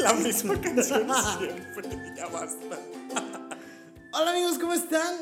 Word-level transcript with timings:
La 0.02 0.14
misma 0.14 0.58
canción 0.58 1.06
siempre, 1.38 2.14
ya 2.16 2.26
basta. 2.28 2.78
Hola 4.12 4.30
amigos, 4.30 4.58
¿cómo 4.58 4.72
están? 4.72 5.14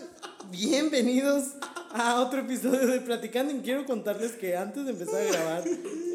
Bienvenidos 0.53 1.54
a 1.90 2.21
otro 2.21 2.40
episodio 2.40 2.87
de 2.87 3.01
Platicando. 3.01 3.53
Y 3.53 3.60
quiero 3.60 3.85
contarles 3.87 4.33
que 4.33 4.56
antes 4.56 4.85
de 4.85 4.92
empezar 4.92 5.21
a 5.21 5.24
grabar, 5.24 5.64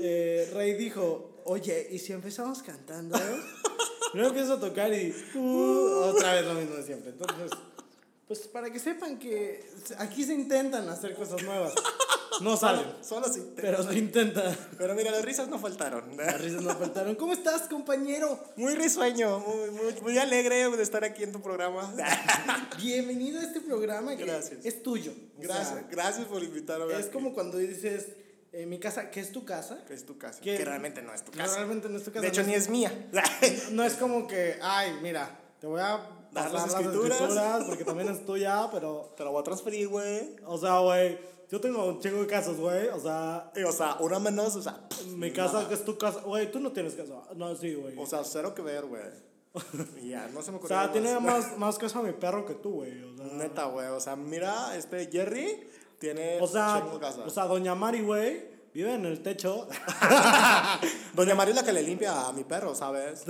eh, 0.01 0.49
Rey 0.53 0.75
dijo, 0.75 1.41
oye, 1.43 1.89
¿y 1.91 1.99
si 1.99 2.13
empezamos 2.13 2.63
cantando? 2.63 3.19
Luego 4.13 4.29
empiezo 4.29 4.53
a 4.53 4.59
tocar 4.61 4.93
y 4.93 5.13
uh, 5.35 6.03
otra 6.05 6.35
vez 6.35 6.45
lo 6.45 6.53
mismo 6.53 6.75
de 6.75 6.83
siempre. 6.83 7.09
Entonces, 7.09 7.51
pues 8.29 8.39
para 8.47 8.71
que 8.71 8.79
sepan 8.79 9.19
que 9.19 9.69
aquí 9.97 10.23
se 10.23 10.35
intentan 10.35 10.87
hacer 10.87 11.15
cosas 11.15 11.43
nuevas. 11.43 11.73
No 12.41 12.57
salen, 12.57 12.85
Solo 13.01 13.27
sí. 13.31 13.41
pero 13.55 13.83
se 13.83 13.97
intenta. 13.97 14.55
Pero 14.77 14.95
mira, 14.95 15.11
las 15.11 15.23
risas 15.23 15.47
no 15.47 15.59
faltaron. 15.59 16.15
Las 16.17 16.41
risas 16.41 16.61
no 16.61 16.75
faltaron. 16.75 17.15
¿Cómo 17.15 17.33
estás, 17.33 17.63
compañero? 17.63 18.39
Muy 18.55 18.75
risueño, 18.75 19.39
muy, 19.39 19.71
muy, 19.71 20.01
muy 20.01 20.17
alegre 20.17 20.69
de 20.69 20.83
estar 20.83 21.03
aquí 21.03 21.23
en 21.23 21.31
tu 21.31 21.41
programa. 21.41 21.93
Bienvenido 22.77 23.39
a 23.39 23.43
este 23.43 23.61
programa 23.61 24.15
que 24.15 24.25
Gracias. 24.25 24.65
es 24.65 24.81
tuyo. 24.83 25.11
O 25.37 25.41
Gracias, 25.41 25.69
sea, 25.69 25.87
gracias 25.89 26.25
por 26.25 26.43
invitarme. 26.43 26.93
es 26.99 27.07
como 27.07 27.33
cuando 27.33 27.57
dices, 27.57 28.07
eh, 28.51 28.65
mi 28.65 28.79
casa, 28.79 29.09
¿qué 29.11 29.19
es 29.19 29.31
tu 29.31 29.45
casa? 29.45 29.83
Que 29.85 29.93
es 29.93 30.05
tu 30.05 30.17
casa. 30.17 30.39
Que- 30.41 30.57
Que 30.57 30.65
realmente 30.65 31.01
no 31.01 31.13
es 31.13 31.23
tu 31.23 31.31
No, 31.31 31.37
casa. 31.39 31.55
realmente 31.57 31.89
no 31.89 31.97
es 31.97 32.03
tu 32.03 32.11
casa. 32.11 32.21
De 32.21 32.27
hecho, 32.29 32.41
no 32.41 32.47
ni 32.47 32.53
es 32.55 32.69
mía. 32.69 33.09
No 33.71 33.83
es 33.83 33.93
como 33.93 34.27
que, 34.27 34.57
ay, 34.61 34.97
mira, 35.01 35.39
te 35.59 35.67
voy 35.67 35.81
a 35.81 36.07
Dar 36.31 36.51
las 36.51 36.53
las 36.53 36.65
escrituras. 36.81 37.11
escrituras 37.21 37.63
porque 37.65 37.83
también 37.85 38.09
es 38.09 38.25
tuya, 38.25 38.67
pero, 38.71 39.13
Te 39.15 39.23
la 39.23 39.29
voy 39.29 39.41
a 39.41 39.43
transferir, 39.43 39.87
güey. 39.87 40.35
o 40.45 40.57
sea, 40.57 40.79
güey, 40.79 41.19
yo 41.53 41.61
tengo 41.61 41.85
un 41.85 41.99
chingo 41.99 42.19
de 42.21 42.25
casas, 42.25 42.57
güey, 42.57 42.87
o 42.87 42.99
sea, 42.99 43.51
Y, 43.55 43.61
O 43.61 43.71
sea, 43.71 43.97
una 43.99 44.17
menos, 44.17 44.55
o 44.55 44.61
sea. 44.63 44.87
mi 45.15 45.31
casa 45.31 45.67
que 45.67 45.75
es 45.75 45.85
tu 45.85 45.95
casa, 45.99 46.21
güey, 46.21 46.51
tú 46.51 46.59
no 46.59 46.71
tienes 46.71 46.95
casa. 46.95 47.13
No, 47.35 47.55
sí, 47.55 47.75
güey. 47.75 47.93
O 47.95 48.07
sea, 48.07 48.23
cero 48.23 48.55
que 48.55 48.63
ver, 48.63 48.87
güey. 48.87 49.03
Ya, 50.03 50.27
no 50.33 50.41
se 50.41 50.49
me 50.49 50.57
O 50.57 50.59
ocurrió. 50.59 50.67
sea, 50.69 50.77
nada 50.87 50.91
tiene 50.91 51.19
más, 51.19 51.55
más 51.59 51.77
casa 51.77 52.01
mi 52.01 52.11
perro 52.11 52.43
que 52.43 52.55
tú, 52.55 52.71
güey. 52.77 53.03
O 53.03 53.15
sea, 53.15 53.27
Neta, 53.27 53.65
güey. 53.65 53.85
O 53.89 53.99
sea, 53.99 54.15
mira, 54.15 54.75
este 54.75 55.07
Jerry 55.11 55.69
tiene. 55.99 56.41
o 56.41 56.47
sea, 56.47 56.81
chingo 56.83 56.99
casa. 56.99 57.23
o 57.23 57.29
sea, 57.29 57.45
Doña 57.45 57.75
Mari, 57.75 58.01
güey, 58.01 58.47
vive 58.73 58.95
en 58.95 59.05
el 59.05 59.21
techo. 59.21 59.67
Doña 61.13 61.35
María 61.35 61.51
es 61.51 61.59
la 61.59 61.63
que 61.63 61.73
le 61.73 61.83
limpia 61.83 62.29
a 62.29 62.33
mi 62.33 62.45
perro, 62.45 62.73
¿sabes? 62.73 63.25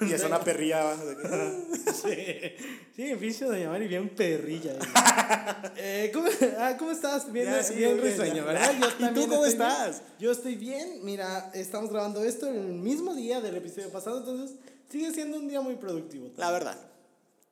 Y 0.00 0.12
es 0.12 0.22
una 0.24 0.40
perrilla. 0.40 0.94
de 0.96 1.16
que- 1.22 1.92
sí, 1.92 2.66
sí, 2.94 3.14
pinche 3.16 3.44
Doña 3.44 3.68
Mari, 3.70 3.88
bien 3.88 4.08
perrilla. 4.10 4.74
güey. 4.74 4.88
eh, 5.76 6.10
¿cómo, 6.12 6.28
ah, 6.58 6.76
¿Cómo 6.78 6.90
estás? 6.90 7.30
Bien, 7.32 7.46
Ya, 7.46 7.62
sí, 7.62 7.74
bien 7.74 7.94
bien, 7.96 8.04
risueño. 8.10 8.44
¿verdad? 8.44 8.72
Yo 8.98 9.06
¿Y 9.10 9.14
tú 9.14 9.20
cómo 9.22 9.40
bien. 9.42 9.52
estás? 9.52 10.02
Yo 10.18 10.32
estoy 10.32 10.56
bien. 10.56 11.00
Mira, 11.04 11.50
estamos 11.54 11.90
grabando 11.90 12.22
esto 12.22 12.48
el 12.48 12.60
mismo 12.60 13.14
día 13.14 13.40
del 13.40 13.56
episodio 13.56 13.90
pasado, 13.90 14.18
entonces 14.18 14.56
sigue 14.90 15.12
siendo 15.12 15.38
un 15.38 15.48
día 15.48 15.60
muy 15.60 15.76
productivo. 15.76 16.30
La 16.36 16.50
verdad. 16.50 16.76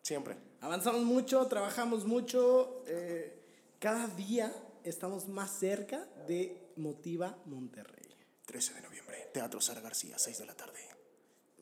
Siempre. 0.02 0.36
Avanzamos 0.60 1.02
mucho, 1.02 1.46
trabajamos 1.46 2.04
mucho. 2.06 2.82
eh, 2.86 3.36
cada 3.78 4.06
día 4.08 4.52
estamos 4.84 5.26
más 5.28 5.50
cerca 5.58 6.06
de 6.28 6.70
Motiva 6.76 7.38
Monterrey. 7.46 7.96
13 8.44 8.74
de 8.74 8.80
noviembre, 8.82 9.28
Teatro 9.32 9.60
Sara 9.60 9.80
García, 9.80 10.18
6 10.18 10.38
de 10.38 10.44
la 10.46 10.54
tarde. 10.54 10.80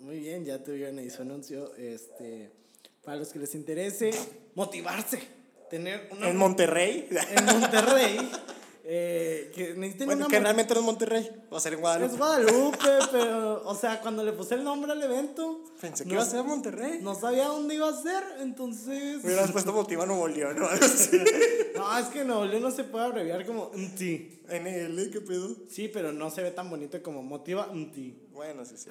Muy 0.00 0.20
bien, 0.20 0.44
ya 0.44 0.62
tuvieron 0.62 0.98
ahí 0.98 1.10
su 1.10 1.22
anuncio. 1.22 1.74
Este, 1.76 2.50
para 3.04 3.16
los 3.18 3.28
que 3.28 3.38
les 3.38 3.54
interese, 3.54 4.10
motivarse. 4.54 5.20
Tener 5.70 6.08
una 6.12 6.30
En 6.30 6.36
Monterrey. 6.36 7.08
en 7.10 7.44
Monterrey. 7.44 8.30
eh, 8.84 9.52
que 9.54 9.74
necesiten 9.74 10.06
Bueno, 10.06 10.26
una 10.26 10.28
que 10.34 10.40
realmente 10.40 10.72
no 10.72 10.80
es 10.80 10.86
Monterrey. 10.86 11.30
Va 11.52 11.58
a 11.58 11.60
ser 11.60 11.74
en 11.74 11.80
Guadalupe. 11.80 12.12
Es 12.12 12.18
Guadalupe, 12.18 12.88
pero, 13.12 13.62
o 13.68 13.74
sea, 13.74 14.00
cuando 14.00 14.24
le 14.24 14.32
puse 14.32 14.54
el 14.54 14.64
nombre 14.64 14.92
al 14.92 15.02
evento, 15.02 15.62
Pensé 15.78 16.04
que 16.04 16.08
no, 16.08 16.14
iba 16.14 16.22
a 16.22 16.26
ser 16.26 16.42
Monterrey. 16.44 17.00
no 17.02 17.14
sabía 17.14 17.48
dónde 17.48 17.74
iba 17.74 17.88
a 17.88 18.02
ser, 18.02 18.22
entonces. 18.40 19.16
Me 19.22 19.26
hubieras 19.26 19.52
puesto 19.52 19.72
Motiva 19.74 20.06
Nuevo 20.06 20.26
León 20.26 20.62
o 20.62 20.68
algo 20.68 20.84
así. 20.86 21.20
No, 21.76 21.98
es 21.98 22.06
que 22.06 22.24
Nuevo 22.24 22.46
León 22.46 22.62
no 22.62 22.70
se 22.70 22.84
puede 22.84 23.04
abreviar 23.04 23.44
como 23.44 23.70
NT. 23.74 24.00
NL, 24.48 25.10
¿qué 25.10 25.20
pedo? 25.20 25.54
Sí, 25.68 25.88
pero 25.88 26.12
no 26.12 26.30
se 26.30 26.40
ve 26.42 26.50
tan 26.52 26.70
bonito 26.70 27.02
como 27.02 27.22
Motiva 27.22 27.66
NT. 27.74 28.30
Bueno, 28.32 28.64
sí, 28.64 28.76
sí. 28.78 28.88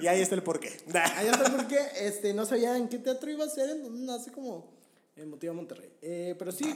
Y 0.00 0.06
ahí 0.06 0.20
está 0.20 0.34
el 0.34 0.42
porqué. 0.42 0.70
Allá 0.94 1.32
está 1.32 1.50
porque 1.56 1.78
este, 2.00 2.32
no 2.34 2.44
sabía 2.46 2.76
en 2.76 2.88
qué 2.88 2.98
teatro 2.98 3.30
iba 3.30 3.44
a 3.44 3.48
ser, 3.48 3.70
entonces 3.70 4.00
nace 4.00 4.32
como 4.32 4.72
en 5.16 5.28
Motiva 5.30 5.52
Monterrey. 5.52 5.90
Eh, 6.00 6.34
pero 6.38 6.52
sí, 6.52 6.74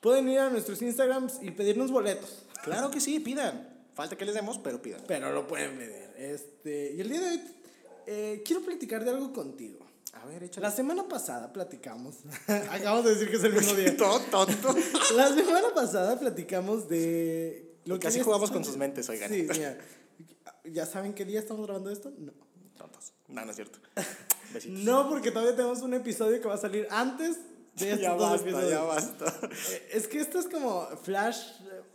pueden 0.00 0.28
ir 0.28 0.38
a 0.38 0.50
nuestros 0.50 0.80
Instagrams 0.82 1.38
y 1.42 1.50
pedirnos 1.50 1.90
boletos. 1.90 2.44
Claro 2.62 2.90
que 2.90 3.00
sí, 3.00 3.20
pidan. 3.20 3.76
Falta 3.94 4.16
que 4.16 4.24
les 4.24 4.34
demos, 4.34 4.58
pero 4.58 4.80
pidan. 4.80 5.02
Pero 5.06 5.32
lo 5.32 5.46
pueden 5.46 5.76
pedir. 5.76 6.10
Este, 6.16 6.92
y 6.96 7.00
el 7.00 7.08
día 7.08 7.20
de 7.20 7.28
hoy 7.30 7.40
eh, 8.06 8.42
quiero 8.44 8.62
platicar 8.62 9.04
de 9.04 9.10
algo 9.10 9.32
contigo. 9.32 9.86
A 10.14 10.24
ver, 10.26 10.42
échale. 10.42 10.66
La 10.66 10.72
semana 10.72 11.06
pasada 11.06 11.52
platicamos. 11.52 12.16
Acabamos 12.70 13.04
de 13.04 13.14
decir 13.14 13.30
que 13.30 13.36
es 13.36 13.44
el 13.44 13.52
mismo 13.52 13.74
día. 13.74 13.96
Todo 13.96 14.20
tonto. 14.20 14.74
La 15.16 15.28
semana 15.32 15.68
pasada 15.74 16.18
platicamos 16.18 16.88
de. 16.88 17.76
Lo 17.84 17.98
que 17.98 18.08
así 18.08 18.18
es- 18.18 18.24
jugamos 18.24 18.50
con 18.50 18.64
sus 18.64 18.76
mentes, 18.76 19.08
oigan. 19.08 19.30
Sí, 19.30 19.46
mira. 19.48 19.78
¿Ya 20.64 20.86
saben 20.86 21.14
qué 21.14 21.24
día 21.24 21.38
estamos 21.40 21.64
grabando 21.66 21.90
esto? 21.90 22.12
No. 22.18 22.32
Tontos. 22.78 23.12
No, 23.28 23.44
no 23.44 23.50
es 23.50 23.56
cierto. 23.56 23.78
Besitos. 24.54 24.78
No, 24.80 25.08
porque 25.10 25.30
todavía 25.30 25.54
tenemos 25.54 25.80
un 25.82 25.92
episodio 25.94 26.40
que 26.40 26.48
va 26.48 26.54
a 26.54 26.58
salir 26.58 26.86
antes 26.90 27.36
de 27.74 27.86
estos 27.92 28.00
ya 28.00 28.12
dos 28.14 28.30
basta, 28.30 28.46
episodios. 28.48 28.70
ya 28.70 28.82
basta. 28.82 29.38
Eh, 29.72 29.88
Es 29.92 30.08
que 30.08 30.20
esto 30.20 30.38
es 30.38 30.46
como 30.46 30.86
Flash. 31.02 31.38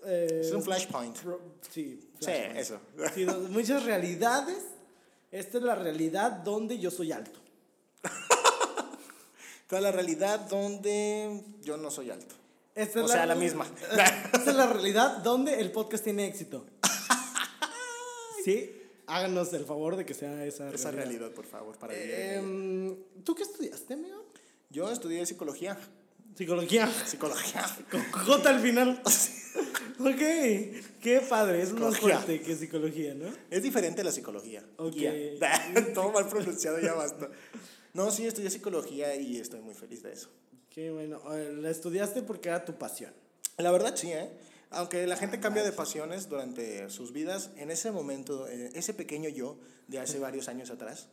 eh, 0.06 0.42
Es 0.44 0.52
un 0.52 0.62
flashpoint. 0.64 1.18
pro- 1.20 1.42
Sí, 1.72 2.00
Sí, 2.20 2.26
Flashpoint. 2.26 2.58
eso. 2.58 2.80
Sí, 3.16 3.26
muchas 3.50 3.84
realidades. 3.84 4.60
Esta 5.32 5.58
es 5.58 5.64
la 5.64 5.74
realidad 5.76 6.32
donde 6.32 6.78
yo 6.78 6.92
soy 6.92 7.12
alto. 7.12 7.40
Toda 9.68 9.82
la 9.82 9.92
realidad 9.92 10.42
donde 10.42 11.42
yo 11.62 11.78
no 11.78 11.90
soy 11.90 12.12
alto. 12.12 12.36
Esta 12.76 13.00
es 13.00 13.06
O 13.06 13.08
sea, 13.08 13.26
la 13.26 13.34
misma. 13.36 13.66
Esta 14.34 14.50
es 14.52 14.56
la 14.56 14.68
realidad 14.68 15.18
donde 15.18 15.60
el 15.60 15.72
podcast 15.72 16.04
tiene 16.04 16.28
éxito. 16.28 16.66
Sí, 18.44 18.83
háganos 19.08 19.54
el 19.54 19.66
favor 19.66 19.96
de 19.96 20.06
que 20.06 20.14
sea 20.14 20.46
esa 20.46 20.64
realidad. 20.64 20.76
Esa 20.80 20.92
realidad, 20.92 21.32
por 21.32 21.46
favor, 21.46 21.78
para 21.78 21.94
vivir 21.94 22.14
en 22.14 22.22
ella. 22.22 22.40
Em, 22.40 22.98
¿Tú 23.24 23.36
qué 23.36 23.44
estudiaste, 23.44 23.94
amigo? 23.94 24.26
Yo 24.70 24.92
estudié 24.92 25.26
psicología. 25.26 25.78
Psicología. 26.36 26.92
Psicología. 27.06 27.66
Con 27.92 28.02
J 28.12 28.50
al 28.50 28.60
final. 28.60 29.02
ok, 30.00 30.22
qué 31.02 31.24
padre, 31.30 31.62
es 31.62 31.74
más 31.74 32.00
fuerte 32.00 32.42
que 32.42 32.56
psicología, 32.56 33.14
¿no? 33.14 33.26
Es 33.50 33.62
diferente 33.62 34.04
la 34.04 34.12
psicología. 34.12 34.66
Ok. 34.78 34.96
Todo 35.94 36.12
mal 36.12 36.28
pronunciado, 36.28 36.80
ya 36.80 36.94
basta. 36.94 37.30
No, 37.94 38.10
sí, 38.10 38.26
estudié 38.26 38.50
psicología 38.50 39.16
y 39.16 39.38
estoy 39.38 39.62
muy 39.62 39.76
feliz 39.76 40.02
de 40.02 40.14
eso. 40.14 40.30
Qué 40.70 40.90
bueno, 40.90 41.22
eh, 41.36 41.54
la 41.54 41.70
estudiaste 41.70 42.24
porque 42.24 42.50
era 42.50 42.66
tu 42.66 42.74
pasión. 42.74 43.14
La 43.58 43.72
verdad, 43.72 43.96
sí, 43.96 44.12
¿eh? 44.12 44.32
Aunque 44.74 45.06
la 45.08 45.16
gente 45.18 45.40
cambia 45.40 45.64
de 45.64 45.72
pasiones 45.72 46.30
durante 46.30 46.90
sus 46.90 47.12
vidas, 47.14 47.50
en 47.58 47.72
ese 47.72 47.92
momento, 47.92 48.48
eh, 48.48 48.72
ese 48.74 48.94
pequeño 48.94 49.30
yo 49.30 49.58
de 49.88 50.00
hace 50.00 50.20
varios 50.20 50.48
años 50.48 50.70
atrás, 50.70 51.08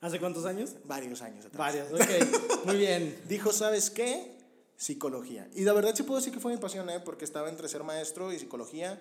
¿Hace 0.00 0.20
cuántos 0.20 0.44
años? 0.44 0.74
varios 0.84 1.22
años 1.22 1.46
atrás, 1.46 1.58
Varios, 1.58 1.92
ok, 1.92 2.64
muy 2.66 2.76
bien. 2.76 3.18
dijo, 3.28 3.52
¿sabes 3.52 3.90
qué? 3.90 4.36
Psicología. 4.76 5.48
Y 5.54 5.62
la 5.62 5.72
verdad 5.72 5.94
sí 5.94 6.02
puedo 6.02 6.18
decir 6.20 6.32
que 6.34 6.40
fue 6.40 6.52
mi 6.52 6.58
pasión, 6.58 6.88
¿eh? 6.90 7.00
Porque 7.00 7.24
estaba 7.24 7.48
entre 7.48 7.68
ser 7.68 7.82
maestro 7.82 8.32
y 8.32 8.38
psicología. 8.38 9.00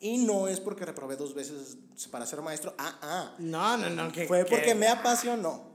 Y 0.00 0.18
no 0.18 0.48
es 0.48 0.60
porque 0.60 0.84
reprobé 0.84 1.16
dos 1.16 1.32
veces 1.34 1.78
para 2.10 2.26
ser 2.26 2.42
maestro. 2.42 2.74
Ah, 2.76 2.98
ah. 3.00 3.34
No, 3.38 3.76
no, 3.78 3.88
no, 3.88 4.12
que 4.12 4.26
Fue 4.26 4.44
que- 4.44 4.50
porque 4.50 4.74
me 4.74 4.88
apasionó. 4.88 5.73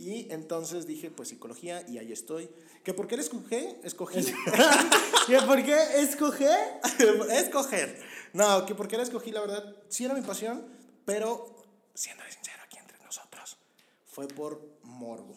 Y 0.00 0.32
entonces 0.32 0.86
dije, 0.86 1.10
pues 1.10 1.28
psicología, 1.28 1.84
y 1.86 1.98
ahí 1.98 2.10
estoy. 2.10 2.48
¿Que 2.82 2.94
por 2.94 3.06
qué 3.06 3.16
la 3.16 3.22
escogí? 3.22 3.68
Escogí. 3.84 4.20
¿Y 4.20 5.36
por 5.46 5.62
qué 5.62 5.76
escogé? 5.96 6.48
Escoger. 7.28 8.00
No, 8.32 8.64
que 8.64 8.74
por 8.74 8.88
qué 8.88 8.96
la 8.96 9.02
escogí, 9.02 9.30
la 9.30 9.42
verdad, 9.42 9.76
sí 9.90 10.06
era 10.06 10.14
mi 10.14 10.22
pasión, 10.22 10.64
pero 11.04 11.54
siendo 11.92 12.24
sincero 12.30 12.62
aquí 12.64 12.78
entre 12.78 12.96
nosotros, 13.04 13.58
fue 14.06 14.26
por 14.26 14.62
morbo. 14.84 15.36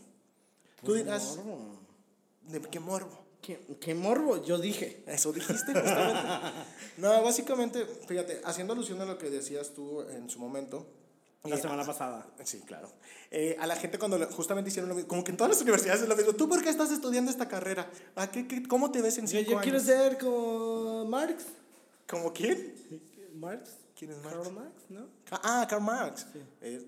Tú 0.82 0.94
dirás, 0.94 1.36
Morbo. 1.36 1.80
¿de 2.44 2.62
qué 2.62 2.80
morbo? 2.80 3.26
¿Qué, 3.42 3.60
qué 3.82 3.94
morbo? 3.94 4.46
Yo 4.46 4.60
dije. 4.60 5.04
Eso 5.08 5.34
dijiste 5.34 5.74
justamente. 5.74 6.22
no, 7.00 7.22
básicamente, 7.22 7.86
fíjate, 8.08 8.40
haciendo 8.46 8.72
alusión 8.72 9.02
a 9.02 9.06
lo 9.06 9.18
que 9.18 9.30
decías 9.30 9.74
tú 9.74 10.04
en 10.04 10.30
su 10.30 10.40
momento. 10.40 10.88
La 11.46 11.56
eh, 11.58 11.62
semana 11.62 11.84
pasada. 11.84 12.26
Sí, 12.46 12.62
claro. 12.66 12.90
Eh, 13.30 13.58
a 13.60 13.68
la 13.68 13.76
gente 13.76 14.00
cuando 14.00 14.18
justamente 14.28 14.70
hicieron 14.70 14.88
lo 14.88 14.96
mismo, 14.96 15.10
como 15.10 15.24
que 15.26 15.32
en 15.32 15.38
todas 15.38 15.52
las 15.52 15.62
universidades 15.62 16.02
es 16.04 16.08
lo 16.08 16.16
mismo. 16.16 16.32
¿Tú 16.34 16.48
por 16.48 16.64
qué 16.64 16.70
estás 16.70 16.90
estudiando 16.92 17.30
esta 17.32 17.50
carrera? 17.50 17.90
¿A 18.16 18.32
qué, 18.32 18.48
qué- 18.48 18.64
¿Cómo 18.64 18.92
te 18.92 19.02
ves 19.02 19.18
en 19.18 19.26
Yo, 19.28 19.40
cinco 19.40 19.52
yo 19.52 19.58
años? 19.60 19.64
quiero 19.64 19.80
ser 19.82 20.18
como 20.18 21.04
Marx. 21.06 21.44
¿Como 22.08 22.32
quién? 22.32 22.74
¿Marx? 23.36 23.72
¿Quién 23.98 24.12
es 24.12 24.18
Marx? 24.24 24.38
Karl 24.38 24.54
Marx, 24.54 24.72
¿no? 24.90 25.06
Ca- 25.26 25.42
Ah, 25.44 25.68
Karl 25.70 25.84
Marx. 25.84 26.26
Eh, 26.62 26.82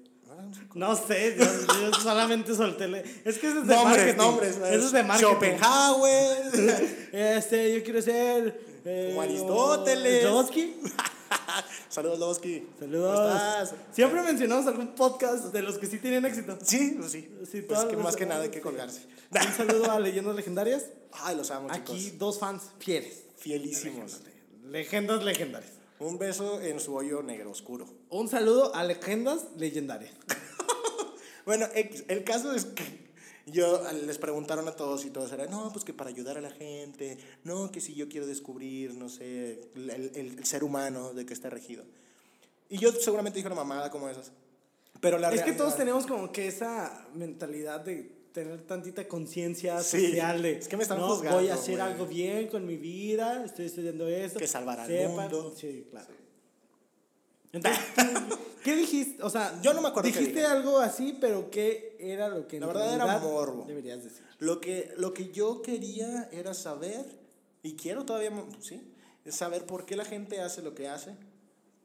no, 0.73 0.89
no 0.89 0.95
sé 0.95 1.35
yo, 1.37 1.45
yo 1.81 1.93
solamente 1.99 2.55
solté. 2.55 2.85
Es 3.25 3.37
que 3.37 3.47
eso 3.49 3.59
es 3.59 3.67
de 3.67 3.75
Nombres, 3.75 4.15
nombres. 4.17 4.55
Eso 4.57 4.85
es 4.85 4.91
de 4.93 5.03
marketing. 5.03 5.31
Schopenhauer. 5.31 7.09
Este, 7.11 7.75
yo 7.77 7.83
quiero 7.83 8.01
ser. 8.01 8.59
Eh, 8.85 9.07
Como 9.09 9.21
Aristóteles. 9.21 10.23
Jodorowsky. 10.25 10.75
Saludos, 11.89 12.19
Loboski. 12.19 12.67
Saludos. 12.79 13.15
¿Cómo 13.19 13.35
estás? 13.35 13.73
Siempre 13.91 14.21
mencionamos 14.21 14.67
algún 14.67 14.95
podcast 14.95 15.45
de 15.45 15.61
los 15.61 15.77
que 15.77 15.87
sí 15.87 15.99
tienen 15.99 16.25
éxito. 16.25 16.57
Sí, 16.63 16.95
pues 16.97 17.11
sí. 17.11 17.29
Sí, 17.49 17.61
pues 17.61 17.85
que 17.85 17.97
más 17.97 18.15
que 18.15 18.25
nada 18.25 18.43
hay 18.43 18.49
que 18.49 18.61
colgarse. 18.61 19.01
Un 19.31 19.53
saludo 19.57 19.91
a 19.91 19.99
Leyendas 19.99 20.35
Legendarias. 20.35 20.85
Ay, 21.11 21.35
los 21.35 21.51
amo, 21.51 21.67
Aquí 21.71 21.97
chicos. 21.97 22.19
dos 22.19 22.39
fans 22.39 22.63
fieles. 22.79 23.23
Fielísimos. 23.37 24.21
Leyendas 24.69 25.23
legendarias. 25.23 25.73
Un 25.99 26.17
beso 26.17 26.59
en 26.61 26.79
su 26.79 26.95
hoyo 26.95 27.21
negro 27.21 27.51
oscuro. 27.51 27.85
Un 28.09 28.27
saludo 28.27 28.73
a 28.75 28.83
Leyendas 28.83 29.45
Legendarias. 29.57 30.13
Bueno, 31.45 31.67
el 31.75 32.23
caso 32.23 32.55
es 32.55 32.65
que 32.65 33.04
yo 33.45 33.81
les 34.05 34.17
preguntaron 34.17 34.67
a 34.67 34.71
todos 34.75 35.05
y 35.05 35.09
todos 35.11 35.31
eran, 35.31 35.51
no, 35.51 35.71
pues 35.71 35.85
que 35.85 35.93
para 35.93 36.09
ayudar 36.09 36.37
a 36.37 36.41
la 36.41 36.49
gente, 36.51 37.17
no, 37.43 37.71
que 37.71 37.79
si 37.81 37.93
yo 37.93 38.09
quiero 38.09 38.25
descubrir, 38.25 38.95
no 38.95 39.07
sé, 39.09 39.61
el, 39.75 39.89
el- 39.89 40.11
el 40.37 40.45
ser 40.45 40.63
humano 40.63 41.13
de 41.13 41.25
que 41.25 41.33
está 41.33 41.49
regido. 41.49 41.83
Y 42.69 42.79
yo 42.79 42.91
seguramente 42.91 43.37
dije 43.37 43.47
una 43.47 43.55
mamada 43.55 43.91
como 43.91 44.09
esas. 44.09 44.31
Pero 44.99 45.19
la 45.19 45.27
es 45.27 45.33
que 45.35 45.39
realidad- 45.41 45.57
todos 45.63 45.77
tenemos 45.77 46.07
como 46.07 46.31
que 46.31 46.47
esa 46.47 47.07
mentalidad 47.13 47.81
de 47.81 48.11
tener 48.33 48.61
tantita 48.63 49.07
conciencia 49.07 49.81
Sí, 49.81 50.07
social 50.07 50.41
de 50.41 50.57
es 50.57 50.67
que 50.67 50.75
me 50.75 50.83
están 50.83 50.99
no, 50.99 51.07
juzgando, 51.09 51.39
voy 51.39 51.49
a 51.49 51.53
hacer 51.53 51.77
güey. 51.77 51.91
algo 51.91 52.05
bien 52.07 52.47
con 52.47 52.65
mi 52.65 52.75
vida, 52.77 53.45
estoy 53.45 53.67
estudiando 53.67 54.07
esto. 54.07 54.39
Que 54.39 54.47
salvar 54.47 54.79
al 54.79 54.87
sepan- 54.89 55.11
mundo. 55.31 55.53
Sí, 55.55 55.85
claro. 55.91 56.07
Entonces, 56.09 56.34
¿qué 58.63 58.75
dijiste? 58.75 59.23
O 59.23 59.29
sea, 59.29 59.59
Yo 59.61 59.73
no 59.73 59.81
me 59.81 59.89
acuerdo 59.89 60.07
Dijiste 60.09 60.45
algo 60.45 60.79
así, 60.79 61.17
pero 61.19 61.49
¿qué 61.51 61.95
era 61.99 62.27
lo 62.29 62.47
que 62.47 62.59
La 62.59 62.67
verdad 62.67 62.93
era 62.93 63.17
morbo. 63.19 63.65
Deberías 63.67 64.03
decir. 64.03 64.23
Lo 64.39 64.59
que, 64.59 64.93
lo 64.97 65.13
que 65.13 65.31
yo 65.31 65.61
quería 65.61 66.29
era 66.31 66.53
saber, 66.53 67.05
y 67.63 67.75
quiero 67.75 68.05
todavía, 68.05 68.31
sí, 68.59 68.93
es 69.23 69.35
saber 69.35 69.65
por 69.65 69.85
qué 69.85 69.95
la 69.95 70.05
gente 70.05 70.41
hace 70.41 70.61
lo 70.61 70.75
que 70.75 70.87
hace, 70.87 71.15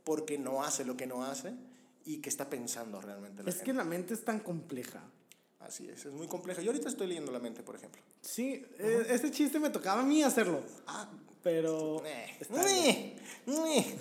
por 0.04 0.24
qué 0.24 0.38
no 0.38 0.62
hace 0.62 0.84
lo 0.84 0.96
que 0.96 1.06
no 1.06 1.24
hace, 1.24 1.54
y 2.04 2.18
qué 2.18 2.28
está 2.28 2.48
pensando 2.50 3.00
realmente 3.00 3.42
la 3.42 3.50
Es 3.50 3.56
gente. 3.56 3.70
que 3.70 3.76
la 3.76 3.84
mente 3.84 4.14
es 4.14 4.24
tan 4.24 4.40
compleja. 4.40 5.02
Así 5.60 5.88
es, 5.88 6.06
es 6.06 6.12
muy 6.12 6.26
complejo. 6.26 6.62
Yo 6.62 6.70
ahorita 6.70 6.88
estoy 6.88 7.06
leyendo 7.06 7.30
la 7.30 7.38
mente, 7.38 7.62
por 7.62 7.76
ejemplo. 7.76 8.00
Sí, 8.22 8.64
eh, 8.78 9.06
este 9.10 9.30
chiste 9.30 9.60
me 9.60 9.68
tocaba 9.68 10.00
a 10.00 10.04
mí 10.04 10.22
hacerlo. 10.22 10.62
Ah, 10.86 11.08
Pero. 11.42 12.02
eh, 12.04 12.36
eh, 12.54 13.16
eh. 13.46 13.98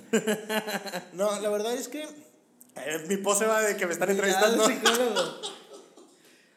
No, 1.13 1.39
la 1.39 1.49
verdad 1.49 1.73
es 1.73 1.87
que 1.87 2.03
eh, 2.03 3.05
mi 3.07 3.17
pose 3.17 3.45
va 3.45 3.61
de 3.61 3.77
que 3.77 3.85
me 3.85 3.93
están 3.93 4.09
entrevistando. 4.09 4.63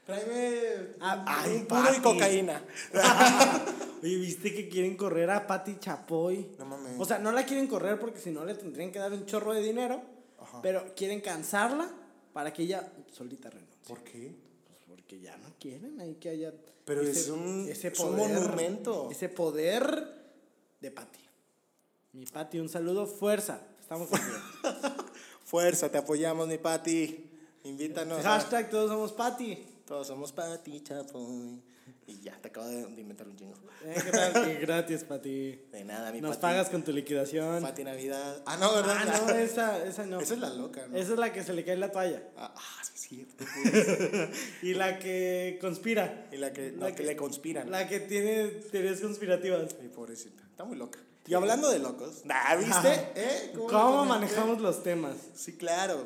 Tráeme 0.07 0.95
Ah, 1.01 1.45
un 1.47 1.67
puro 1.67 1.81
y 1.83 1.87
Pati. 1.87 2.01
cocaína. 2.01 2.63
Oye, 4.03 4.17
¿viste 4.17 4.53
que 4.53 4.69
quieren 4.69 4.97
correr 4.97 5.31
a 5.31 5.47
Patti 5.47 5.77
Chapoy? 5.79 6.51
No 6.59 6.65
mames. 6.67 6.95
O 6.99 7.05
sea, 7.05 7.19
no 7.21 7.31
la 7.31 7.47
quieren 7.47 7.69
correr 7.69 8.01
porque 8.01 8.19
si 8.19 8.31
no 8.33 8.45
le 8.45 8.55
tendrían 8.57 8.91
que 8.91 8.99
dar 8.99 9.13
un 9.13 9.25
chorro 9.27 9.53
de 9.55 9.63
dinero. 9.63 10.03
Pero 10.61 10.93
quieren 10.97 11.21
cansarla 11.21 11.89
para 12.33 12.53
que 12.53 12.63
ella 12.65 12.93
solita 13.13 13.49
renuncie. 13.49 13.79
¿Por 13.87 14.03
qué? 14.03 14.35
Pues 14.67 14.81
porque 14.89 15.21
ya 15.21 15.37
no 15.37 15.55
quieren 15.61 16.01
ahí 16.01 16.17
que 16.17 16.31
haya. 16.31 16.53
Pero 16.85 17.03
es 17.03 17.29
un- 17.29 17.69
es 17.71 18.01
un 18.01 18.17
monumento. 18.17 19.09
Ese 19.11 19.29
poder 19.29 20.22
de 20.83 20.91
Patti. 20.91 21.21
Mi 22.13 22.27
Patti, 22.27 22.59
un 22.59 22.69
saludo, 22.69 23.07
fuerza. 23.07 23.61
Estamos 23.81 24.09
contigo. 24.09 24.37
Fuerza, 25.45 25.89
te 25.91 25.99
apoyamos, 25.99 26.49
mi 26.49 26.59
Pati. 26.59 27.31
Invítanos. 27.65 28.19
a- 28.25 28.35
Hashtag 28.39 28.69
todos 28.71 28.91
somos 28.91 29.13
Patti. 29.13 29.67
Todos 29.87 30.07
somos 30.09 30.33
Pati 30.33 30.81
Chapoy. 30.83 31.63
Y 32.07 32.21
ya, 32.21 32.37
te 32.43 32.49
acabo 32.49 32.67
de, 32.67 32.85
de 32.85 33.01
inventar 33.01 33.29
un 33.29 33.37
chingo. 33.37 33.55
Eh, 33.85 33.95
¿Qué 34.05 34.11
tal? 34.11 34.59
Gratis, 34.61 35.05
Patti. 35.05 35.53
De 35.71 35.85
nada, 35.85 36.11
mi 36.11 36.21
Nos 36.21 36.37
Pati. 36.37 36.41
pagas 36.43 36.69
con 36.69 36.83
tu 36.83 36.93
liquidación. 36.93 37.63
Pati 37.63 37.85
Navidad. 37.85 38.43
Ah, 38.45 38.57
no, 38.57 38.75
¿verdad? 38.75 38.97
Ah, 38.99 39.21
no, 39.27 39.31
esa, 39.35 39.85
esa 39.87 40.05
no. 40.07 40.21
Esa 40.21 40.35
es 40.35 40.41
la 40.41 40.51
loca, 40.51 40.87
¿no? 40.89 40.97
Esa 40.97 41.13
es 41.13 41.19
la 41.19 41.33
que 41.33 41.45
se 41.45 41.53
le 41.53 41.65
cae 41.65 41.77
la 41.77 41.93
toalla. 41.93 42.23
Ah, 42.37 42.53
ah, 42.57 42.83
sí, 42.95 43.25
cierto. 43.27 43.45
Y 44.63 44.75
la 44.75 44.99
que 44.99 45.59
conspira. 45.61 46.27
y 46.33 46.37
la 46.39 46.53
que, 46.53 46.73
La 46.73 46.89
que 46.91 46.97
que- 46.97 47.03
le 47.05 47.17
conspiran. 47.17 47.71
La 47.71 47.89
que 47.89 48.01
tiene 48.01 48.49
teorías 48.49 49.01
conspirativas. 49.01 49.77
Mi 49.81 49.89
pobrecita. 49.89 50.43
Está 50.51 50.65
muy 50.65 50.77
loca. 50.77 50.99
Y 51.27 51.35
hablando 51.35 51.71
de 51.71 51.79
locos. 51.79 52.25
Nah, 52.25 52.57
¿viste? 52.57 53.13
¿Eh? 53.15 53.53
¿Cómo, 53.55 53.69
comenté? 53.69 54.09
manejamos 54.09 54.61
los 54.61 54.83
temas? 54.83 55.17
Sí, 55.37 55.53
claro. 55.57 56.05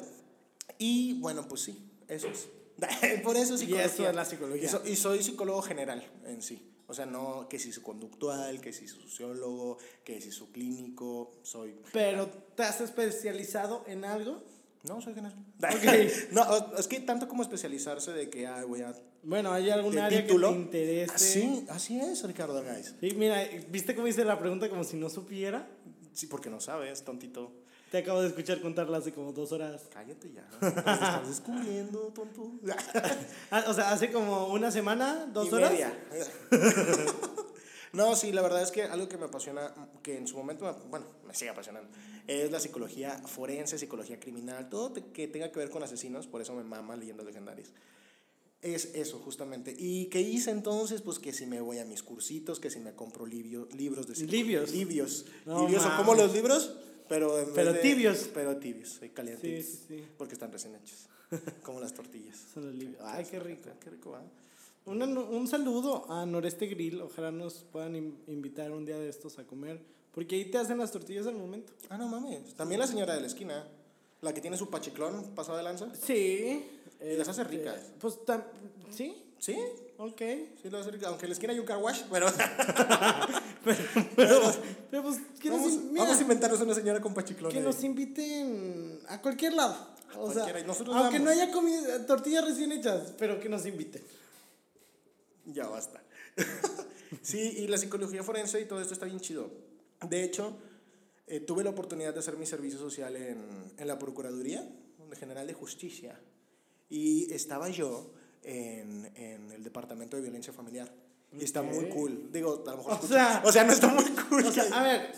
Y 0.78 1.18
bueno, 1.20 1.48
pues 1.48 1.62
sí, 1.62 1.90
eso 2.06 2.28
es. 2.28 2.48
Por 3.22 3.36
eso 3.36 3.54
Y 3.54 3.58
psicología. 3.58 3.84
eso 3.86 4.08
es 4.08 4.14
la 4.14 4.24
psicología. 4.24 4.64
Y, 4.64 4.68
so- 4.68 4.82
y 4.86 4.96
soy 4.96 5.22
psicólogo 5.22 5.62
general 5.62 6.04
en 6.26 6.42
sí. 6.42 6.72
O 6.88 6.94
sea, 6.94 7.04
no 7.06 7.48
que 7.48 7.58
si 7.58 7.72
su 7.72 7.82
conductual, 7.82 8.60
que 8.60 8.72
si 8.72 8.86
su 8.86 9.00
sociólogo, 9.00 9.78
que 10.04 10.20
si 10.20 10.30
su 10.30 10.52
clínico, 10.52 11.32
soy... 11.42 11.74
Pero, 11.92 12.28
¿te 12.54 12.62
has 12.62 12.80
especializado 12.80 13.82
en 13.88 14.04
algo? 14.04 14.42
No, 14.84 15.00
soy 15.00 15.14
general. 15.14 15.36
Ok. 15.58 16.12
no, 16.32 16.76
es 16.78 16.86
que 16.86 17.00
tanto 17.00 17.26
como 17.26 17.42
especializarse 17.42 18.12
de 18.12 18.30
que 18.30 18.46
ay, 18.46 18.64
voy 18.66 18.82
a... 18.82 18.94
Bueno, 19.24 19.52
¿hay 19.52 19.68
algún 19.70 19.98
área 19.98 20.24
título. 20.24 20.50
que 20.50 20.54
te 20.54 20.60
interese? 20.60 21.12
Así, 21.12 21.66
así 21.70 21.98
es, 21.98 22.22
Ricardo 22.22 22.56
Argaiz. 22.58 22.94
Sí, 23.00 23.10
mira, 23.16 23.42
¿viste 23.68 23.96
cómo 23.96 24.06
hice 24.06 24.24
la 24.24 24.38
pregunta 24.38 24.68
como 24.68 24.84
si 24.84 24.96
no 24.96 25.08
supiera? 25.10 25.68
Sí, 26.12 26.28
porque 26.28 26.48
no 26.50 26.60
sabes, 26.60 27.02
tontito. 27.02 27.52
Te 27.90 27.98
acabo 27.98 28.20
de 28.20 28.28
escuchar 28.28 28.60
contarla 28.60 28.98
hace 28.98 29.12
como 29.12 29.32
dos 29.32 29.52
horas. 29.52 29.82
Cállate 29.92 30.32
ya. 30.32 30.46
Te 30.60 30.66
estás 30.68 31.28
descubriendo, 31.28 32.12
tonto. 32.14 32.52
Ah, 33.50 33.64
o 33.68 33.74
sea, 33.74 33.92
hace 33.92 34.10
como 34.10 34.48
una 34.48 34.70
semana, 34.72 35.26
dos 35.32 35.48
Y 35.48 35.54
horas. 35.54 35.70
media. 35.72 35.92
no, 37.92 38.16
sí, 38.16 38.32
la 38.32 38.42
verdad 38.42 38.62
es 38.62 38.70
que 38.72 38.82
algo 38.82 39.08
que 39.08 39.16
me 39.16 39.26
apasiona, 39.26 39.72
que 40.02 40.16
en 40.18 40.26
su 40.26 40.36
momento, 40.36 40.64
me- 40.64 40.88
bueno, 40.90 41.06
me 41.26 41.34
sigue 41.34 41.50
apasionando, 41.50 41.88
es 42.26 42.50
la 42.50 42.58
psicología 42.60 43.12
forense, 43.26 43.78
psicología 43.78 44.18
criminal, 44.18 44.68
todo 44.68 44.92
que 45.12 45.28
tenga 45.28 45.52
que 45.52 45.60
ver 45.60 45.70
con 45.70 45.82
asesinos, 45.82 46.26
por 46.26 46.42
eso 46.42 46.54
me 46.54 46.64
mama 46.64 46.96
leyendas 46.96 47.24
legendarias. 47.24 47.70
Es 48.62 48.86
eso, 48.96 49.18
justamente. 49.20 49.74
¿Y 49.78 50.06
qué 50.06 50.20
hice 50.22 50.50
entonces? 50.50 51.02
Pues 51.02 51.18
que 51.20 51.32
si 51.32 51.46
me 51.46 51.60
voy 51.60 51.78
a 51.78 51.84
mis 51.84 52.02
cursitos, 52.02 52.58
que 52.58 52.68
si 52.70 52.80
me 52.80 52.94
compro 52.94 53.26
libio- 53.26 53.68
libros 53.76 54.08
de 54.08 54.14
psico- 54.16 54.30
Libios. 54.32 54.72
Libios. 54.72 55.26
No 55.44 55.60
libios 55.66 55.84
mames. 55.84 55.98
como 55.98 56.14
los 56.16 56.32
libros, 56.32 56.74
pero 57.08 57.38
en 57.38 57.46
vez 57.46 57.54
Pero 57.54 57.72
de- 57.72 57.80
tibios. 57.80 58.30
Pero 58.34 58.56
tibios, 58.56 59.00
y 59.02 59.08
calientitos. 59.10 59.64
Sí, 59.66 59.76
sí, 59.76 59.84
sí. 59.98 60.04
Porque 60.18 60.34
están 60.34 60.52
recién 60.52 60.74
hechos. 60.74 61.06
como 61.62 61.80
las 61.80 61.92
tortillas. 61.92 62.36
Son 62.54 62.66
los 62.66 62.74
libios. 62.74 63.00
Ay, 63.04 63.24
qué 63.30 63.38
rico. 63.40 63.68
Qué 63.82 63.90
rico, 63.90 64.10
¿va? 64.12 64.22
Un, 64.84 65.02
un 65.02 65.48
saludo 65.48 66.10
a 66.10 66.24
Noreste 66.26 66.66
Grill. 66.66 67.00
Ojalá 67.00 67.30
nos 67.32 67.54
puedan 67.72 67.96
in- 67.96 68.18
invitar 68.28 68.70
un 68.70 68.84
día 68.86 68.98
de 68.98 69.08
estos 69.08 69.38
a 69.38 69.44
comer. 69.44 69.80
Porque 70.12 70.36
ahí 70.36 70.44
te 70.50 70.58
hacen 70.58 70.78
las 70.78 70.92
tortillas 70.92 71.26
al 71.26 71.34
momento. 71.34 71.72
Ah, 71.88 71.98
no 71.98 72.06
mames. 72.08 72.54
También 72.54 72.80
la 72.80 72.86
señora 72.86 73.14
de 73.14 73.20
la 73.20 73.26
esquina, 73.26 73.66
la 74.22 74.32
que 74.32 74.40
tiene 74.40 74.56
su 74.56 74.70
pachiclón 74.70 75.34
pasado 75.34 75.58
de 75.58 75.64
lanza. 75.64 75.92
Sí. 75.94 76.64
Y 77.00 77.16
las 77.16 77.28
hace 77.28 77.44
ricas. 77.44 77.80
Pues, 78.00 78.18
tam- 78.24 78.44
sí, 78.90 79.22
Sí, 79.38 79.54
ok. 79.98 80.18
sí, 80.62 80.70
las 80.70 80.80
hace 80.82 80.92
ricas. 80.92 81.08
Aunque 81.08 81.26
en 81.26 81.30
la 81.30 81.34
esquina 81.34 81.52
hay 81.52 81.58
un 81.58 81.66
car 81.66 81.76
wash, 81.78 82.02
pero 82.10 82.26
Pero, 84.16 84.40
pero 84.90 85.02
pues, 85.02 85.18
que, 85.40 85.50
vamos, 85.50 85.66
nos, 85.66 85.74
in- 85.74 85.92
mira, 85.92 86.04
vamos 86.04 86.18
a 86.18 86.22
inventarnos 86.22 86.60
una 86.60 86.74
señora 86.74 87.00
con 87.00 87.12
pachiclón. 87.12 87.50
que 87.50 87.58
ahí. 87.58 87.64
nos 87.64 87.82
inviten 87.82 89.00
a 89.08 89.20
cualquier 89.20 89.54
lado. 89.54 89.76
O 90.18 90.32
sea, 90.32 90.46
aunque 90.94 91.18
no 91.18 91.30
haya 91.30 91.50
comida, 91.50 92.06
tortillas 92.06 92.44
recién 92.44 92.72
hechas, 92.72 93.12
pero 93.18 93.38
que 93.40 93.48
nos 93.48 93.66
inviten. 93.66 94.02
Ya 95.44 95.66
basta. 95.68 96.02
sí, 97.22 97.54
y 97.58 97.66
la 97.66 97.76
psicología 97.76 98.22
forense 98.22 98.60
y 98.60 98.64
todo 98.64 98.80
esto 98.80 98.94
está 98.94 99.06
bien 99.06 99.20
chido. 99.20 99.50
De 100.08 100.22
hecho, 100.24 100.56
eh, 101.26 101.40
tuve 101.40 101.64
la 101.64 101.70
oportunidad 101.70 102.14
de 102.14 102.20
hacer 102.20 102.36
mi 102.36 102.46
servicio 102.46 102.78
social 102.78 103.16
en, 103.16 103.72
en 103.76 103.88
la 103.88 103.98
Procuraduría 103.98 104.66
General 105.18 105.46
de 105.46 105.54
Justicia. 105.54 106.18
Y 106.88 107.32
estaba 107.32 107.68
yo 107.68 108.12
en, 108.42 109.10
en 109.16 109.50
el 109.52 109.62
Departamento 109.64 110.16
de 110.16 110.22
Violencia 110.22 110.52
Familiar. 110.52 110.90
Y 111.32 111.44
está 111.44 111.62
muy 111.62 111.86
cool. 111.90 112.30
Digo, 112.32 112.62
a 112.66 112.70
lo 112.70 112.76
mejor. 112.78 112.98
O 113.02 113.06
sea- 113.06 113.42
o 113.44 113.52
sea, 113.52 113.64
no 113.64 113.72
está 113.72 113.88
muy 113.88 114.04
cool. 114.04 114.44
O 114.46 114.52
sea, 114.52 114.66
que- 114.66 114.74
a 114.74 114.82
ver, 114.82 115.12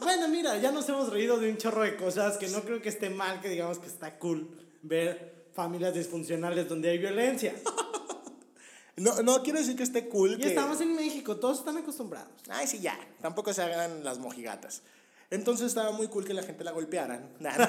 bueno, 0.00 0.28
mira, 0.28 0.56
ya 0.58 0.72
nos 0.72 0.88
hemos 0.88 1.10
reído 1.10 1.38
de 1.38 1.50
un 1.50 1.56
chorro 1.58 1.82
de 1.82 1.96
cosas 1.96 2.36
que 2.38 2.48
no 2.48 2.62
creo 2.62 2.80
que 2.82 2.88
esté 2.88 3.10
mal, 3.10 3.40
que 3.40 3.48
digamos 3.48 3.78
que 3.78 3.86
está 3.86 4.18
cool 4.18 4.48
ver 4.82 5.46
familias 5.54 5.94
disfuncionales 5.94 6.68
donde 6.68 6.90
hay 6.90 6.98
violencia. 6.98 7.54
no, 8.96 9.22
no 9.22 9.42
quiero 9.42 9.58
decir 9.58 9.76
que 9.76 9.82
esté 9.82 10.08
cool. 10.08 10.34
Y 10.34 10.38
que... 10.38 10.48
estamos 10.48 10.80
en 10.80 10.94
México, 10.96 11.36
todos 11.36 11.58
están 11.60 11.76
acostumbrados. 11.76 12.32
Ay, 12.48 12.66
sí, 12.66 12.80
ya. 12.80 12.98
Tampoco 13.20 13.52
se 13.52 13.62
hagan 13.62 14.02
las 14.04 14.18
mojigatas. 14.18 14.82
Entonces 15.34 15.66
estaba 15.66 15.90
muy 15.90 16.06
cool 16.06 16.24
que 16.24 16.32
la 16.32 16.42
gente 16.42 16.62
la 16.62 16.70
golpearan. 16.70 17.28
Nada. 17.40 17.68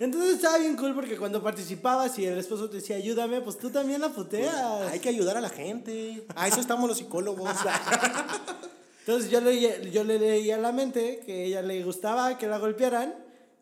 Entonces 0.00 0.36
estaba 0.36 0.58
bien 0.58 0.76
cool 0.76 0.94
porque 0.94 1.16
cuando 1.18 1.42
participabas 1.42 2.18
y 2.18 2.26
el 2.26 2.38
esposo 2.38 2.70
te 2.70 2.76
decía, 2.76 2.96
ayúdame, 2.96 3.42
pues 3.42 3.58
tú 3.58 3.70
también 3.70 4.00
la 4.00 4.08
puteas. 4.08 4.90
Hay 4.90 4.98
que 4.98 5.10
ayudar 5.10 5.36
a 5.36 5.40
la 5.40 5.50
gente. 5.50 6.26
A 6.34 6.48
eso 6.48 6.60
estamos 6.60 6.88
los 6.88 6.96
psicólogos. 6.96 7.50
Entonces 9.00 9.30
yo 9.30 9.40
le, 9.40 9.90
yo 9.90 10.04
le 10.04 10.18
leía 10.18 10.54
a 10.54 10.58
la 10.58 10.72
mente 10.72 11.20
que 11.26 11.32
a 11.32 11.44
ella 11.44 11.62
le 11.62 11.82
gustaba 11.84 12.38
que 12.38 12.46
la 12.46 12.58
golpearan. 12.58 13.14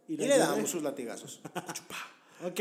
Y, 0.07 0.17
le 0.17 0.25
ayudé. 0.25 0.39
damos 0.39 0.71
sus 0.71 0.83
latigazos. 0.83 1.41
Chupa. 1.73 1.97
Ok. 2.47 2.61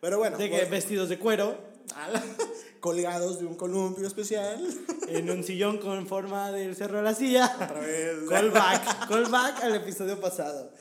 Pero 0.00 0.18
bueno, 0.18 0.36
De 0.36 0.50
que 0.50 0.58
pues, 0.58 0.70
vestidos 0.70 1.08
de 1.08 1.18
cuero, 1.18 1.56
colgados 2.80 3.38
de 3.38 3.46
un 3.46 3.54
columpio 3.54 4.06
especial. 4.06 4.62
en 5.08 5.30
un 5.30 5.42
sillón 5.44 5.78
con 5.78 6.06
forma 6.06 6.50
del 6.52 6.76
cerro 6.76 6.98
de 6.98 7.02
la 7.02 7.14
silla. 7.14 7.52
Otra 7.54 7.80
vez. 7.80 8.18
Callback, 8.28 9.08
callback 9.08 9.62
al 9.64 9.74
episodio 9.76 10.20
pasado. 10.20 10.72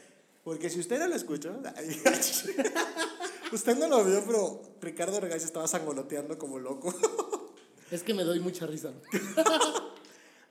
Porque 0.43 0.69
si 0.69 0.79
usted 0.79 0.99
no 0.99 1.07
lo 1.07 1.15
escuchó, 1.15 1.55
usted 3.51 3.77
no 3.77 3.87
lo 3.87 4.03
vio, 4.03 4.23
pero 4.25 4.61
Ricardo 4.81 5.21
Regais 5.21 5.45
estaba 5.45 5.67
sangoloteando 5.67 6.37
como 6.37 6.59
loco. 6.59 6.93
Es 7.89 8.03
que 8.03 8.13
me 8.13 8.23
doy 8.23 8.41
mucha 8.41 8.65
risa. 8.65 8.91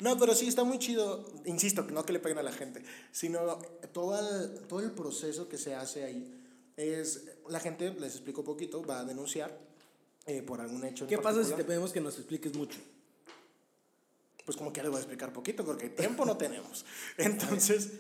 No, 0.01 0.19
pero 0.19 0.35
sí, 0.35 0.49
está 0.49 0.65
muy 0.65 0.79
chido. 0.79 1.31
Insisto, 1.45 1.83
no 1.83 2.07
que 2.07 2.15
le 2.15 2.21
peguen 2.21 2.39
a 2.39 2.43
la 2.43 2.53
gente, 2.53 2.83
sino 3.11 3.59
todo 3.93 4.19
el, 4.19 4.61
todo 4.67 4.81
el 4.81 4.93
proceso 4.93 5.47
que 5.47 5.59
se 5.59 5.75
hace 5.75 6.05
ahí 6.05 6.43
es, 6.77 7.25
la 7.49 7.61
gente, 7.61 7.93
les 7.99 8.15
explico 8.15 8.41
un 8.41 8.47
poquito, 8.47 8.83
va 8.85 9.01
a 9.01 9.05
denunciar 9.05 9.59
eh, 10.27 10.43
por 10.43 10.61
algún 10.61 10.85
hecho. 10.85 11.05
en 11.05 11.11
¿Qué 11.11 11.19
pasa 11.19 11.45
si 11.45 11.53
te 11.53 11.65
pedimos 11.65 11.93
que 11.93 12.01
nos 12.01 12.17
expliques 12.17 12.55
mucho? 12.57 12.79
Pues 14.45 14.57
como 14.57 14.73
que 14.73 14.83
les 14.83 14.91
voy 14.91 14.99
a 14.99 15.01
explicar 15.01 15.33
poquito, 15.33 15.65
porque 15.65 15.89
tiempo 15.89 16.25
no 16.25 16.37
tenemos. 16.37 16.85
Entonces, 17.17 17.93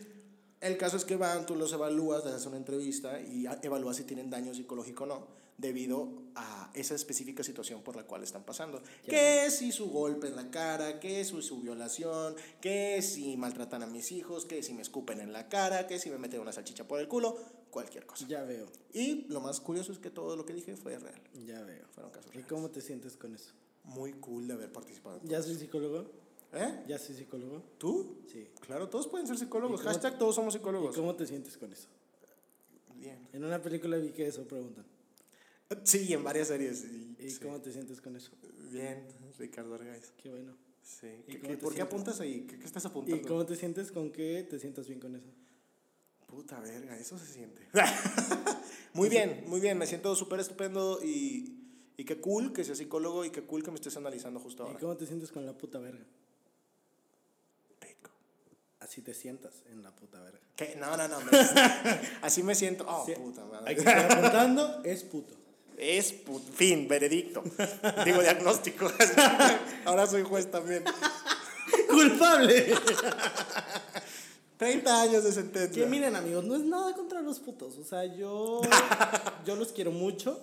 el 0.60 0.76
caso 0.76 0.96
es 0.96 1.04
que 1.04 1.16
van, 1.16 1.46
tú 1.46 1.56
los 1.56 1.72
evalúas, 1.72 2.24
les 2.24 2.34
haces 2.34 2.46
una 2.46 2.56
entrevista 2.56 3.20
y 3.20 3.46
evalúas 3.62 3.96
si 3.96 4.04
tienen 4.04 4.30
daño 4.30 4.54
psicológico 4.54 5.04
o 5.04 5.06
no, 5.06 5.26
debido 5.58 6.08
a 6.34 6.70
esa 6.74 6.94
específica 6.94 7.42
situación 7.42 7.82
por 7.82 7.96
la 7.96 8.04
cual 8.04 8.22
están 8.22 8.44
pasando. 8.44 8.82
Que 9.04 9.50
si 9.50 9.72
su 9.72 9.90
golpe 9.90 10.28
en 10.28 10.36
la 10.36 10.50
cara, 10.50 11.00
que 11.00 11.24
si 11.24 11.42
su 11.42 11.60
violación, 11.60 12.36
que 12.60 13.02
si 13.02 13.36
maltratan 13.36 13.82
a 13.82 13.86
mis 13.86 14.12
hijos, 14.12 14.44
que 14.44 14.62
si 14.62 14.72
me 14.72 14.82
escupen 14.82 15.20
en 15.20 15.32
la 15.32 15.48
cara, 15.48 15.86
que 15.86 15.98
si 15.98 16.10
me 16.10 16.18
meten 16.18 16.40
una 16.40 16.52
salchicha 16.52 16.86
por 16.86 17.00
el 17.00 17.08
culo, 17.08 17.36
cualquier 17.72 18.06
cosa. 18.06 18.26
Ya 18.28 18.42
veo, 18.44 18.66
Y 18.92 19.24
lo 19.28 19.40
más 19.40 19.60
curioso 19.60 19.90
es 19.90 19.98
que 19.98 20.10
todo 20.10 20.36
lo 20.36 20.44
que 20.46 20.52
dije 20.52 20.76
fue 20.76 20.96
real. 20.98 21.20
ya 21.46 21.60
veo. 21.62 21.84
Fueron 21.94 22.12
casos 22.12 22.26
¿Y 22.30 22.34
reales. 22.34 22.48
cómo 22.48 22.70
te 22.70 22.80
sientes 22.80 23.16
con 23.16 23.34
eso? 23.34 23.52
Muy 23.84 24.12
cool 24.14 24.46
de 24.46 24.54
haber 24.54 24.70
participado. 24.70 25.18
en 25.20 25.28
¿Ya 25.28 25.42
soy 25.42 25.56
psicólogo? 25.56 26.08
¿Eh? 26.52 26.84
¿Ya 26.86 26.98
soy 26.98 27.16
psicólogo? 27.16 27.62
¿Tú? 27.78 28.18
Sí. 28.30 28.46
Claro, 28.60 28.88
todos 28.88 29.08
pueden 29.08 29.26
ser 29.26 29.38
psicólogos. 29.38 29.80
¿Y 29.80 29.84
Hashtag 29.84 30.18
todos 30.18 30.34
somos 30.36 30.54
¿Y 30.54 30.58
psicólogos. 30.58 30.94
cómo 30.94 31.16
te 31.16 31.26
sientes 31.26 31.56
con 31.56 31.72
eso? 31.72 31.88
Bien. 32.96 33.26
En 33.32 33.44
una 33.44 33.60
película 33.60 33.96
vi 33.96 34.10
que 34.10 34.26
eso 34.26 34.44
preguntan. 34.46 34.84
Sí, 35.84 36.12
en 36.12 36.22
varias 36.22 36.48
series. 36.48 36.84
y- 36.84 37.16
¿Y 37.18 37.30
sí. 37.30 37.40
cómo 37.40 37.58
te 37.60 37.72
sientes 37.72 38.00
con 38.00 38.14
eso? 38.14 38.30
Bien, 38.70 39.06
Ricardo 39.38 39.74
Argaiz. 39.74 40.12
Qué 40.22 40.28
bueno. 40.28 40.54
Sí. 40.82 41.06
¿Y 41.26 41.32
¿Qué- 41.32 41.40
qué- 41.40 41.56
¿Por 41.56 41.74
qué 41.74 41.80
apuntas 41.82 42.20
ahí? 42.20 42.42
¿Qué, 42.46 42.58
qué 42.58 42.64
estás 42.66 42.84
¿Y 42.84 42.88
apuntando? 42.88 43.26
cómo 43.28 43.46
te 43.46 43.56
sientes 43.56 43.90
con 43.90 44.12
que 44.12 44.46
te 44.48 44.58
sientas 44.58 44.86
bien 44.86 45.00
con 45.00 45.14
eso? 45.16 45.26
Puta 46.32 46.58
verga, 46.60 46.96
eso 46.96 47.18
se 47.18 47.26
siente. 47.26 47.68
muy 48.94 49.10
bien, 49.10 49.44
muy 49.48 49.60
bien. 49.60 49.76
Me 49.76 49.86
siento 49.86 50.16
súper 50.16 50.40
estupendo 50.40 50.98
y, 51.04 51.58
y 51.98 52.04
qué 52.06 52.22
cool 52.22 52.54
que 52.54 52.64
seas 52.64 52.78
psicólogo 52.78 53.26
y 53.26 53.30
qué 53.30 53.42
cool 53.42 53.62
que 53.62 53.70
me 53.70 53.74
estés 53.74 53.98
analizando 53.98 54.40
justo 54.40 54.62
¿Y 54.62 54.66
ahora. 54.68 54.80
cómo 54.80 54.96
te 54.96 55.04
sientes 55.06 55.30
con 55.30 55.44
la 55.44 55.52
puta 55.52 55.78
verga? 55.78 56.02
Rico. 57.82 58.10
Así 58.80 59.02
te 59.02 59.12
sientas 59.12 59.62
en 59.70 59.82
la 59.82 59.94
puta 59.94 60.20
verga. 60.22 60.40
¿Qué? 60.56 60.74
No, 60.80 60.96
no, 60.96 61.06
no. 61.06 61.20
me- 61.30 61.30
así 62.22 62.42
me 62.42 62.54
siento. 62.54 62.86
Oh, 62.88 63.04
Sí. 63.04 63.12
puta 63.14 63.44
madre. 63.44 63.74
Estar 63.74 64.10
apuntando, 64.10 64.82
es 64.84 65.04
puto. 65.04 65.34
Es 65.76 66.14
put- 66.24 66.50
fin, 66.50 66.88
veredicto. 66.88 67.42
Digo, 68.06 68.22
diagnóstico. 68.22 68.90
Ahora 69.84 70.06
soy 70.06 70.22
juez 70.22 70.50
también. 70.50 70.82
¡Culpable! 71.90 72.74
30 74.70 75.02
años 75.02 75.24
de 75.24 75.32
sentencia. 75.32 75.84
que 75.84 75.88
miren, 75.90 76.16
amigos, 76.16 76.44
no 76.44 76.54
es 76.56 76.62
nada 76.62 76.94
contra 76.94 77.22
los 77.22 77.38
putos. 77.40 77.78
O 77.78 77.84
sea, 77.84 78.04
yo, 78.04 78.60
yo 79.46 79.56
los 79.56 79.72
quiero 79.72 79.90
mucho. 79.90 80.40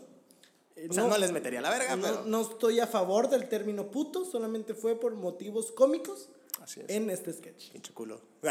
Eh, 0.76 0.88
O 0.90 0.94
sea, 0.94 1.04
no, 1.08 1.18
les 1.18 1.32
metería 1.32 1.62
la 1.62 1.70
verga, 1.70 1.96
no- 1.96 2.02
pero. 2.04 2.24
no 2.26 2.42
estoy 2.42 2.80
a 2.80 2.88
favor 2.88 3.30
del 3.30 3.48
término 3.50 3.90
puto, 3.92 4.26
solamente 4.26 4.74
fue 4.74 5.00
por 5.00 5.14
motivos 5.16 5.72
cómicos 5.72 6.30
Así 6.62 6.82
es. 6.82 6.90
en 6.90 7.10
este 7.10 7.34
sketch. 7.34 7.72
Pinche 7.72 7.94
culo. 7.94 8.22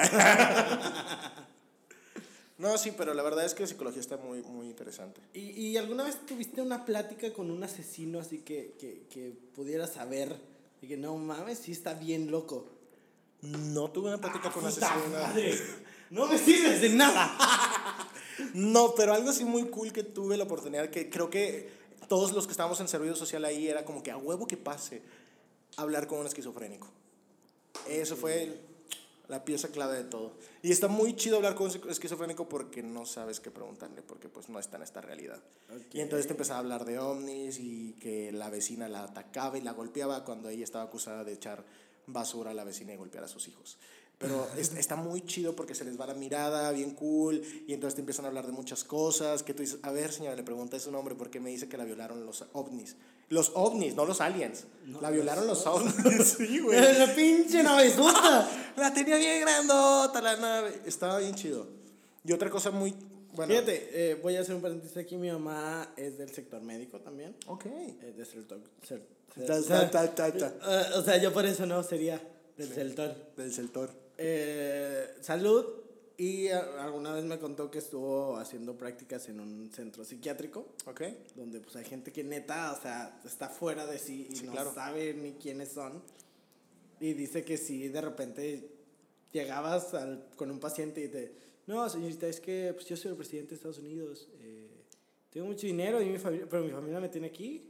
no, 2.58 2.76
sí, 2.76 2.92
pero 2.96 3.14
la 3.14 3.22
verdad 3.22 3.44
es 3.44 3.54
que 3.54 3.62
la 3.62 3.68
psicología 3.68 4.00
está 4.00 4.16
muy, 4.16 4.42
muy 4.42 4.66
interesante. 4.66 5.20
¿Y, 5.32 5.50
y 5.50 5.76
alguna 5.76 6.04
vez 6.04 6.18
tuviste 6.26 6.60
una 6.60 6.84
plática 6.84 7.32
con 7.32 7.50
un 7.50 7.62
asesino 7.62 8.18
así 8.18 8.38
que, 8.40 8.74
que, 8.78 9.06
que 9.08 9.32
pudieras 9.54 9.92
saber 9.92 10.34
y 10.82 10.88
que 10.88 10.96
no 10.96 11.16
mames, 11.16 11.58
sí 11.58 11.72
está 11.72 11.94
bien 11.94 12.30
loco? 12.30 12.66
No 13.42 13.90
tuve 13.90 14.08
una 14.08 14.18
plática 14.18 14.50
con 14.50 14.64
Ah, 14.66 14.70
¡Puta 14.70 15.28
asesina. 15.28 15.64
No 16.10 16.26
me 16.26 16.38
sirves 16.38 16.80
de 16.80 16.88
nada. 16.90 17.36
No, 18.54 18.94
pero 18.96 19.12
algo 19.14 19.30
así 19.30 19.44
muy 19.44 19.64
cool 19.64 19.92
que 19.92 20.04
tuve 20.04 20.36
la 20.36 20.44
oportunidad, 20.44 20.90
que 20.90 21.10
creo 21.10 21.28
que 21.28 21.68
todos 22.08 22.32
los 22.32 22.46
que 22.46 22.52
estábamos 22.52 22.78
en 22.80 22.86
servicio 22.86 23.16
social 23.16 23.44
ahí 23.44 23.66
era 23.66 23.84
como 23.84 24.00
que 24.00 24.12
a 24.12 24.16
huevo 24.16 24.46
que 24.46 24.56
pase 24.56 25.02
hablar 25.76 26.06
con 26.06 26.20
un 26.20 26.26
esquizofrénico. 26.26 26.88
Eso 27.88 28.16
fue 28.16 28.44
el- 28.44 28.60
la 29.26 29.44
pieza 29.44 29.68
clave 29.68 29.96
de 29.96 30.04
todo. 30.04 30.34
Y 30.62 30.70
está 30.70 30.86
muy 30.86 31.16
chido 31.16 31.36
hablar 31.36 31.56
con 31.56 31.68
un 31.68 31.90
esquizofrénico 31.90 32.48
porque 32.48 32.80
no 32.82 33.04
sabes 33.06 33.40
qué 33.40 33.50
preguntarle, 33.50 34.02
porque 34.02 34.28
pues 34.28 34.48
no 34.48 34.60
está 34.60 34.76
en 34.76 34.84
esta 34.84 35.00
realidad. 35.00 35.42
Y 35.92 36.00
entonces 36.00 36.26
te 36.28 36.32
empezaba 36.32 36.58
a 36.58 36.60
hablar 36.60 36.84
de 36.84 36.98
ovnis 37.00 37.58
y 37.58 37.94
que 38.00 38.30
la 38.30 38.50
vecina 38.50 38.88
la 38.88 39.02
atacaba 39.02 39.58
y 39.58 39.62
la 39.62 39.72
golpeaba 39.72 40.24
cuando 40.24 40.48
ella 40.48 40.62
estaba 40.64 40.84
acusada 40.84 41.24
de 41.24 41.32
echar 41.32 41.64
basura 42.08 42.50
a 42.50 42.54
la 42.54 42.64
vecina 42.64 42.92
y 42.92 42.96
golpear 42.96 43.22
a 43.24 43.28
sus 43.28 43.46
hijos. 43.48 43.78
Pero 44.18 44.48
es- 44.56 44.72
está 44.74 44.96
muy 44.96 45.20
chido 45.20 45.54
porque 45.54 45.76
se 45.76 45.84
les 45.84 45.98
va 46.00 46.04
la 46.04 46.14
mirada, 46.14 46.72
bien 46.72 46.90
cool, 46.96 47.40
y 47.68 47.72
entonces 47.72 47.94
te 47.94 48.00
empiezan 48.00 48.24
a 48.24 48.28
hablar 48.28 48.46
de 48.46 48.52
muchas 48.52 48.82
cosas, 48.82 49.44
que 49.44 49.54
tú 49.54 49.62
dices, 49.62 49.78
a 49.82 49.92
ver 49.92 50.10
señora, 50.12 50.34
le 50.34 50.42
pregunté 50.42 50.80
su 50.80 50.90
nombre 50.90 51.14
porque 51.14 51.38
me 51.38 51.50
dice 51.50 51.68
que 51.68 51.76
la 51.76 51.84
violaron 51.84 52.26
los 52.26 52.44
ovnis. 52.52 52.96
Los 53.28 53.52
ovnis, 53.54 53.94
no 53.94 54.06
los 54.06 54.20
aliens. 54.20 54.64
la 55.00 55.10
violaron 55.10 55.46
los 55.46 55.64
ovnis, 55.66 55.94
sí, 56.38 56.58
güey. 56.58 56.80
la 56.98 57.14
pinche 57.14 57.62
navezota. 57.62 58.48
La 58.76 58.92
tenía 58.92 59.16
bien 59.18 59.40
grandota 59.42 60.20
la 60.20 60.36
nave. 60.36 60.80
Estaba 60.84 61.18
bien 61.18 61.34
chido. 61.36 61.68
Y 62.24 62.32
otra 62.32 62.50
cosa 62.50 62.70
muy... 62.72 62.94
Bueno, 63.34 63.52
Fíjate, 63.52 63.90
eh, 63.92 64.14
voy 64.16 64.34
a 64.34 64.40
hacer 64.40 64.54
un 64.54 64.62
paréntesis 64.62 64.96
aquí. 64.96 65.16
Mi 65.16 65.30
mamá 65.30 65.92
es 65.96 66.18
del 66.18 66.30
sector 66.30 66.60
médico 66.62 66.98
también. 67.00 67.36
Ok. 67.46 67.66
Es 68.02 68.16
del 68.16 68.26
sector. 68.26 68.58
Ta, 69.46 69.90
ta, 69.90 70.12
ta. 70.14 70.28
Eh, 70.28 70.84
o 70.96 71.02
sea, 71.02 71.16
yo 71.18 71.32
por 71.32 71.44
eso 71.46 71.64
no 71.66 71.82
sería 71.82 72.20
del 72.56 72.68
sector. 72.72 73.14
Del 73.36 73.52
sector. 73.52 73.90
Eh, 74.16 75.14
salud. 75.20 75.64
Y 76.20 76.48
a- 76.48 76.82
alguna 76.84 77.12
vez 77.14 77.24
me 77.24 77.38
contó 77.38 77.70
que 77.70 77.78
estuvo 77.78 78.36
haciendo 78.38 78.76
prácticas 78.76 79.28
en 79.28 79.38
un 79.38 79.70
centro 79.72 80.04
psiquiátrico. 80.04 80.66
Ok. 80.86 81.02
Donde 81.36 81.60
pues 81.60 81.76
hay 81.76 81.84
gente 81.84 82.10
que 82.12 82.24
neta, 82.24 82.72
o 82.76 82.82
sea, 82.82 83.20
está 83.24 83.48
fuera 83.48 83.86
de 83.86 83.98
sí 84.00 84.26
y 84.28 84.34
Sí, 84.34 84.46
no 84.46 84.52
claro. 84.52 84.74
sabe 84.74 85.14
ni 85.14 85.34
quiénes 85.34 85.68
son. 85.70 86.02
Y 86.98 87.12
dice 87.12 87.44
que 87.44 87.56
si 87.56 87.86
de 87.86 88.00
repente 88.00 88.68
llegabas 89.32 89.94
al- 89.94 90.24
con 90.34 90.50
un 90.50 90.58
paciente 90.58 91.04
y 91.04 91.08
te, 91.08 91.32
no, 91.68 91.88
señorita, 91.88 92.26
es 92.26 92.40
que 92.40 92.72
pues, 92.74 92.86
yo 92.86 92.96
soy 92.96 93.12
el 93.12 93.16
presidente 93.16 93.50
de 93.50 93.54
Estados 93.54 93.78
Unidos, 93.78 94.26
eh, 94.40 94.66
tengo 95.30 95.46
mucho 95.46 95.68
dinero, 95.68 96.02
y 96.02 96.06
mi 96.06 96.18
familia, 96.18 96.46
pero 96.50 96.64
mi 96.64 96.70
familia 96.72 96.98
me 96.98 97.08
tiene 97.10 97.28
aquí, 97.28 97.67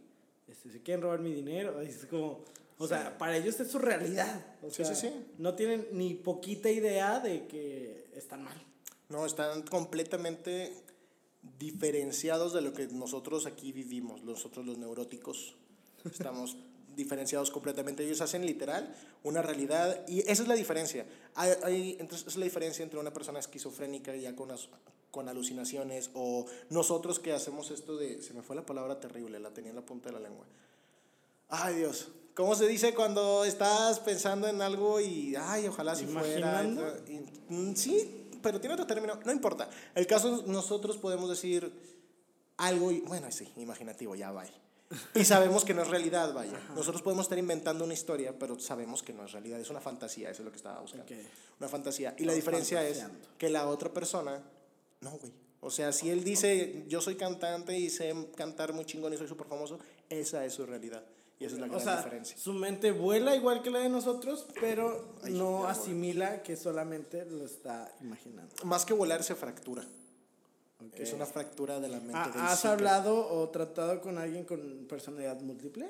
este, 0.48 0.70
se 0.70 0.82
quieren 0.82 1.02
robar 1.02 1.20
mi 1.20 1.32
dinero, 1.32 1.82
y 1.82 1.86
es 1.86 2.06
como, 2.06 2.44
o 2.78 2.86
sea, 2.88 3.16
para 3.18 3.36
ellos 3.36 3.58
es 3.60 3.70
su 3.70 3.78
realidad. 3.78 4.44
O 4.62 4.70
Sí, 4.70 4.84
sea, 4.84 4.94
sí, 4.94 5.08
sí. 5.08 5.14
No 5.38 5.54
tienen 5.54 5.86
ni 5.92 6.14
poquita 6.14 6.70
idea 6.70 7.20
de 7.20 7.46
que 7.46 8.08
están 8.14 8.42
mal. 8.44 8.56
No, 9.08 9.24
están 9.26 9.62
completamente 9.62 10.72
diferenciados 11.58 12.52
de 12.52 12.60
lo 12.60 12.72
que 12.72 12.86
nosotros 12.88 13.46
aquí 13.46 13.72
vivimos, 13.72 14.22
nosotros 14.22 14.66
los 14.66 14.78
neuróticos. 14.78 15.54
Estamos 16.04 16.56
diferenciados 16.94 17.50
completamente. 17.50 18.04
Ellos 18.04 18.20
hacen 18.20 18.44
literal 18.44 18.94
una 19.22 19.40
realidad 19.42 20.04
y 20.08 20.20
esa 20.20 20.42
es 20.42 20.48
la 20.48 20.54
diferencia. 20.54 21.06
Hay, 21.34 21.52
hay- 21.62 21.90
entonces, 22.00 22.20
esa 22.22 22.30
es 22.30 22.36
la 22.36 22.44
diferencia 22.44 22.82
entre 22.82 22.98
una 22.98 23.12
persona 23.12 23.38
esquizofrénica 23.38 24.14
ya 24.16 24.34
con, 24.34 24.50
con 25.10 25.28
alucinaciones 25.28 26.10
o 26.14 26.46
nosotros 26.70 27.18
que 27.18 27.32
hacemos 27.32 27.70
esto 27.70 27.96
de... 27.96 28.22
Se 28.22 28.34
me 28.34 28.42
fue 28.42 28.56
la 28.56 28.66
palabra 28.66 29.00
terrible, 29.00 29.38
la 29.40 29.50
tenía 29.50 29.70
en 29.70 29.76
la 29.76 29.82
punta 29.84 30.10
de 30.10 30.14
la 30.14 30.20
lengua. 30.20 30.46
Ay 31.48 31.76
Dios, 31.76 32.08
¿cómo 32.34 32.54
se 32.54 32.66
dice 32.66 32.94
cuando 32.94 33.44
estás 33.44 34.00
pensando 34.00 34.48
en 34.48 34.60
algo 34.60 35.00
y, 35.00 35.34
ay, 35.36 35.66
ojalá 35.66 35.94
si 35.94 36.06
fuera? 36.06 36.62
Y- 36.64 37.52
mm, 37.52 37.74
sí, 37.74 38.28
pero 38.42 38.60
tiene 38.60 38.74
otro 38.74 38.86
término, 38.86 39.18
no 39.24 39.32
importa. 39.32 39.68
El 39.94 40.06
caso 40.06 40.36
es 40.36 40.46
nosotros 40.46 40.98
podemos 40.98 41.30
decir 41.30 41.72
algo 42.58 42.92
y, 42.92 43.00
bueno, 43.00 43.30
sí, 43.30 43.50
imaginativo, 43.56 44.14
ya 44.14 44.30
vaya. 44.30 44.52
Y 45.14 45.24
sabemos 45.24 45.64
que 45.64 45.74
no 45.74 45.82
es 45.82 45.88
realidad, 45.88 46.32
vaya. 46.32 46.58
Nosotros 46.74 47.02
podemos 47.02 47.24
estar 47.26 47.38
inventando 47.38 47.84
una 47.84 47.92
historia, 47.94 48.38
pero 48.38 48.58
sabemos 48.58 49.02
que 49.02 49.12
no 49.12 49.24
es 49.24 49.32
realidad, 49.32 49.60
es 49.60 49.68
una 49.70 49.80
fantasía, 49.80 50.30
eso 50.30 50.42
es 50.42 50.46
lo 50.46 50.50
que 50.50 50.56
estaba 50.56 50.80
buscando. 50.80 51.04
Ok. 51.04 51.12
Una 51.60 51.68
fantasía. 51.68 52.14
Y 52.18 52.24
la 52.24 52.32
Estamos 52.32 52.34
diferencia 52.36 52.86
es 52.88 53.04
que 53.36 53.50
la 53.50 53.68
otra 53.68 53.92
persona, 53.92 54.42
no, 55.00 55.10
güey. 55.18 55.32
O 55.60 55.70
sea, 55.70 55.90
si 55.92 56.08
él 56.08 56.22
dice, 56.22 56.84
yo 56.88 57.00
soy 57.00 57.16
cantante 57.16 57.76
y 57.76 57.90
sé 57.90 58.14
cantar 58.36 58.72
muy 58.72 58.84
chingón 58.84 59.12
y 59.12 59.16
soy 59.16 59.26
súper 59.26 59.46
famoso, 59.48 59.78
esa 60.08 60.44
es 60.44 60.52
su 60.52 60.64
realidad. 60.64 61.04
Y 61.40 61.44
esa 61.44 61.54
es 61.54 61.60
la 61.60 61.66
O 61.66 61.70
gran 61.70 61.82
sea, 61.82 61.96
diferencia. 61.96 62.36
su 62.38 62.52
mente 62.52 62.90
vuela 62.92 63.34
igual 63.36 63.62
que 63.62 63.70
la 63.70 63.80
de 63.80 63.88
nosotros, 63.88 64.46
pero 64.60 65.14
Ay, 65.22 65.34
no 65.34 65.66
asimila 65.66 66.42
que 66.42 66.56
solamente 66.56 67.24
lo 67.26 67.44
está 67.44 67.92
imaginando. 68.00 68.54
Más 68.64 68.84
que 68.84 68.92
volar, 68.94 69.22
se 69.24 69.34
fractura. 69.34 69.84
Es 70.94 71.12
una 71.12 71.26
fractura 71.26 71.80
de 71.80 71.88
la 71.88 71.98
mente. 71.98 72.16
¿Ha- 72.16 72.28
del 72.28 72.40
¿Has 72.40 72.64
hablado 72.64 73.28
o 73.28 73.48
tratado 73.50 74.00
con 74.00 74.16
alguien 74.18 74.44
con 74.44 74.86
personalidad 74.88 75.40
múltiple? 75.40 75.88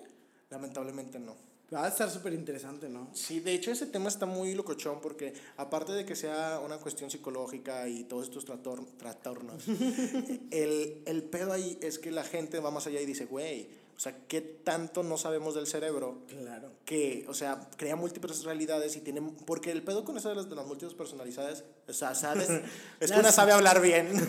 Lamentablemente 0.48 1.18
no. 1.18 1.36
Va 1.72 1.84
a 1.84 1.88
estar 1.88 2.10
súper 2.10 2.32
interesante, 2.32 2.88
¿no? 2.88 3.10
Sí, 3.12 3.40
de 3.40 3.52
hecho 3.52 3.70
ese 3.70 3.84
tema 3.86 4.08
está 4.08 4.24
muy 4.24 4.54
locochón 4.54 5.00
porque 5.02 5.34
aparte 5.58 5.92
de 5.92 6.06
que 6.06 6.16
sea 6.16 6.60
una 6.64 6.78
cuestión 6.78 7.10
psicológica 7.10 7.86
y 7.88 8.04
todos 8.04 8.24
estos 8.24 8.46
trator- 8.46 8.86
trastornos, 8.96 9.64
el, 10.50 11.02
el 11.04 11.22
pedo 11.24 11.52
ahí 11.52 11.78
es 11.82 11.98
que 11.98 12.10
la 12.10 12.24
gente 12.24 12.58
va 12.60 12.70
más 12.70 12.86
allá 12.86 13.00
y 13.02 13.06
dice, 13.06 13.26
güey, 13.26 13.68
o 13.98 14.00
sea, 14.00 14.16
¿qué 14.28 14.40
tanto 14.40 15.02
no 15.02 15.18
sabemos 15.18 15.56
del 15.56 15.66
cerebro? 15.66 16.22
Claro. 16.28 16.70
que, 16.84 17.24
o 17.28 17.34
sea, 17.34 17.68
crea 17.76 17.96
múltiples 17.96 18.44
realidades 18.44 18.94
y 18.94 19.00
tiene, 19.00 19.20
porque 19.44 19.72
el 19.72 19.82
pedo 19.82 20.04
con 20.04 20.16
eso 20.16 20.28
de 20.28 20.36
las, 20.36 20.48
de 20.48 20.54
las 20.54 20.64
múltiples 20.66 20.94
personalidades, 20.94 21.64
o 21.88 21.92
sea, 21.92 22.14
¿sabes? 22.14 22.48
Es 23.00 23.10
que 23.10 23.18
una 23.18 23.32
sabe 23.32 23.50
hablar 23.50 23.80
bien 23.82 24.08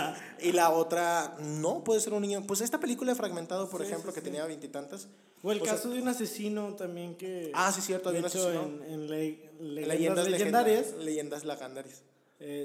y 0.40 0.52
la 0.52 0.70
otra 0.70 1.36
no, 1.40 1.82
puede 1.82 1.98
ser 2.00 2.12
un 2.12 2.22
niño. 2.22 2.44
Pues 2.46 2.60
esta 2.60 2.78
película 2.78 3.10
de 3.10 3.16
Fragmentado, 3.16 3.68
por 3.68 3.80
Sí, 3.80 3.88
ejemplo, 3.88 4.12
sí, 4.12 4.14
que 4.14 4.20
sí. 4.20 4.26
tenía 4.26 4.44
veintitantas. 4.46 5.08
O 5.42 5.50
el 5.50 5.60
O 5.60 5.64
sea, 5.64 5.74
caso 5.74 5.90
de 5.90 6.00
un 6.00 6.06
asesino 6.06 6.74
también 6.76 7.16
que... 7.16 7.50
Ah, 7.54 7.72
sí, 7.72 7.80
cierto, 7.80 8.10
había 8.10 8.20
de 8.20 8.26
un 8.26 8.32
asesino. 8.32 8.62
En, 8.86 8.92
en 8.92 9.10
le- 9.10 9.50
leyendas, 9.58 9.88
Leyendas 9.88 10.28
legendarias. 10.28 10.92
Leyendas 11.00 11.44
legendarias. 11.44 12.02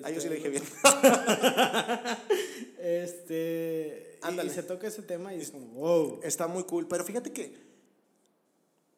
Ah, 0.04 0.10
yo 0.12 0.22
sí 0.22 0.28
este, 0.28 0.30
lo 0.30 0.36
dije 0.36 0.50
bien. 0.50 0.64
Este... 2.80 4.18
y- 4.22 4.26
Ándale. 4.26 4.45
Y, 4.45 4.45
se 4.56 4.64
toca 4.64 4.88
ese 4.88 5.02
tema 5.02 5.34
y 5.34 5.42
es 5.42 5.52
como, 5.52 5.68
wow. 5.68 6.20
Está 6.24 6.48
muy 6.48 6.64
cool, 6.64 6.88
pero 6.88 7.04
fíjate 7.04 7.32
que 7.32 7.76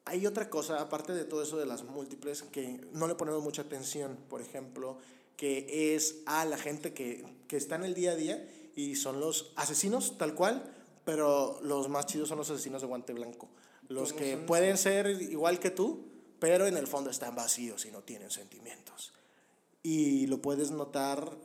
hay 0.04 0.26
otra 0.26 0.48
cosa, 0.48 0.80
aparte 0.80 1.12
de 1.12 1.24
todo 1.24 1.42
eso 1.42 1.58
de 1.58 1.66
las 1.66 1.84
múltiples, 1.84 2.42
que 2.42 2.80
no 2.92 3.06
le 3.06 3.14
ponemos 3.14 3.42
mucha 3.42 3.62
atención, 3.62 4.16
por 4.28 4.40
ejemplo, 4.40 4.98
que 5.36 5.94
es 5.94 6.22
a 6.26 6.44
la 6.46 6.56
gente 6.56 6.94
que, 6.94 7.26
que 7.46 7.56
está 7.56 7.76
en 7.76 7.84
el 7.84 7.94
día 7.94 8.12
a 8.12 8.16
día 8.16 8.48
y 8.74 8.96
son 8.96 9.20
los 9.20 9.52
asesinos, 9.56 10.16
tal 10.16 10.34
cual, 10.34 10.74
pero 11.04 11.60
los 11.62 11.88
más 11.88 12.06
chidos 12.06 12.28
son 12.28 12.38
los 12.38 12.50
asesinos 12.50 12.80
de 12.80 12.88
guante 12.88 13.12
blanco. 13.12 13.48
Los 13.88 14.12
¿Cómo 14.12 14.24
que 14.24 14.32
son? 14.34 14.46
pueden 14.46 14.78
ser 14.78 15.08
igual 15.22 15.58
que 15.58 15.70
tú, 15.70 16.06
pero 16.38 16.66
en 16.66 16.76
el 16.76 16.86
fondo 16.86 17.10
están 17.10 17.34
vacíos 17.34 17.84
y 17.86 17.90
no 17.90 18.02
tienen 18.02 18.30
sentimientos. 18.30 19.12
Y 19.82 20.26
lo 20.26 20.40
puedes 20.40 20.70
notar 20.70 21.36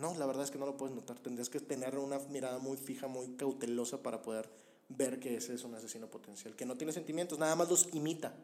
no, 0.00 0.14
la 0.16 0.26
verdad 0.26 0.44
es 0.44 0.50
que 0.50 0.58
no 0.58 0.66
lo 0.66 0.76
puedes 0.76 0.94
notar. 0.94 1.18
Tendrías 1.18 1.48
que 1.48 1.60
tener 1.60 1.98
una 1.98 2.18
mirada 2.30 2.58
muy 2.58 2.76
fija, 2.76 3.08
muy 3.08 3.34
cautelosa 3.36 4.02
para 4.02 4.22
poder 4.22 4.48
ver 4.88 5.18
que 5.18 5.36
ese 5.36 5.54
es 5.54 5.64
un 5.64 5.74
asesino 5.74 6.08
potencial, 6.08 6.54
que 6.56 6.64
no 6.64 6.76
tiene 6.76 6.92
sentimientos, 6.92 7.38
nada 7.38 7.54
más 7.56 7.68
los 7.68 7.88
imita. 7.92 8.34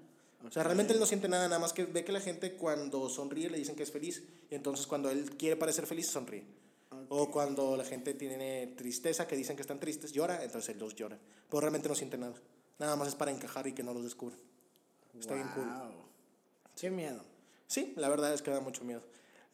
O 0.46 0.50
sea, 0.50 0.62
realmente 0.62 0.92
él 0.92 1.00
no 1.00 1.06
siente 1.06 1.26
nada, 1.26 1.49
nada 1.49 1.58
más 1.58 1.73
que 1.73 1.87
ve 1.87 2.04
que 2.04 2.12
la 2.12 2.20
gente 2.20 2.54
cuando 2.54 3.08
sonríe 3.08 3.49
le 3.49 3.56
dicen 3.56 3.76
que 3.76 3.82
es 3.82 3.90
feliz 3.90 4.23
y 4.50 4.54
entonces 4.54 4.87
cuando 4.87 5.08
él 5.08 5.37
quiere 5.37 5.56
parecer 5.56 5.87
feliz 5.87 6.08
sonríe. 6.08 6.44
O 7.08 7.30
cuando 7.30 7.76
la 7.76 7.84
gente 7.84 8.14
tiene 8.14 8.75
tristeza, 8.76 9.26
que 9.26 9.37
dicen 9.37 9.56
que 9.56 9.62
están 9.62 9.80
tristes, 9.80 10.12
llora, 10.12 10.44
entonces 10.44 10.75
él 10.75 10.80
los 10.80 10.94
llora. 10.94 11.18
Pero 11.49 11.61
realmente 11.61 11.88
no 11.88 11.94
siente 11.94 12.18
nada. 12.18 12.34
Nada 12.78 12.96
más 12.96 13.08
es 13.08 13.14
para 13.14 13.30
encajar 13.30 13.66
y 13.66 13.73
que 13.73 13.82
no 13.82 13.94
los 13.94 14.04
descubran. 14.04 14.38
Está 15.18 15.34
bien 15.34 15.49
cool. 15.54 15.64
Wow. 15.64 16.04
Qué 16.76 16.90
miedo. 16.90 17.25
Sí, 17.66 17.92
la 17.96 18.08
verdad 18.08 18.32
es 18.34 18.42
que 18.42 18.50
da 18.50 18.61
mucho 18.61 18.84
miedo. 18.84 19.02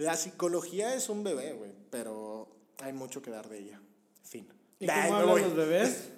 La 0.01 0.17
psicología 0.17 0.95
es 0.95 1.11
un 1.11 1.23
bebé, 1.23 1.53
güey, 1.53 1.73
pero 1.91 2.49
hay 2.79 2.95
mucho 2.95 3.21
que 3.21 3.31
dar 3.31 3.49
de 3.51 3.59
ella. 3.59 3.81
Fin. 4.23 4.49
¿Y 4.79 4.89
Ay, 4.89 5.11
cómo 5.11 5.21
hablan 5.21 5.43
los 5.43 5.55
bebés? 5.55 6.09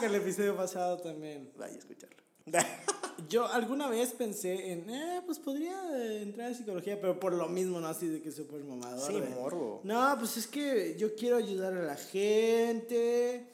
Que 0.00 0.06
el 0.06 0.16
episodio 0.16 0.56
pasado 0.56 0.98
también. 0.98 1.52
Vaya 1.56 1.74
a 1.74 1.78
escucharlo. 1.78 2.16
Yo 3.28 3.46
alguna 3.46 3.88
vez 3.88 4.14
pensé 4.14 4.72
en, 4.72 4.90
eh, 4.90 5.22
pues 5.24 5.38
podría 5.38 5.80
eh, 5.96 6.22
entrar 6.22 6.50
a 6.50 6.54
psicología, 6.54 7.00
pero 7.00 7.20
por 7.20 7.34
lo 7.34 7.48
mismo, 7.48 7.78
¿no? 7.80 7.86
Así 7.86 8.08
de 8.08 8.20
que 8.20 8.32
súper 8.32 8.64
mamador. 8.64 9.12
Sí, 9.12 9.22
morbo. 9.34 9.80
No, 9.84 10.16
pues 10.18 10.36
es 10.38 10.48
que 10.48 10.96
yo 10.98 11.14
quiero 11.14 11.36
ayudar 11.36 11.72
a 11.72 11.82
la 11.82 11.96
gente. 11.96 13.46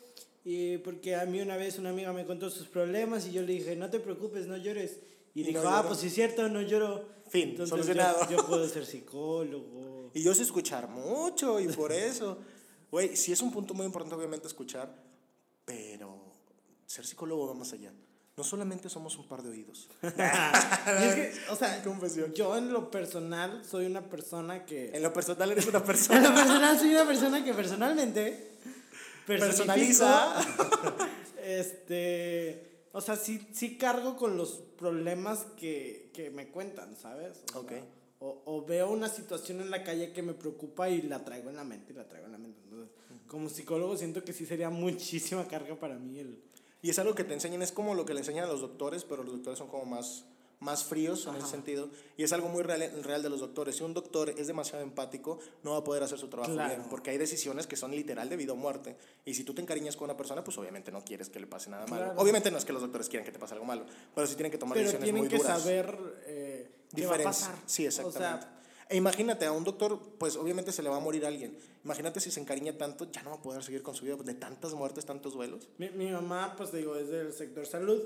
Y 0.51 0.79
porque 0.79 1.15
a 1.15 1.27
mí 1.27 1.43
una 1.43 1.59
vez 1.59 1.79
una 1.79 1.91
amiga 1.91 2.11
me 2.15 2.25
contó 2.25 2.49
sus 2.49 2.69
problemas 2.69 3.27
y 3.27 3.33
yo 3.33 3.43
le 3.43 3.53
dije, 3.53 3.77
no 3.77 3.91
te 3.91 4.01
preocupes, 4.01 4.47
no 4.47 4.57
llores. 4.57 4.99
Y, 5.35 5.43
Y 5.43 5.45
dijo, 5.45 5.63
no 5.63 5.69
ah, 5.69 5.85
pues 5.87 5.99
sí 6.01 6.07
es 6.07 6.15
cierto, 6.15 6.49
no 6.49 6.63
lloro. 6.63 7.05
Fin, 7.29 7.51
Entonces 7.51 7.69
solucionado. 7.69 8.25
Yo, 8.31 8.39
yo 8.39 8.47
puedo 8.47 8.67
ser 8.67 8.87
psicólogo. 8.87 10.11
Y 10.15 10.23
yo 10.23 10.33
sé 10.35 10.45
escuchar 10.45 10.89
mucho 10.89 11.61
y 11.61 11.69
por 11.69 11.93
eso. 11.93 12.39
Güey, 12.91 13.15
sí 13.15 13.31
es 13.31 13.43
un 13.43 13.53
punto 13.53 13.75
muy 13.75 13.85
importante, 13.85 14.15
obviamente, 14.17 14.47
escuchar, 14.47 14.91
pero 15.67 16.19
ser 16.87 17.05
psicólogo 17.05 17.47
va 17.47 17.53
más 17.53 17.75
allá. 17.75 17.93
No 18.39 18.43
solamente 18.43 18.89
somos 18.89 19.19
un 19.19 19.29
par 19.29 19.43
de 19.43 19.51
oídos. 19.51 19.91
Es 20.03 21.15
que, 21.15 21.33
o 21.51 21.57
sea, 21.57 21.83
Confesión. 21.85 22.33
yo 22.33 22.57
en 22.57 22.73
lo 22.73 22.91
personal 22.91 23.63
soy 23.69 23.85
una 23.85 24.09
persona 24.09 24.65
que... 24.65 24.93
En 24.95 25.03
lo 25.03 25.13
personal 25.13 25.51
eres 25.51 25.67
una 25.67 25.79
En 25.81 25.85
persona. 25.85 26.21
lo 26.21 26.35
personal 26.35 26.79
soy 26.79 26.91
una 26.93 27.05
persona 27.07 27.45
que 27.45 27.53
personalmente 27.53 28.58
Personaliza. 29.29 30.35
este, 31.45 32.87
o 32.93 33.01
sea, 33.01 33.17
sí, 33.17 33.47
sí 33.53 33.77
cargo 33.79 34.17
con 34.17 34.37
los 34.37 34.63
problemas 34.79 35.47
que, 35.57 36.11
que 36.13 36.31
me 36.31 36.49
cuentan, 36.49 36.97
¿sabes? 36.97 37.43
O, 37.55 37.61
Ok. 37.61 37.69
sea, 37.71 37.85
o, 38.21 38.43
o 38.47 38.65
veo 38.67 38.91
una 38.91 39.09
situación 39.09 39.61
en 39.61 39.71
la 39.71 39.85
calle 39.85 40.13
que 40.13 40.23
me 40.23 40.35
preocupa 40.35 40.89
y 40.89 41.03
la 41.03 41.25
traigo 41.25 41.51
en 41.51 41.57
la 41.57 41.65
mente 41.65 41.93
y 41.93 41.97
la 41.97 42.09
traigo 42.09 42.27
en 42.27 42.33
la 42.33 42.39
mente. 42.39 42.61
Entonces, 42.65 42.89
como 43.29 43.49
psicólogo 43.49 43.97
siento 43.97 44.25
que 44.25 44.33
sí 44.33 44.45
sería 44.47 44.71
muchísima 44.71 45.47
carga 45.47 45.77
para 45.79 45.99
mí 45.99 46.19
el... 46.19 46.43
Y 46.83 46.91
es 46.91 46.99
algo 46.99 47.15
que 47.15 47.25
te 47.25 47.35
enseñan, 47.35 47.63
es 47.63 47.73
como 47.73 47.95
lo 47.95 48.05
que 48.05 48.15
le 48.15 48.21
enseñan 48.21 48.45
a 48.45 48.49
los 48.49 48.61
doctores, 48.61 49.05
pero 49.05 49.23
los 49.23 49.33
doctores 49.35 49.59
son 49.59 49.69
como 49.69 49.85
más, 49.85 50.25
más 50.61 50.85
fríos 50.85 51.27
en 51.27 51.37
ese 51.37 51.47
sentido. 51.47 51.89
Y 52.17 52.25
es 52.25 52.33
algo 52.33 52.49
muy 52.49 52.63
real, 52.63 53.03
real 53.05 53.23
de 53.23 53.29
los 53.29 53.41
doctores. 53.41 53.77
Si 53.77 53.83
un 53.85 53.95
doctor 53.95 54.31
es 54.31 54.47
demasiado 54.49 54.83
empático, 54.83 55.39
no 55.63 55.73
va 55.73 55.79
a 55.79 55.85
poder 55.85 56.03
hacer 56.03 56.19
su 56.19 56.29
trabajo 56.29 56.53
Claro. 56.53 56.75
bien, 56.77 56.89
porque 56.91 57.11
hay 57.11 57.19
decisiones 57.19 57.67
que 57.67 57.77
son 57.77 57.93
literal 57.93 58.29
de 58.29 58.37
vida 58.37 58.53
o 58.53 58.57
muerte. 58.57 58.97
Y 59.25 59.35
si 59.35 59.45
tú 59.45 59.55
te 59.55 59.63
encariñas 59.63 59.97
con 59.97 60.07
una 60.07 60.17
persona, 60.17 60.43
pues 60.43 60.59
obviamente 60.59 60.91
no 60.91 61.05
quieres 61.05 61.29
que 61.29 61.39
le 61.39 61.47
pase 61.47 61.71
nada 61.71 61.87
malo. 61.87 62.05
Claro. 62.07 62.21
Obviamente 62.21 62.51
no 62.51 62.59
es 62.59 62.65
que 62.65 62.73
los 62.73 62.83
doctores 62.83 63.09
quieran 63.09 63.25
que 63.25 63.33
te 63.33 63.39
pase 63.39 63.55
algo 63.55 63.67
malo, 63.67 63.85
pero 64.15 64.27
sí 64.27 64.35
tienen 64.35 64.51
que 64.51 64.59
tomar 64.59 64.75
Pero 64.77 64.91
decisiones 64.91 65.05
tienen 65.05 65.23
muy 65.23 65.29
que 65.29 65.37
duras. 65.39 65.61
saber 65.63 65.99
eh, 66.27 66.71
qué 66.95 67.07
va 67.07 67.15
a 67.17 67.23
pasar. 67.23 67.55
Sí, 67.67 67.87
exactamente. 67.87 68.19
O 68.19 68.21
sea, 68.49 68.55
e 68.91 68.97
imagínate, 68.97 69.45
a 69.45 69.53
un 69.53 69.65
doctor, 69.65 70.01
pues 70.19 70.35
obviamente 70.37 70.73
se 70.73 70.83
le 70.83 70.89
va 70.89 70.97
a 70.97 71.01
morir 71.01 71.25
alguien. 71.27 71.57
Imagínate 71.85 72.21
si 72.21 72.31
se 72.31 72.41
encariña 72.41 72.77
tanto, 72.79 73.11
ya 73.13 73.23
no 73.23 73.31
va 73.31 73.37
a 73.37 73.43
poder 73.43 73.63
seguir 73.63 73.83
con 73.83 73.95
su 73.95 74.05
vida 74.07 74.17
de 74.17 74.35
tantas 74.35 74.73
muertes, 74.73 75.05
tantos 75.05 75.35
duelos. 75.35 75.69
Mi, 75.77 75.91
mi 75.91 76.11
mamá, 76.11 76.55
pues 76.57 76.73
digo, 76.73 76.97
es 76.97 77.09
del 77.11 77.33
sector 77.35 77.67
salud. 77.67 78.03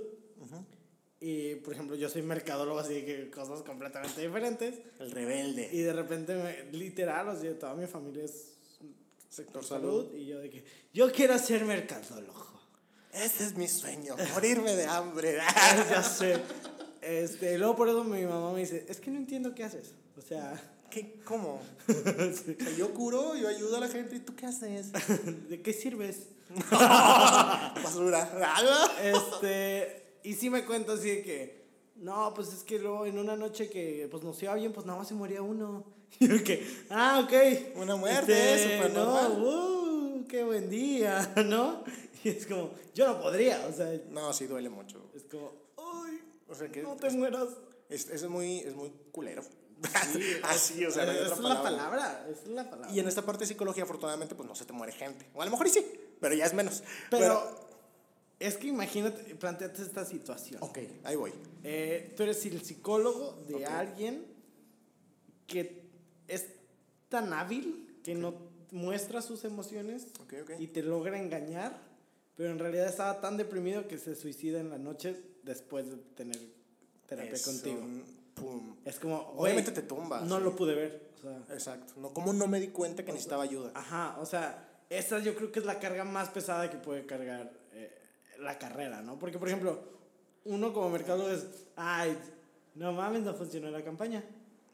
Y, 1.23 1.55
por 1.57 1.73
ejemplo, 1.73 1.95
yo 1.95 2.09
soy 2.09 2.23
mercadólogo, 2.23 2.81
así 2.81 3.03
que 3.03 3.31
cosas 3.31 3.63
completamente 3.63 4.21
diferentes. 4.21 4.81
El 4.99 5.13
rebelde. 5.13 5.71
Y 5.73 5.83
de 5.83 5.93
repente, 5.93 6.35
me, 6.35 6.77
literal, 6.77 7.29
o 7.29 7.41
sea, 7.41 7.57
toda 7.57 7.75
mi 7.75 7.87
familia 7.87 8.25
es 8.25 8.55
Sector 9.31 9.65
salud. 9.65 10.07
salud. 10.07 10.15
Y 10.17 10.27
yo 10.27 10.41
de 10.41 10.51
que, 10.51 10.65
yo 10.93 11.13
quiero 11.13 11.39
ser 11.39 11.65
mercadólogo. 11.65 12.61
Ese 13.13 13.45
es 13.45 13.57
mi 13.57 13.69
sueño, 13.69 14.17
morirme 14.35 14.75
de 14.75 14.87
hambre. 14.87 15.37
ya 15.91 16.03
sé. 16.03 16.41
Este, 17.01 17.57
luego 17.57 17.77
por 17.77 17.89
eso 17.89 18.03
mi 18.03 18.25
mamá 18.25 18.53
me 18.53 18.61
dice, 18.61 18.85
es 18.89 18.99
que 18.99 19.11
no 19.11 19.19
entiendo 19.19 19.55
qué 19.55 19.65
haces. 19.65 19.95
O 20.17 20.21
sea, 20.21 20.61
¿Qué? 20.93 21.21
¿Cómo? 21.25 21.63
O 21.89 22.33
sea, 22.35 22.77
yo 22.77 22.93
curo, 22.93 23.35
yo 23.35 23.49
ayudo 23.49 23.79
a 23.79 23.81
la 23.81 23.89
gente, 23.89 24.17
¿y 24.17 24.21
tú 24.21 24.35
qué 24.37 24.47
haces? 24.47 24.93
¿de 25.49 25.63
qué 25.63 25.73
sirves? 25.73 26.27
Basura. 26.71 28.29
Este, 29.03 30.02
y 30.25 30.35
sí 30.35 30.51
me 30.51 30.65
cuento 30.65 30.93
así 30.93 31.09
de 31.09 31.23
que, 31.23 31.63
no, 31.97 32.33
pues 32.35 32.53
es 32.53 32.63
que 32.63 32.79
luego 32.79 33.07
en 33.07 33.19
una 33.19 33.37
noche 33.37 33.69
que 33.69 34.09
pues 34.11 34.23
nos 34.23 34.43
iba 34.43 34.55
bien, 34.55 34.73
pues 34.73 34.87
nada 34.87 34.99
más 34.99 35.09
se 35.09 35.15
moría 35.15 35.43
uno. 35.43 35.85
Y 36.21 36.29
yo 36.29 36.45
que, 36.45 36.63
ah, 36.91 37.23
ok. 37.25 37.77
Una 37.81 37.97
muerte, 37.97 38.59
súper 38.77 38.93
no, 38.93 39.29
uh, 39.31 40.27
qué 40.29 40.45
buen 40.45 40.69
día, 40.69 41.33
¿no? 41.47 41.83
Y 42.23 42.29
es 42.29 42.47
como, 42.47 42.71
yo 42.95 43.07
no 43.07 43.21
podría, 43.21 43.67
o 43.67 43.73
sea, 43.73 43.99
No, 44.11 44.33
sí 44.33 44.47
duele 44.47 44.69
mucho. 44.69 45.11
es 45.15 45.23
como, 45.25 45.53
ay, 45.79 46.21
O 46.49 46.55
sea 46.55 46.69
que 46.69 46.83
no 46.83 46.97
te 46.97 47.09
mueras. 47.11 47.49
es, 47.89 48.11
es 48.11 48.29
muy, 48.29 48.59
es 48.59 48.75
muy 48.77 48.93
culero. 49.11 49.43
Así, 50.45 50.85
o 50.85 50.91
sea, 50.91 51.05
no 51.07 51.11
hay 51.13 51.19
otra 51.19 51.35
es 51.35 51.41
la 51.41 51.63
palabra. 51.63 51.63
palabra, 51.63 52.27
esa 52.31 52.43
es 52.43 52.49
la 52.49 52.71
palabra. 52.71 52.93
Y 52.95 53.01
en 53.01 53.09
esta 53.09 53.23
parte 53.23 53.41
de 53.41 53.47
psicología, 53.49 53.83
afortunadamente, 53.85 54.35
pues 54.35 54.49
no 54.49 54.55
se 54.55 54.65
te 54.65 54.73
muere 54.73 54.93
gente. 54.93 55.29
O 55.35 55.43
a 55.43 55.45
lo 55.45 55.51
mejor 55.51 55.67
y 55.67 55.71
sí, 55.71 55.85
pero 56.21 56.35
ya 56.35 56.45
es 56.45 56.55
menos. 56.55 56.83
Pero, 57.11 57.43
es 58.47 58.57
que 58.57 58.69
imagínate, 58.69 59.35
planteate 59.37 59.83
esta 59.83 60.05
situación. 60.05 60.63
ok, 60.63 60.79
ahí 61.05 61.17
voy. 61.17 61.33
Eh, 61.65 62.13
tú 62.17 62.23
eres 62.25 62.45
el 62.47 62.61
psicólogo 62.63 63.45
de 63.49 63.65
alguien 63.67 64.27
que 65.47 65.83
es 66.29 66.47
tan 67.09 67.33
hábil 67.33 67.99
que 68.03 68.15
no 68.15 68.35
muestra 68.71 69.21
sus 69.23 69.45
emociones 69.45 70.07
Ok, 70.23 70.35
ok. 70.43 70.51
y 70.59 70.67
te 70.69 70.83
logra 70.83 71.19
engañar, 71.21 71.79
pero 72.37 72.51
en 72.51 72.59
realidad 72.59 72.89
estaba 72.89 73.21
tan 73.21 73.37
deprimido 73.37 73.87
que 73.87 73.99
se 73.99 74.15
suicida 74.15 74.61
en 74.61 74.71
la 74.71 74.79
noche 74.79 75.17
después 75.43 75.91
de 75.91 75.97
tener 76.17 76.39
terapia 77.07 77.39
contigo. 77.45 77.81
pum. 78.35 78.77
Es 78.85 78.99
como, 78.99 79.19
Obviamente 79.37 79.73
te 79.73 79.83
tumbas. 79.83 80.25
No 80.27 80.39
sí. 80.39 80.45
lo 80.45 80.57
pude 80.57 80.75
ver. 80.75 81.11
O 81.19 81.21
sea, 81.21 81.45
Exacto. 81.55 81.93
No, 81.99 82.13
¿Cómo 82.15 82.33
no 82.33 82.47
me 82.49 82.59
di 82.59 82.69
cuenta 82.69 83.05
que 83.05 83.13
necesitaba 83.13 83.45
ayuda? 83.45 83.71
ajá, 83.75 84.19
o 84.21 84.27
sea, 84.27 84.69
esa 84.89 85.19
yo 85.21 85.35
creo 85.37 85.53
que 85.53 85.61
es 85.61 85.65
la 85.67 85.79
carga 85.79 86.05
más 86.05 86.31
pesada 86.31 86.71
que 86.71 86.79
puede 86.79 87.07
cargar 87.07 87.53
la 88.43 88.59
carrera, 88.59 89.03
¿no? 89.03 89.19
Porque, 89.19 89.39
por 89.39 89.49
ejemplo, 89.49 89.81
uno 90.45 90.73
como 90.73 90.91
mercado 90.91 91.33
es, 91.33 91.47
ay, 91.77 92.19
no 92.75 92.93
mames, 92.93 93.23
no 93.23 93.35
funcionó 93.35 93.71
la 93.71 93.83
campaña. 93.83 94.25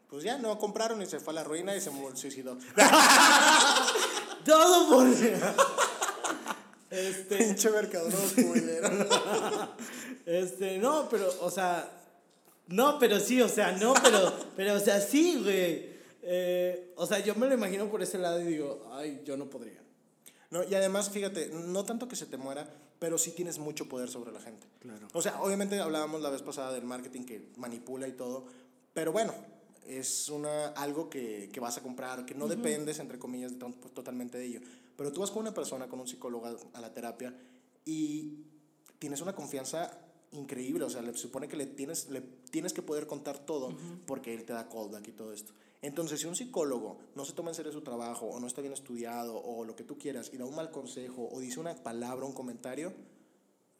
Pues 0.09 0.23
ya 0.23 0.37
no 0.37 0.57
compraron 0.57 1.01
y 1.01 1.05
se 1.05 1.19
fue 1.19 1.33
a 1.33 1.35
la 1.35 1.43
ruina 1.43 1.75
y 1.75 1.81
se 1.81 1.91
suicidó. 2.15 2.57
Todo 4.45 4.89
por... 4.89 5.07
Este, 6.89 7.37
Pinche 7.37 7.69
mercador 7.69 8.11
este, 10.25 10.79
no, 10.79 11.07
pero, 11.07 11.31
o 11.41 11.51
sea, 11.51 11.87
no, 12.65 12.97
pero 12.97 13.19
sí, 13.19 13.39
o 13.43 13.47
sea, 13.47 13.73
no, 13.73 13.93
pero, 14.01 14.33
pero, 14.55 14.73
o 14.73 14.79
sea, 14.79 14.99
sí, 14.99 15.39
güey. 15.39 15.89
Eh, 16.23 16.93
o 16.95 17.05
sea, 17.05 17.19
yo 17.19 17.35
me 17.35 17.47
lo 17.47 17.53
imagino 17.53 17.87
por 17.91 18.01
ese 18.01 18.17
lado 18.17 18.41
y 18.41 18.45
digo, 18.45 18.89
ay, 18.91 19.21
yo 19.23 19.37
no 19.37 19.45
podría. 19.45 19.79
No, 20.49 20.63
y 20.63 20.73
además, 20.73 21.11
fíjate, 21.11 21.51
no 21.53 21.85
tanto 21.85 22.07
que 22.07 22.15
se 22.15 22.25
te 22.25 22.37
muera, 22.37 22.67
pero 22.99 23.17
sí 23.17 23.31
tienes 23.31 23.57
mucho 23.59 23.87
poder 23.87 24.09
sobre 24.09 24.31
la 24.31 24.41
gente. 24.41 24.67
Claro. 24.79 25.07
O 25.13 25.21
sea, 25.21 25.41
obviamente 25.41 25.79
hablábamos 25.79 26.21
la 26.21 26.29
vez 26.29 26.41
pasada 26.41 26.73
del 26.73 26.83
marketing 26.83 27.23
que 27.23 27.49
manipula 27.57 28.07
y 28.07 28.11
todo, 28.11 28.45
pero 28.93 29.11
bueno, 29.11 29.33
es 29.87 30.29
una, 30.29 30.67
algo 30.69 31.09
que, 31.09 31.49
que 31.51 31.59
vas 31.59 31.77
a 31.77 31.81
comprar, 31.81 32.25
que 32.25 32.35
no 32.35 32.47
dependes, 32.47 32.99
entre 32.99 33.17
comillas, 33.17 33.57
to- 33.57 33.73
totalmente 33.93 34.37
de 34.37 34.45
ello. 34.45 34.61
Pero 34.97 35.11
tú 35.11 35.21
vas 35.21 35.31
con 35.31 35.41
una 35.41 35.53
persona, 35.53 35.87
con 35.87 35.99
un 35.99 36.07
psicólogo 36.07 36.45
a, 36.73 36.81
la 36.81 36.93
terapia 36.93 37.33
y 37.85 38.43
tienes 38.99 39.21
una 39.21 39.33
confianza 39.33 39.97
increíble, 40.31 40.83
o 40.83 40.89
sea, 40.89 41.01
le 41.01 41.15
supone 41.15 41.47
que 41.47 41.55
le 41.55 41.65
tienes, 41.65 42.09
le 42.09 42.21
tienes 42.51 42.73
que 42.73 42.81
poder 42.81 43.07
contar 43.07 43.39
todo 43.39 43.75
porque 44.05 44.33
él 44.33 44.43
te 44.43 44.53
da 44.53 44.67
callback 44.69 45.07
y 45.07 45.11
todo 45.13 45.33
esto. 45.33 45.53
Entonces, 45.81 46.19
si 46.19 46.27
un 46.27 46.35
psicólogo 46.35 46.99
no 47.15 47.23
se 47.23 47.33
toma 47.33 47.51
en 47.51 47.55
serio 47.55 47.71
su 47.71 47.81
trabajo 47.81 48.25
o 48.25 48.39
no 48.39 48.47
está 48.47 48.61
bien 48.61 48.73
estudiado 48.73 49.37
o 49.37 49.63
lo 49.63 49.75
que 49.75 49.83
tú 49.83 49.97
quieras 49.97 50.29
y 50.33 50.37
da 50.37 50.45
un 50.45 50.55
mal 50.55 50.71
consejo 50.71 51.29
o 51.31 51.39
dice 51.39 51.59
una 51.59 51.73
palabra, 51.75 52.25
un 52.25 52.33
comentario, 52.33 52.93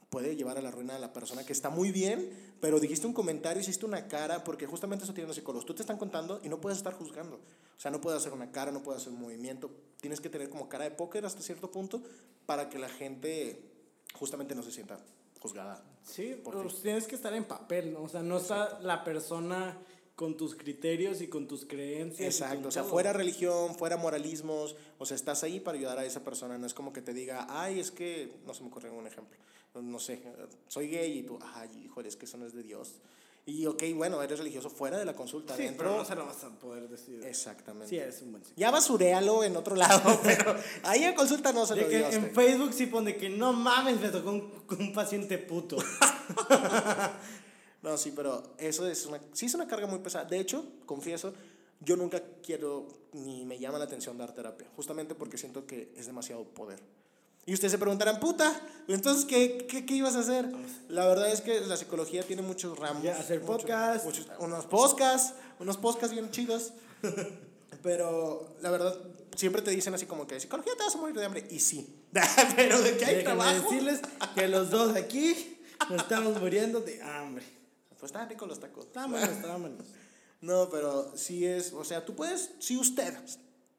puede 0.09 0.35
llevar 0.35 0.57
a 0.57 0.61
la 0.61 0.71
ruina 0.71 0.95
a 0.95 0.99
la 0.99 1.13
persona 1.13 1.45
que 1.45 1.53
está 1.53 1.69
muy 1.69 1.91
bien, 1.91 2.29
pero 2.61 2.79
dijiste 2.79 3.05
un 3.05 3.13
comentario, 3.13 3.61
hiciste 3.61 3.85
una 3.85 4.07
cara, 4.07 4.43
porque 4.43 4.65
justamente 4.65 5.03
eso 5.03 5.13
tienen 5.13 5.27
los 5.27 5.35
psicólogos. 5.35 5.65
Tú 5.65 5.73
te 5.73 5.81
están 5.81 5.97
contando 5.97 6.39
y 6.43 6.49
no 6.49 6.59
puedes 6.59 6.77
estar 6.77 6.93
juzgando. 6.93 7.35
O 7.35 7.79
sea, 7.79 7.91
no 7.91 8.01
puedes 8.01 8.19
hacer 8.19 8.33
una 8.33 8.51
cara, 8.51 8.71
no 8.71 8.81
puedes 8.81 9.01
hacer 9.01 9.13
un 9.13 9.21
movimiento. 9.21 9.69
Tienes 10.01 10.19
que 10.19 10.29
tener 10.29 10.49
como 10.49 10.67
cara 10.67 10.85
de 10.85 10.91
póker 10.91 11.25
hasta 11.25 11.41
cierto 11.41 11.69
punto 11.69 12.01
para 12.45 12.69
que 12.69 12.79
la 12.79 12.89
gente 12.89 13.61
justamente 14.13 14.55
no 14.55 14.63
se 14.63 14.71
sienta 14.71 14.99
juzgada. 15.39 15.83
Sí, 16.03 16.35
Por 16.43 16.61
pues 16.61 16.81
tienes 16.81 17.07
que 17.07 17.15
estar 17.15 17.33
en 17.33 17.45
papel, 17.45 17.93
¿no? 17.93 18.03
O 18.03 18.09
sea, 18.09 18.21
no 18.23 18.37
está 18.37 18.79
la 18.79 19.03
persona 19.03 19.77
con 20.19 20.35
tus 20.35 20.53
criterios 20.53 21.21
y 21.21 21.27
con 21.29 21.47
tus 21.47 21.63
creencias. 21.63 22.41
Exacto, 22.41 22.67
o 22.67 22.71
sea, 22.71 22.81
todo. 22.81 22.91
fuera 22.91 23.13
religión, 23.13 23.73
fuera 23.75 23.95
moralismos, 23.95 24.75
o 24.97 25.05
sea, 25.05 25.15
estás 25.15 25.45
ahí 25.45 25.61
para 25.61 25.77
ayudar 25.77 25.97
a 25.97 26.03
esa 26.03 26.25
persona, 26.25 26.57
no 26.57 26.65
es 26.67 26.73
como 26.73 26.91
que 26.91 27.01
te 27.01 27.13
diga, 27.13 27.47
ay, 27.49 27.79
es 27.79 27.89
que, 27.89 28.29
no 28.45 28.53
se 28.53 28.61
me 28.63 28.67
ocurre 28.67 28.89
un 28.89 29.07
ejemplo, 29.07 29.37
no 29.81 29.97
sé, 29.97 30.21
soy 30.67 30.89
gay 30.89 31.19
y 31.19 31.23
tú, 31.23 31.39
ay, 31.55 31.69
híjole, 31.85 32.09
es 32.09 32.17
que 32.17 32.25
eso 32.25 32.35
no 32.35 32.45
es 32.45 32.53
de 32.53 32.63
Dios. 32.63 32.95
Y 33.45 33.65
ok, 33.65 33.81
bueno, 33.95 34.21
eres 34.21 34.39
religioso 34.39 34.69
fuera 34.69 34.97
de 34.97 35.05
la 35.05 35.15
consulta, 35.15 35.55
Sí, 35.55 35.63
dentro. 35.63 35.85
pero 35.85 35.97
no 35.99 36.03
se 36.05 36.15
lo 36.15 36.25
vas 36.25 36.43
a 36.43 36.49
poder 36.49 36.89
decir. 36.89 37.23
Exactamente. 37.23 37.87
Sí, 37.87 37.95
eres 37.97 38.21
un 38.21 38.31
buen 38.31 38.43
psicólogo. 38.43 38.59
Ya 38.59 38.71
basuréalo 38.71 39.43
en 39.45 39.55
otro 39.55 39.77
lado, 39.77 40.19
pero 40.23 40.53
ahí 40.83 41.05
en 41.05 41.15
consulta 41.15 41.53
no 41.53 41.65
se 41.65 41.75
De 41.75 41.81
lo 41.83 41.87
digas. 41.87 42.13
en 42.13 42.31
Facebook 42.35 42.73
sí 42.73 42.87
pone 42.87 43.15
que 43.15 43.29
no 43.29 43.53
mames, 43.53 44.01
me 44.01 44.09
tocó 44.09 44.31
un, 44.31 44.51
un 44.79 44.91
paciente 44.93 45.37
puto. 45.37 45.77
No, 47.81 47.97
sí, 47.97 48.11
pero 48.15 48.43
eso 48.57 48.87
es 48.87 49.05
una, 49.05 49.19
sí 49.33 49.45
es 49.45 49.53
una 49.53 49.67
carga 49.67 49.87
muy 49.87 49.99
pesada. 49.99 50.25
De 50.25 50.39
hecho, 50.39 50.65
confieso, 50.85 51.33
yo 51.79 51.95
nunca 51.95 52.21
quiero 52.43 52.87
ni 53.13 53.45
me 53.45 53.57
llama 53.57 53.77
la 53.79 53.85
atención 53.85 54.17
dar 54.17 54.33
terapia, 54.33 54.67
justamente 54.75 55.15
porque 55.15 55.37
siento 55.37 55.65
que 55.65 55.91
es 55.95 56.05
demasiado 56.05 56.43
poder. 56.43 56.79
Y 57.45 57.53
ustedes 57.53 57.71
se 57.71 57.77
preguntarán, 57.79 58.19
puta, 58.19 58.61
entonces, 58.87 59.25
¿qué, 59.25 59.65
qué, 59.67 59.85
qué 59.85 59.93
ibas 59.95 60.15
a 60.15 60.19
hacer? 60.19 60.47
La 60.89 61.07
verdad 61.07 61.31
es 61.31 61.41
que 61.41 61.61
la 61.61 61.77
psicología 61.77 62.21
tiene 62.23 62.41
muchos 62.43 62.77
ramos. 62.77 63.01
Ya, 63.01 63.17
hacer 63.17 63.39
muchos- 63.39 63.61
podcast. 63.61 64.05
muchos- 64.05 64.27
unos 64.39 64.65
podcasts, 64.67 65.33
unos 65.59 65.77
podcasts 65.77 66.11
bien 66.13 66.29
chidos. 66.31 66.73
Pero 67.81 68.55
la 68.61 68.69
verdad, 68.71 68.95
siempre 69.35 69.61
te 69.61 69.71
dicen 69.71 69.93
así 69.93 70.05
como 70.05 70.27
que 70.27 70.39
psicología 70.39 70.73
te 70.77 70.83
vas 70.83 70.95
a 70.95 70.97
morir 70.97 71.15
de 71.15 71.25
hambre. 71.25 71.47
Y 71.49 71.59
sí. 71.59 71.87
pero 72.55 72.81
de 72.81 72.97
que 72.97 73.05
hay 73.05 73.15
Déjenme 73.17 73.23
trabajo. 73.23 73.63
decirles 73.69 74.01
que 74.35 74.47
los 74.47 74.69
dos 74.69 74.95
aquí 74.95 75.57
nos 75.89 76.01
estamos 76.01 76.39
muriendo 76.41 76.81
de 76.81 77.01
hambre. 77.01 77.45
Pues 77.99 78.11
están 78.11 78.29
ricos 78.29 78.47
los 78.47 78.59
tacos. 78.59 78.87
Vámonos, 78.93 79.41
vámonos. 79.41 79.85
No, 80.41 80.69
pero 80.69 81.17
sí 81.17 81.45
es, 81.45 81.73
o 81.73 81.83
sea, 81.83 82.05
tú 82.05 82.15
puedes, 82.15 82.51
si 82.59 82.77
usted, 82.77 83.13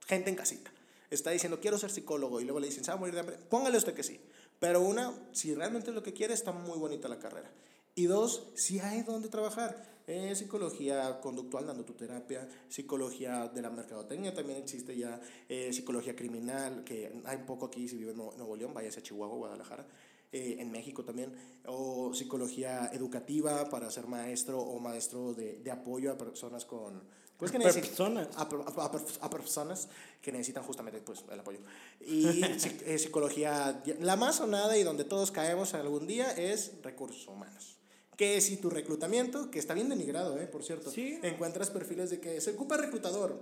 gente 0.06 0.28
en 0.28 0.36
casita, 0.36 0.70
está 1.08 1.30
diciendo 1.30 1.58
quiero 1.58 1.78
ser 1.78 1.90
psicólogo 1.90 2.38
y 2.38 2.44
luego 2.44 2.60
le 2.60 2.66
dicen 2.66 2.84
se 2.84 2.90
va 2.90 2.98
a 2.98 3.00
morir 3.00 3.14
de 3.14 3.20
hambre, 3.20 3.38
póngale 3.48 3.78
usted 3.78 3.94
que 3.94 4.02
sí. 4.02 4.20
Pero 4.58 4.82
una, 4.82 5.10
si 5.32 5.54
realmente 5.54 5.88
es 5.88 5.94
lo 5.94 6.02
que 6.02 6.12
quiere, 6.12 6.34
está 6.34 6.52
muy 6.52 6.78
bonita 6.78 7.08
la 7.08 7.18
carrera. 7.18 7.50
Y 7.94 8.04
dos, 8.04 8.48
si 8.56 8.78
hay 8.78 9.02
donde 9.02 9.30
trabajar. 9.30 9.88
Eh, 10.06 10.34
psicología 10.34 11.20
conductual, 11.20 11.66
dando 11.66 11.84
tu 11.84 11.92
terapia, 11.92 12.48
psicología 12.68 13.46
de 13.46 13.62
la 13.62 13.70
mercadotecnia, 13.70 14.34
también 14.34 14.58
existe 14.58 14.96
ya 14.96 15.20
eh, 15.48 15.72
psicología 15.72 16.16
criminal, 16.16 16.82
que 16.82 17.22
hay 17.26 17.36
un 17.36 17.46
poco 17.46 17.66
aquí, 17.66 17.88
si 17.88 17.96
vive 17.96 18.10
en 18.10 18.16
Nuevo 18.16 18.56
León, 18.56 18.74
vaya 18.74 18.88
a 18.88 19.02
Chihuahua, 19.02 19.36
Guadalajara, 19.36 19.86
eh, 20.32 20.56
en 20.58 20.70
México 20.70 21.04
también, 21.04 21.32
o 21.66 22.12
psicología 22.14 22.90
educativa 22.92 23.68
para 23.68 23.90
ser 23.90 24.06
maestro 24.06 24.60
o 24.60 24.78
maestro 24.78 25.34
de, 25.34 25.58
de 25.58 25.70
apoyo 25.70 26.12
a 26.12 26.18
personas 26.18 26.64
con... 26.64 27.02
Pues 27.36 27.50
que 27.52 27.58
Personas. 27.58 28.28
a, 28.36 28.42
a 28.42 29.26
a 29.26 29.30
personas 29.30 29.88
que 30.20 30.30
necesitan 30.30 30.62
justamente 30.62 31.00
pues, 31.00 31.24
el 31.32 31.40
apoyo. 31.40 31.58
Y 32.06 32.42
eh, 32.84 32.98
psicología, 32.98 33.82
la 34.00 34.16
más 34.16 34.36
sonada 34.36 34.76
y 34.76 34.82
donde 34.82 35.04
todos 35.04 35.30
caemos 35.30 35.72
algún 35.72 36.06
día 36.06 36.30
es 36.32 36.72
recursos 36.82 37.26
humanos. 37.26 37.78
Que 38.18 38.42
si 38.42 38.58
tu 38.58 38.68
reclutamiento, 38.68 39.50
que 39.50 39.58
está 39.58 39.72
bien 39.72 39.88
denigrado, 39.88 40.38
eh, 40.38 40.46
por 40.48 40.62
cierto, 40.62 40.90
Sí. 40.90 41.18
encuentras 41.22 41.70
perfiles 41.70 42.10
de 42.10 42.20
que 42.20 42.42
se 42.42 42.50
ocupa 42.50 42.76
reclutador 42.76 43.40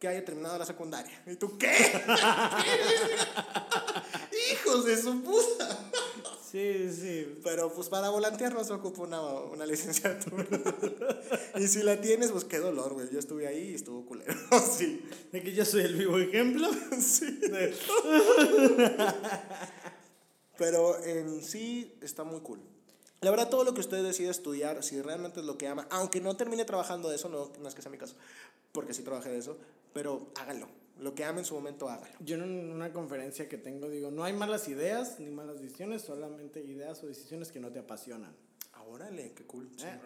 que 0.00 0.08
haya 0.08 0.24
terminado 0.24 0.58
la 0.58 0.66
secundaria. 0.66 1.22
¿Y 1.28 1.36
tú 1.36 1.56
qué? 1.56 1.70
¡Hijos 4.52 4.84
de 4.86 5.00
su 5.00 5.22
puta! 5.22 5.69
Sí, 6.50 6.90
sí. 6.92 7.38
Pero 7.44 7.72
pues 7.72 7.88
para 7.88 8.08
volantear 8.08 8.52
no 8.52 8.64
se 8.64 8.72
ocupa 8.72 9.02
una, 9.02 9.20
una 9.22 9.64
licenciatura. 9.66 10.46
y 11.56 11.68
si 11.68 11.82
la 11.82 12.00
tienes, 12.00 12.32
pues 12.32 12.44
qué 12.44 12.58
dolor, 12.58 12.94
güey. 12.94 13.08
Yo 13.10 13.18
estuve 13.20 13.46
ahí 13.46 13.70
y 13.70 13.74
estuvo 13.74 14.04
culero. 14.04 14.34
sí. 14.76 15.02
De 15.30 15.42
que 15.42 15.52
yo 15.52 15.64
soy 15.64 15.82
el 15.82 15.94
vivo 15.94 16.18
ejemplo. 16.18 16.68
sí. 17.00 17.26
De- 17.36 17.74
Pero 20.58 21.02
en 21.04 21.42
sí 21.42 21.94
está 22.00 22.24
muy 22.24 22.40
cool. 22.40 22.60
La 23.20 23.30
verdad, 23.30 23.48
todo 23.48 23.64
lo 23.64 23.74
que 23.74 23.80
usted 23.80 24.02
decida 24.02 24.30
estudiar, 24.30 24.82
si 24.82 25.00
realmente 25.02 25.40
es 25.40 25.46
lo 25.46 25.56
que 25.58 25.68
ama, 25.68 25.86
aunque 25.90 26.20
no 26.20 26.36
termine 26.36 26.64
trabajando 26.64 27.10
de 27.10 27.16
eso, 27.16 27.28
no, 27.28 27.50
no 27.60 27.68
es 27.68 27.74
que 27.74 27.82
sea 27.82 27.90
mi 27.90 27.98
caso, 27.98 28.14
porque 28.72 28.94
sí 28.94 29.02
trabajé 29.02 29.28
de 29.28 29.38
eso, 29.38 29.58
pero 29.92 30.28
hágalo. 30.36 30.68
Lo 31.00 31.14
que 31.14 31.24
ame 31.24 31.40
en 31.40 31.44
su 31.44 31.54
momento, 31.54 31.88
hágalo. 31.88 32.12
Yo 32.20 32.36
en 32.36 32.70
una 32.70 32.92
conferencia 32.92 33.48
que 33.48 33.56
tengo 33.58 33.88
digo, 33.88 34.10
no 34.10 34.22
hay 34.24 34.32
malas 34.34 34.68
ideas 34.68 35.18
ni 35.18 35.30
malas 35.30 35.60
decisiones, 35.60 36.02
solamente 36.02 36.60
ideas 36.60 37.02
o 37.02 37.06
decisiones 37.06 37.50
que 37.50 37.58
no 37.60 37.70
te 37.72 37.78
apasionan. 37.78 38.34
Ah, 38.74 38.82
órale, 38.84 39.32
qué 39.32 39.44
cool. 39.46 39.70
Eh, 39.82 39.98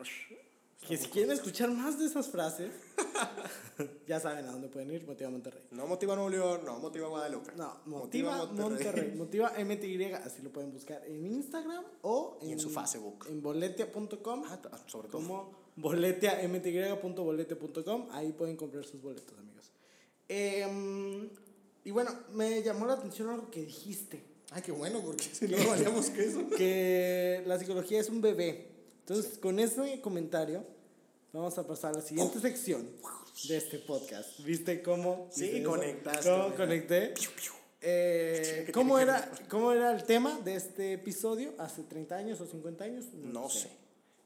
Que 0.86 0.96
si 0.96 1.08
quieren 1.08 1.30
escuchar 1.32 1.70
más 1.70 1.98
de 1.98 2.06
esas 2.06 2.28
frases, 2.28 2.70
ya 4.06 4.20
saben 4.20 4.44
a 4.44 4.52
dónde 4.52 4.68
pueden 4.68 4.90
ir, 4.90 5.06
Motiva 5.06 5.30
Monterrey. 5.30 5.62
No 5.70 5.86
motiva 5.86 6.14
Nuevo 6.14 6.30
León, 6.30 6.60
no 6.64 6.78
motiva 6.78 7.08
Guadalupe. 7.08 7.52
No, 7.56 7.80
Motiva, 7.86 8.46
Monterrey. 8.46 9.12
Motiva 9.16 9.52
MTY, 9.58 10.12
así 10.12 10.42
lo 10.42 10.50
pueden 10.50 10.72
buscar 10.72 11.02
en 11.06 11.26
Instagram 11.26 11.84
o 12.02 12.38
Y 12.42 12.52
en 12.52 12.60
su 12.60 12.70
Facebook. 12.70 13.26
En 13.28 13.42
boletia.com. 13.42 14.44
Ah, 14.46 14.60
sobre 14.86 15.08
todo. 15.08 15.22
como 15.22 15.52
boletia, 15.76 16.38
mty.bolete.com. 16.46 18.08
Ahí 18.12 18.32
pueden 18.32 18.56
comprar 18.56 18.84
sus 18.84 19.00
boletos, 19.00 19.38
amigos. 19.38 19.72
Em, 20.28 21.28
y 21.84 21.90
bueno, 21.90 22.10
me 22.32 22.62
llamó 22.62 22.86
la 22.86 22.94
atención 22.94 23.30
algo 23.30 23.50
que 23.50 23.62
dijiste. 23.62 24.24
Ay, 24.50 24.62
qué 24.62 24.72
bueno, 24.72 25.00
porque 25.04 25.24
si 25.24 25.48
no 25.48 25.56
valíamos 25.68 26.10
que 26.10 26.24
eso. 26.24 26.48
Que 26.56 27.42
la 27.46 27.58
psicología 27.58 28.00
es 28.00 28.08
un 28.08 28.20
bebé. 28.20 28.68
Entonces, 29.00 29.38
con 29.38 29.58
ese 29.58 30.00
comentario, 30.00 30.64
vamos 31.32 31.58
a 31.58 31.66
pasar 31.66 31.92
a 31.92 31.98
la 31.98 32.02
siguiente 32.02 32.40
sección 32.40 32.88
de 33.48 33.56
este 33.56 33.78
podcast. 33.80 34.38
¿Viste 34.40 34.82
cómo? 34.82 35.28
Sí, 35.30 35.50
eso? 35.56 35.68
conectaste, 35.70 36.30
¿Cómo 36.30 36.44
mira. 36.44 36.56
conecté? 36.56 37.14
Eh, 37.86 38.62
¿Qué 38.64 38.72
¿cómo, 38.72 38.96
tiene 38.96 39.12
que 39.12 39.18
era, 39.18 39.32
¿Cómo 39.50 39.72
era 39.72 39.92
el 39.94 40.04
tema 40.04 40.40
de 40.40 40.54
este 40.54 40.94
episodio 40.94 41.52
hace 41.58 41.82
30 41.82 42.16
años 42.16 42.40
o 42.40 42.46
50 42.46 42.84
años? 42.84 43.06
No 43.12 43.50
sé. 43.50 43.68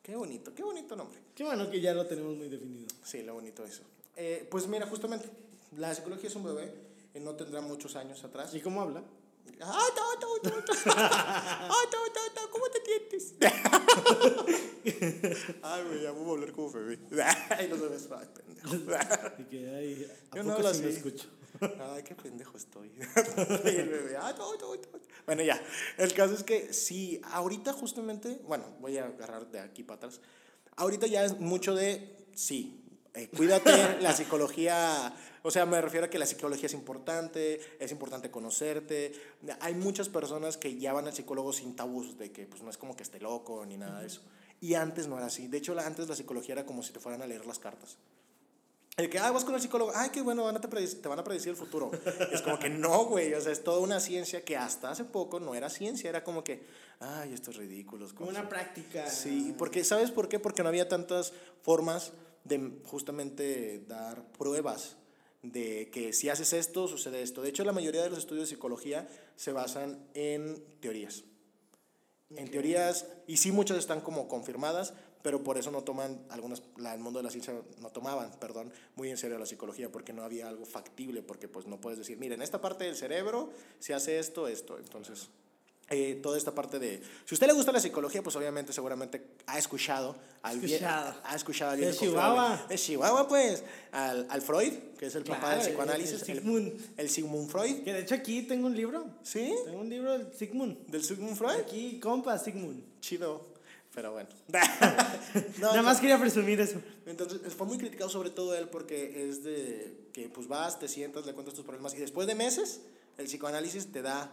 Qué 0.03 0.15
bonito, 0.15 0.55
qué 0.55 0.63
bonito 0.63 0.95
nombre. 0.95 1.19
Qué 1.35 1.43
bueno 1.43 1.69
que 1.69 1.81
ya 1.81 1.93
lo 1.93 2.07
tenemos 2.07 2.37
muy 2.37 2.49
definido. 2.49 2.87
Sí, 3.03 3.23
lo 3.23 3.35
bonito 3.35 3.65
eso. 3.65 3.83
Eh, 4.17 4.47
pues 4.51 4.67
mira, 4.69 4.87
justamente, 4.87 5.29
la 5.77 5.95
psicología 5.95 6.29
es 6.29 6.37
un 6.37 6.45
bebé, 6.45 6.73
eh, 7.15 7.21
no 7.21 7.35
tendrá 7.35 7.61
muchos 7.61 7.97
años 7.97 8.23
atrás. 8.25 8.55
¿Y 8.55 8.61
cómo 8.61 8.81
habla? 8.83 9.03
¡Ay, 9.61 9.91
to, 9.95 10.19
to, 10.21 10.51
to, 10.51 10.65
to! 10.65 10.73
¡Ay, 10.95 11.87
to, 11.91 11.99
to, 12.13 12.35
to! 12.35 12.51
¿Cómo 12.51 12.67
te 12.71 12.81
sientes? 12.85 13.35
Ay, 15.63 15.85
güey, 15.85 16.03
ya 16.03 16.11
voy 16.13 16.29
a 16.29 16.33
hablar 16.33 16.53
como 16.53 16.71
bebé. 16.71 16.99
Ay, 17.51 17.69
no 17.69 17.77
sabes, 17.79 18.09
ay, 18.17 18.29
pendejo. 18.35 18.77
Y 19.39 19.45
que, 19.45 19.69
ay, 19.75 20.11
¿a 20.31 20.37
Yo 20.37 20.43
no 20.43 20.53
hablo 20.53 20.73
sí 20.75 20.85
así. 20.85 20.97
escucho? 20.97 21.29
Ay, 21.61 22.03
qué 22.05 22.15
pendejo 22.15 22.57
estoy. 22.57 22.89
Y 23.65 23.69
el 23.69 23.89
bebé, 23.89 24.17
"Ay, 24.21 24.35
to, 24.35 24.57
to, 24.59 24.79
to". 24.79 25.01
Bueno, 25.27 25.43
ya. 25.43 25.61
El 25.97 26.13
caso 26.15 26.35
es 26.35 26.45
que 26.45 26.73
sí, 26.73 27.21
ahorita 27.25 27.73
justamente, 27.73 28.41
bueno, 28.47 28.65
voy 28.81 28.99
a 28.99 29.07
agarrar 29.07 29.51
de 29.51 29.61
aquí 29.61 29.83
para 29.83 29.97
atrás. 29.97 30.21
Ahorita 30.77 31.07
ya 31.09 31.25
es 31.25 31.41
mucho 31.41 31.75
de, 31.75 32.17
sí, 32.35 32.85
eh, 33.19 33.29
cuídate, 33.37 34.01
la 34.01 34.15
psicología, 34.15 35.13
o 35.43 35.51
sea, 35.51 35.67
me 35.67 35.81
refiero 35.81 36.07
a 36.07 36.11
que 36.11 36.19
la 36.19 36.27
psicología 36.27 36.67
es 36.67 36.75
importante, 36.75 37.61
es 37.81 37.91
importante 37.91 38.31
conocerte. 38.31 39.13
Hay 39.61 39.75
muchas 39.75 40.09
personas 40.09 40.57
que 40.57 40.79
ya 40.79 40.93
van 40.93 41.07
al 41.07 41.15
psicólogo 41.15 41.53
sin 41.53 41.75
tabús, 41.75 42.17
de 42.17 42.31
que 42.31 42.47
pues 42.47 42.63
no 42.63 42.71
es 42.71 42.79
como 42.79 42.95
que 42.95 43.03
esté 43.03 43.19
loco 43.19 43.67
ni 43.67 43.77
nada 43.77 44.01
de 44.01 44.07
eso. 44.07 44.21
Y 44.61 44.75
antes 44.75 45.09
no 45.09 45.17
era 45.17 45.27
así. 45.27 45.49
De 45.49 45.59
hecho, 45.59 45.77
antes 45.79 46.09
la 46.09 46.15
psicología 46.15 46.53
era 46.55 46.65
como 46.67 46.83
si 46.83 46.93
te 46.93 47.01
fueran 47.01 47.23
a 47.23 47.27
leer 47.27 47.45
las 47.45 47.59
cartas. 47.59 47.97
El 48.97 49.09
que, 49.09 49.19
ah, 49.21 49.31
vas 49.31 49.45
con 49.45 49.55
el 49.55 49.61
psicólogo, 49.61 49.93
ay, 49.95 50.11
qué 50.11 50.23
bueno, 50.23 50.43
van 50.43 50.57
a 50.57 50.61
te, 50.61 50.69
te 50.69 51.09
van 51.09 51.19
a 51.21 51.25
predecir 51.25 51.51
el 51.51 51.57
futuro. 51.57 51.91
es 52.33 52.43
como 52.43 52.59
que 52.59 52.69
no, 52.69 53.05
güey, 53.05 53.33
o 53.35 53.41
sea, 53.41 53.53
es 53.53 53.63
toda 53.63 53.79
una 53.79 54.01
ciencia 54.01 54.45
que 54.45 54.57
hasta 54.57 54.91
hace 54.91 55.05
poco 55.05 55.39
no 55.39 55.55
era 55.55 55.71
ciencia, 55.71 56.11
era 56.11 56.25
como 56.25 56.43
que, 56.43 56.65
ay, 56.99 57.33
estos 57.33 57.57
ridículos. 57.57 58.13
Como 58.13 58.27
cosas". 58.27 58.41
una 58.41 58.49
práctica. 58.49 59.09
Sí, 59.09 59.55
porque 59.57 59.85
¿sabes 59.85 60.11
por 60.11 60.29
qué? 60.29 60.41
Porque 60.41 60.65
no 60.65 60.69
había 60.69 60.89
tantas 60.89 61.33
formas 61.63 62.13
de 62.45 62.81
justamente 62.85 63.85
dar 63.87 64.27
pruebas 64.33 64.97
de 65.43 65.91
que 65.91 66.13
si 66.13 66.29
haces 66.29 66.53
esto, 66.53 66.89
sucede 66.89 67.23
esto. 67.23 67.43
De 67.43 67.49
hecho, 67.49 67.65
la 67.65 67.73
mayoría 67.73 68.03
de 68.03 68.11
los 68.11 68.19
estudios 68.19 68.49
de 68.49 68.55
psicología 68.55 69.09
se 69.37 69.53
basan 69.53 70.07
en 70.15 70.65
teorías. 70.81 71.25
En 72.31 72.51
teorías, 72.51 73.07
y 73.27 73.39
sí 73.39 73.53
muchas 73.53 73.79
están 73.79 74.01
como 74.01 74.29
confirmadas, 74.29 74.93
pero 75.23 75.43
por 75.43 75.59
eso 75.59 75.71
no 75.71 75.83
toman, 75.83 76.21
algunas, 76.29 76.63
la, 76.77 76.95
el 76.95 77.01
mundo 77.01 77.21
de 77.21 77.25
la 77.25 77.31
ciencia 77.31 77.55
no 77.79 77.91
tomaban, 77.91 78.31
perdón, 78.39 78.73
muy 78.97 79.11
en 79.11 79.17
serio 79.17 79.39
la 79.39 79.47
psicología, 79.47 79.91
porque 79.91 80.13
no 80.13 80.23
había 80.23 80.49
algo 80.49 80.67
factible, 80.67 81.23
porque 81.23 81.49
pues 81.49 81.67
no 81.67 81.81
puedes 81.81 81.99
decir, 81.99 82.19
mira, 82.19 82.35
en 82.35 82.43
esta 82.43 82.61
parte 82.61 82.85
del 82.85 82.97
cerebro 82.97 83.51
se 83.79 83.95
hace 83.95 84.19
esto, 84.19 84.49
esto, 84.49 84.79
entonces... 84.79 85.31
eh, 85.91 86.19
toda 86.23 86.37
esta 86.37 86.55
parte 86.55 86.79
de... 86.79 87.01
Si 87.25 87.33
a 87.33 87.37
usted 87.37 87.47
le 87.47 87.53
gusta 87.55 87.73
la 87.73 87.81
psicología, 87.81 88.23
pues 88.23 88.37
obviamente 88.37 88.73
seguramente 88.73 89.23
ha 89.47 89.59
escuchado 89.59 90.17
al 90.43 90.61
vie- 90.61 90.75
Escuchado. 90.75 91.15
ha 91.25 91.35
escuchado 91.37 91.71
al 91.73 91.81
De 91.81 91.87
viejo 91.87 92.01
Chihuahua. 92.05 92.47
confiable. 92.49 92.75
De 92.75 92.79
Chihuahua, 92.79 93.29
pues. 93.29 93.65
Al, 93.93 94.27
al 94.29 94.43
Freud, 94.43 94.73
que 94.99 95.07
es 95.07 95.15
el 95.15 95.25
papá 95.25 95.39
Claro, 95.41 95.57
del 95.57 95.61
el- 95.63 95.69
psicoanálisis. 95.69 96.13
el 96.21 96.27
Sigmund. 96.27 96.81
El, 96.99 97.09
Sigmund 97.09 97.51
Freud. 97.51 97.83
Que 97.85 97.93
de 97.95 98.01
hecho 98.01 98.15
aquí 98.15 98.43
tengo 98.43 98.67
un 98.67 98.77
libro. 98.77 99.07
¿Sí? 99.23 99.53
Tengo 99.65 99.79
un 99.81 99.89
libro 99.89 100.19
del 100.19 100.33
Sigmund. 100.35 100.87
Del 100.89 101.03
Sigmund 101.03 101.37
Freud. 101.37 101.59
Aquí, 101.61 101.99
compa, 102.01 102.39
Sigmund. 102.39 102.83
Chido. 103.01 103.47
Pero 103.95 104.13
bueno. 104.13 104.29
No, 105.59 105.69
Nada 105.69 105.77
no. 105.77 105.83
más 105.83 106.01
quería 106.01 106.19
presumir 106.19 106.61
eso. 106.61 106.81
Entonces, 107.07 107.41
fue 107.55 107.67
muy 107.67 107.79
criticado 107.79 108.09
sobre 108.11 108.31
todo 108.31 108.55
él 108.57 108.69
porque 108.69 109.29
es 109.29 109.43
de 109.45 110.09
que 110.13 110.29
pues 110.29 110.47
vas, 110.49 110.79
te 110.79 110.89
sientas, 110.89 111.27
le 111.27 111.33
cuentas 111.33 111.55
tus 111.55 111.65
problemas 111.65 111.95
y 111.95 111.99
después 111.99 112.27
de 112.27 112.35
meses 112.35 112.81
el 113.19 113.27
psicoanálisis 113.27 113.91
te 113.93 114.01
da 114.03 114.31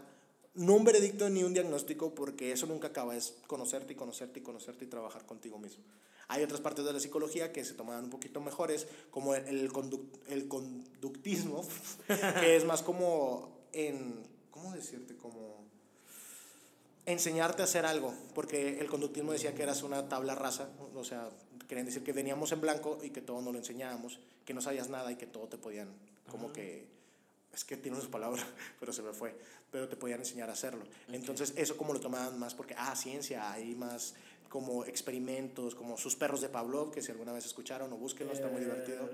no 0.55 0.73
un 0.73 0.83
veredicto 0.83 1.29
ni 1.29 1.43
un 1.43 1.53
diagnóstico 1.53 2.15
porque 2.15 2.51
eso 2.51 2.65
nunca 2.65 2.87
acaba, 2.87 3.15
es 3.15 3.35
conocerte 3.47 3.93
y 3.93 3.95
conocerte 3.95 4.39
y 4.39 4.43
conocerte 4.43 4.85
y 4.85 4.87
trabajar 4.87 5.25
contigo 5.25 5.57
mismo. 5.59 5.83
Hay 6.27 6.43
otras 6.43 6.59
partes 6.61 6.83
de 6.85 6.91
la 6.93 6.99
psicología 6.99 7.51
que 7.53 7.63
se 7.63 7.73
toman 7.73 8.05
un 8.05 8.09
poquito 8.09 8.41
mejores, 8.41 8.87
como 9.11 9.35
el, 9.35 9.45
el, 9.47 9.71
conduc- 9.71 10.19
el 10.27 10.47
conductismo, 10.47 11.63
que 12.39 12.55
es 12.55 12.65
más 12.65 12.81
como 12.81 13.59
en, 13.73 14.23
¿cómo 14.49 14.73
decirte? 14.73 15.15
Como 15.15 15.63
enseñarte 17.05 17.61
a 17.61 17.65
hacer 17.65 17.85
algo, 17.85 18.13
porque 18.33 18.79
el 18.79 18.87
conductismo 18.89 19.31
decía 19.31 19.53
que 19.53 19.61
eras 19.63 19.83
una 19.83 20.09
tabla 20.09 20.33
rasa, 20.33 20.69
o 20.95 21.03
sea, 21.03 21.29
querían 21.67 21.85
decir 21.85 22.03
que 22.03 22.13
veníamos 22.13 22.51
en 22.51 22.61
blanco 22.61 22.97
y 23.03 23.11
que 23.11 23.21
todo 23.21 23.41
nos 23.41 23.53
lo 23.53 23.59
enseñábamos, 23.59 24.19
que 24.45 24.53
no 24.55 24.61
sabías 24.61 24.89
nada 24.89 25.11
y 25.11 25.15
que 25.15 25.27
todo 25.27 25.47
te 25.47 25.57
podían, 25.57 25.89
como 26.31 26.51
que, 26.51 26.87
es 27.55 27.63
que 27.65 27.77
tiene 27.77 27.99
su 28.01 28.09
palabra, 28.11 28.43
pero 28.79 28.93
se 28.93 29.01
me 29.01 29.13
fue, 29.13 29.35
pero 29.71 29.87
te 29.89 29.95
podían 29.95 30.19
enseñar 30.19 30.49
a 30.49 30.53
hacerlo. 30.53 30.83
Entonces, 31.07 31.53
eso 31.55 31.75
como 31.77 31.93
lo 31.93 31.99
tomaban 31.99 32.37
más 32.37 32.53
porque, 32.53 32.75
ah, 32.77 32.95
ciencia, 32.95 33.51
hay 33.51 33.73
más 33.75 34.13
como 34.49 34.85
experimentos, 34.85 35.73
como 35.75 35.97
sus 35.97 36.15
perros 36.15 36.41
de 36.41 36.49
Pavlov, 36.49 36.91
que 36.91 37.01
si 37.01 37.11
alguna 37.11 37.33
vez 37.33 37.45
escucharon 37.45 37.91
o 37.91 37.97
búsquenlo, 37.97 38.31
está 38.33 38.47
muy 38.47 38.61
divertido. 38.61 39.09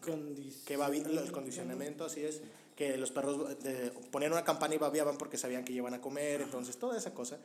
Condic- 0.00 0.64
Que 0.64 0.76
va 0.76 0.86
el 0.88 1.30
condicionamiento, 1.32 2.04
así 2.04 2.24
es, 2.24 2.40
que 2.76 2.96
los 2.96 3.10
perros 3.10 3.56
eh, 3.64 3.92
ponían 4.10 4.32
una 4.32 4.44
campana 4.44 4.74
y 4.74 4.78
babiaban 4.78 5.18
porque 5.18 5.36
sabían 5.36 5.64
que 5.64 5.72
iban 5.72 5.94
a 5.94 6.00
comer, 6.00 6.40
entonces 6.40 6.76
toda 6.78 6.96
esa 6.98 7.12
cosa. 7.14 7.38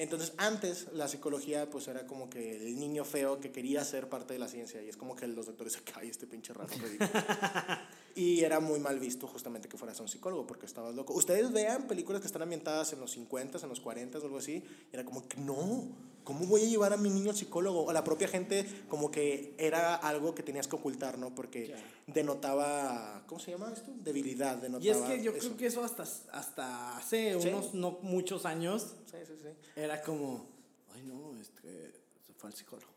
Entonces 0.00 0.32
antes 0.38 0.86
la 0.94 1.08
psicología 1.08 1.68
pues 1.68 1.86
era 1.86 2.06
como 2.06 2.30
que 2.30 2.56
el 2.56 2.80
niño 2.80 3.04
feo 3.04 3.38
que 3.38 3.52
quería 3.52 3.84
ser 3.84 4.08
parte 4.08 4.32
de 4.32 4.38
la 4.38 4.48
ciencia 4.48 4.82
y 4.82 4.88
es 4.88 4.96
como 4.96 5.14
que 5.14 5.26
los 5.26 5.44
doctores 5.44 5.74
se 5.74 5.80
ay 5.94 6.08
este 6.08 6.26
pinche 6.26 6.54
raro 6.54 6.70
ridículo". 6.74 7.10
y 8.16 8.40
era 8.40 8.60
muy 8.60 8.80
mal 8.80 8.98
visto 8.98 9.26
justamente 9.26 9.68
que 9.68 9.76
fueras 9.76 10.00
un 10.00 10.08
psicólogo 10.08 10.46
porque 10.46 10.64
estabas 10.64 10.94
loco. 10.94 11.12
Ustedes 11.12 11.52
vean 11.52 11.86
películas 11.86 12.22
que 12.22 12.28
están 12.28 12.40
ambientadas 12.40 12.94
en 12.94 13.00
los 13.00 13.10
50, 13.10 13.58
en 13.58 13.68
los 13.68 13.80
40 13.80 14.18
o 14.18 14.24
algo 14.24 14.38
así, 14.38 14.64
y 14.90 14.94
era 14.94 15.04
como 15.04 15.28
que 15.28 15.36
no, 15.36 15.86
¿cómo 16.24 16.46
voy 16.46 16.62
a 16.62 16.66
llevar 16.66 16.92
a 16.92 16.96
mi 16.96 17.10
niño 17.10 17.30
al 17.30 17.36
psicólogo? 17.36 17.84
O 17.84 17.92
la 17.92 18.04
propia 18.04 18.28
gente 18.28 18.66
como 18.88 19.10
que 19.10 19.54
era 19.58 19.94
algo 19.96 20.34
que 20.34 20.42
tenías 20.42 20.66
que 20.68 20.76
ocultar, 20.76 21.18
¿no? 21.18 21.34
Porque 21.34 21.74
denotaba, 22.06 23.24
¿cómo 23.26 23.40
se 23.40 23.50
llama 23.50 23.72
esto? 23.72 23.90
Debilidad, 23.96 24.56
denotaba 24.58 24.84
Y 24.84 24.88
es 24.90 24.96
que 24.98 25.22
yo 25.22 25.32
eso. 25.32 25.40
creo 25.40 25.56
que 25.56 25.66
eso 25.66 25.82
hasta, 25.84 26.04
hasta 26.32 26.96
hace 26.96 27.40
Sí. 27.40 27.48
unos 27.48 27.74
no 27.74 27.98
muchos 28.02 28.46
años 28.46 28.94
Sí, 29.10 29.16
sí, 29.26 29.34
era 29.76 30.00
como, 30.02 30.46
ay 30.94 31.02
no, 31.02 31.36
este, 31.40 31.92
se 32.26 32.32
fue 32.34 32.50
al 32.50 32.54
psicólogo. 32.54 32.92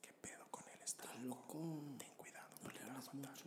¿Qué 0.00 0.10
pedo 0.20 0.44
con 0.50 0.62
él? 0.64 0.78
Está 0.84 1.04
Está 1.04 1.14
loco. 1.24 1.58
Ten 1.98 2.08
cuidado, 2.16 2.48
No 2.62 2.68
le 2.70 2.80
matar. 2.80 3.02
mucho. 3.14 3.44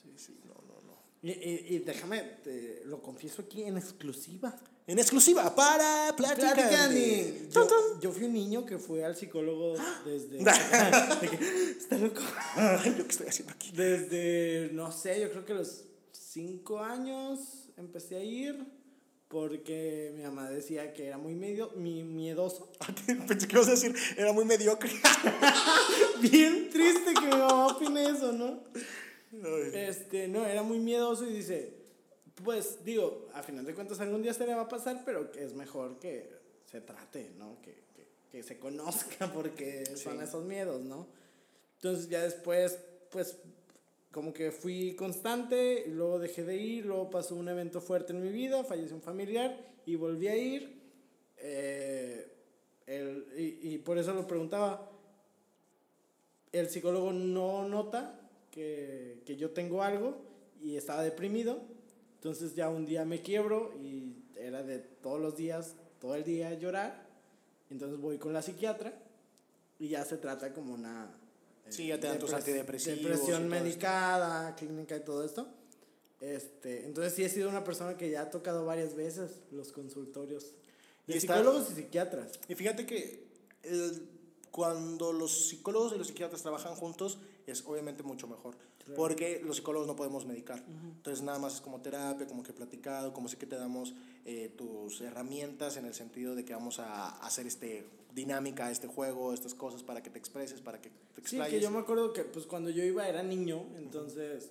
Sí, 0.00 0.12
Sí, 0.16 0.40
no, 0.44 0.54
no, 0.54 0.80
no. 0.86 0.98
Y, 1.22 1.30
y, 1.32 1.66
y 1.76 1.78
déjame, 1.80 2.20
te 2.42 2.82
lo 2.86 3.02
confieso 3.02 3.42
aquí 3.42 3.62
en 3.64 3.76
exclusiva. 3.76 4.56
En 4.90 4.98
exclusiva 4.98 5.54
para. 5.54 6.16
Tun, 6.16 6.26
Yo, 7.52 8.00
yo 8.00 8.10
fui 8.10 8.24
un 8.24 8.32
niño 8.32 8.66
que 8.66 8.76
fue 8.76 9.04
al 9.04 9.14
psicólogo 9.14 9.76
desde... 10.04 10.38
de 11.20 11.28
que, 11.28 11.70
Está 11.78 11.96
loco. 11.96 12.20
¿yo 12.84 13.04
qué 13.04 13.10
estoy 13.10 13.28
haciendo 13.28 13.52
aquí? 13.52 13.70
Desde, 13.70 14.70
no 14.72 14.90
sé, 14.90 15.20
yo 15.20 15.30
creo 15.30 15.44
que 15.44 15.54
los 15.54 15.84
cinco 16.10 16.80
años 16.80 17.68
empecé 17.76 18.16
a 18.16 18.24
ir 18.24 18.66
porque 19.28 20.12
mi 20.16 20.24
mamá 20.24 20.50
decía 20.50 20.92
que 20.92 21.06
era 21.06 21.18
muy 21.18 21.36
medio, 21.36 21.70
mi, 21.76 22.02
miedoso. 22.02 22.72
Pensé 23.28 23.46
que 23.46 23.54
ibas 23.54 23.68
a 23.68 23.72
decir, 23.72 23.94
era 24.16 24.32
muy 24.32 24.44
mediocre. 24.44 24.90
Bien 26.20 26.68
triste 26.68 27.14
que 27.14 27.26
mi 27.26 27.30
mamá 27.30 27.68
opine 27.68 28.10
eso, 28.10 28.32
¿no? 28.32 28.64
Este, 29.72 30.26
no, 30.26 30.44
era 30.44 30.64
muy 30.64 30.80
miedoso 30.80 31.24
y 31.30 31.32
dice, 31.32 31.79
pues 32.44 32.84
digo, 32.84 33.28
a 33.34 33.42
final 33.42 33.64
de 33.64 33.74
cuentas 33.74 34.00
algún 34.00 34.22
día 34.22 34.34
se 34.34 34.46
le 34.46 34.54
va 34.54 34.62
a 34.62 34.68
pasar, 34.68 35.02
pero 35.04 35.30
que 35.30 35.44
es 35.44 35.54
mejor 35.54 35.98
que 35.98 36.28
se 36.64 36.80
trate, 36.80 37.30
¿no? 37.38 37.60
Que, 37.62 37.72
que, 37.94 38.06
que 38.30 38.42
se 38.42 38.58
conozca 38.58 39.30
porque 39.34 39.86
son 39.96 40.18
Sí. 40.18 40.24
esos 40.24 40.44
miedos, 40.44 40.80
¿no? 40.82 41.06
Entonces 41.76 42.08
ya 42.08 42.22
después, 42.22 42.78
pues 43.10 43.36
como 44.12 44.32
que 44.32 44.50
fui 44.50 44.94
constante, 44.96 45.84
y 45.86 45.90
luego 45.90 46.18
dejé 46.18 46.44
de 46.44 46.56
ir, 46.56 46.86
luego 46.86 47.10
pasó 47.10 47.36
un 47.36 47.48
evento 47.48 47.80
fuerte 47.80 48.12
en 48.12 48.22
mi 48.22 48.30
vida, 48.30 48.64
falleció 48.64 48.96
un 48.96 49.02
familiar 49.02 49.56
y 49.86 49.94
volví 49.96 50.28
a 50.28 50.36
ir. 50.36 50.80
eh, 51.42 52.26
el- 52.86 53.26
y, 53.36 53.74
y 53.74 53.78
por 53.78 53.96
eso 53.98 54.12
lo 54.12 54.26
preguntaba, 54.26 54.90
el 56.52 56.68
psicólogo 56.68 57.12
no 57.12 57.66
nota 57.68 58.20
que, 58.50 59.22
que 59.24 59.36
yo 59.36 59.50
tengo 59.50 59.82
algo 59.82 60.16
y 60.60 60.76
estaba 60.76 61.02
deprimido. 61.02 61.62
Entonces 62.20 62.54
ya 62.54 62.68
un 62.68 62.84
día 62.84 63.06
me 63.06 63.22
quiebro 63.22 63.72
y 63.82 64.14
era 64.36 64.62
de 64.62 64.78
todos 64.78 65.18
los 65.18 65.36
días, 65.38 65.74
todo 65.98 66.14
el 66.14 66.22
día 66.22 66.52
llorar. 66.52 67.06
Entonces 67.70 67.98
voy 67.98 68.18
con 68.18 68.34
la 68.34 68.42
psiquiatra 68.42 68.92
y 69.78 69.88
ya 69.88 70.04
se 70.04 70.18
trata 70.18 70.52
como 70.52 70.74
una... 70.74 71.10
eh, 71.66 71.72
Sí, 71.72 71.86
ya 71.86 71.98
te 71.98 72.08
dan 72.08 72.18
tus 72.18 72.30
depres- 72.30 72.34
antidepresivos 72.36 72.98
y 72.98 73.02
Depresión 73.04 73.42
esto. 73.44 73.48
medicada, 73.64 74.54
clínica 74.54 74.96
y 74.96 75.00
todo 75.00 75.24
esto. 75.24 75.48
Este, 76.20 76.84
entonces 76.84 77.14
sí 77.14 77.24
he 77.24 77.30
sido 77.30 77.48
una 77.48 77.64
persona 77.64 77.96
que 77.96 78.10
ya 78.10 78.20
ha 78.22 78.30
tocado 78.30 78.66
varias 78.66 78.94
veces 78.94 79.40
los 79.50 79.72
consultorios 79.72 80.52
Y 81.06 81.12
de 81.12 81.18
está- 81.18 81.38
psicólogos 81.38 81.70
y 81.70 81.74
psiquiatras. 81.76 82.38
Y 82.48 82.54
fíjate 82.54 82.84
que 82.84 83.24
el- 83.62 84.06
cuando 84.50 85.14
los 85.14 85.48
psicólogos 85.48 85.94
y 85.94 85.96
los 85.96 86.08
psiquiatras 86.08 86.42
trabajan 86.42 86.74
juntos 86.74 87.18
es 87.46 87.64
obviamente 87.64 88.02
mucho 88.02 88.26
mejor. 88.26 88.56
Porque 88.96 89.40
los 89.44 89.56
psicólogos 89.56 89.86
no 89.86 89.96
podemos 89.96 90.26
medicar. 90.26 90.62
Entonces 90.96 91.22
nada 91.24 91.38
más 91.38 91.54
es 91.56 91.60
como 91.60 91.80
terapia, 91.80 92.26
como 92.26 92.42
que 92.42 92.52
platicado, 92.52 93.12
como 93.12 93.28
sé 93.28 93.36
que 93.36 93.46
te 93.46 93.56
damos 93.56 93.94
eh, 94.24 94.52
tus 94.56 95.00
herramientas 95.00 95.76
en 95.76 95.86
el 95.86 95.94
sentido 95.94 96.34
de 96.34 96.44
que 96.44 96.52
vamos 96.54 96.78
a 96.78 97.08
hacer 97.24 97.46
este 97.46 97.86
dinámica, 98.14 98.70
este 98.70 98.86
juego, 98.88 99.32
estas 99.32 99.54
cosas 99.54 99.82
para 99.82 100.02
que 100.02 100.10
te 100.10 100.18
expreses, 100.18 100.60
para 100.60 100.80
que 100.80 100.88
te 100.90 100.94
Sí, 101.16 101.36
explayes. 101.36 101.54
que 101.54 101.60
yo 101.60 101.70
me 101.70 101.78
acuerdo 101.78 102.12
que 102.12 102.24
pues 102.24 102.46
cuando 102.46 102.70
yo 102.70 102.82
iba 102.82 103.08
era 103.08 103.22
niño, 103.22 103.64
entonces 103.76 104.50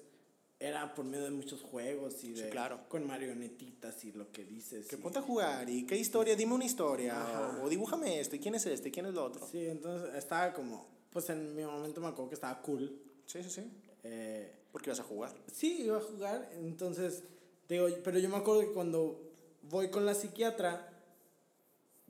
era 0.61 0.93
por 0.93 1.05
medio 1.05 1.23
de 1.25 1.31
muchos 1.31 1.61
juegos 1.61 2.15
y 2.23 2.35
Sí, 2.35 2.41
de 2.41 2.49
claro. 2.49 2.81
con 2.89 3.05
marionetitas 3.07 4.03
y 4.05 4.11
lo 4.11 4.31
que 4.31 4.43
dices. 4.45 4.87
Que 4.87 4.97
ponte 4.97 5.19
a 5.19 5.21
jugar 5.21 5.69
y 5.69 5.85
qué 5.85 5.97
historia, 5.97 6.35
dime 6.35 6.53
una 6.53 6.65
historia 6.65 7.21
Ajá. 7.21 7.61
o 7.63 7.69
dibújame 7.69 8.19
esto 8.19 8.35
y 8.35 8.39
quién 8.39 8.55
es 8.55 8.65
este 8.65 8.89
y 8.89 8.91
quién 8.91 9.05
es 9.05 9.13
lo 9.13 9.23
otro. 9.25 9.45
Sí, 9.47 9.65
entonces 9.67 10.13
estaba 10.15 10.53
como, 10.53 10.85
pues 11.11 11.29
en 11.29 11.55
mi 11.55 11.63
momento 11.63 12.01
me 12.01 12.07
acuerdo 12.07 12.29
que 12.29 12.35
estaba 12.35 12.61
cool. 12.61 12.97
Sí, 13.25 13.41
sí, 13.43 13.49
sí. 13.49 13.61
Eh, 14.03 14.51
Porque 14.71 14.89
vas 14.89 14.99
a 14.99 15.03
jugar. 15.03 15.35
sí, 15.51 15.81
iba 15.83 15.97
a 15.97 16.01
jugar, 16.01 16.49
entonces, 16.53 17.23
digo, 17.67 17.87
pero 18.03 18.19
yo 18.19 18.29
me 18.29 18.37
acuerdo 18.37 18.61
que 18.61 18.71
cuando 18.73 19.19
voy 19.63 19.89
con 19.89 20.05
la 20.05 20.13
psiquiatra, 20.13 20.87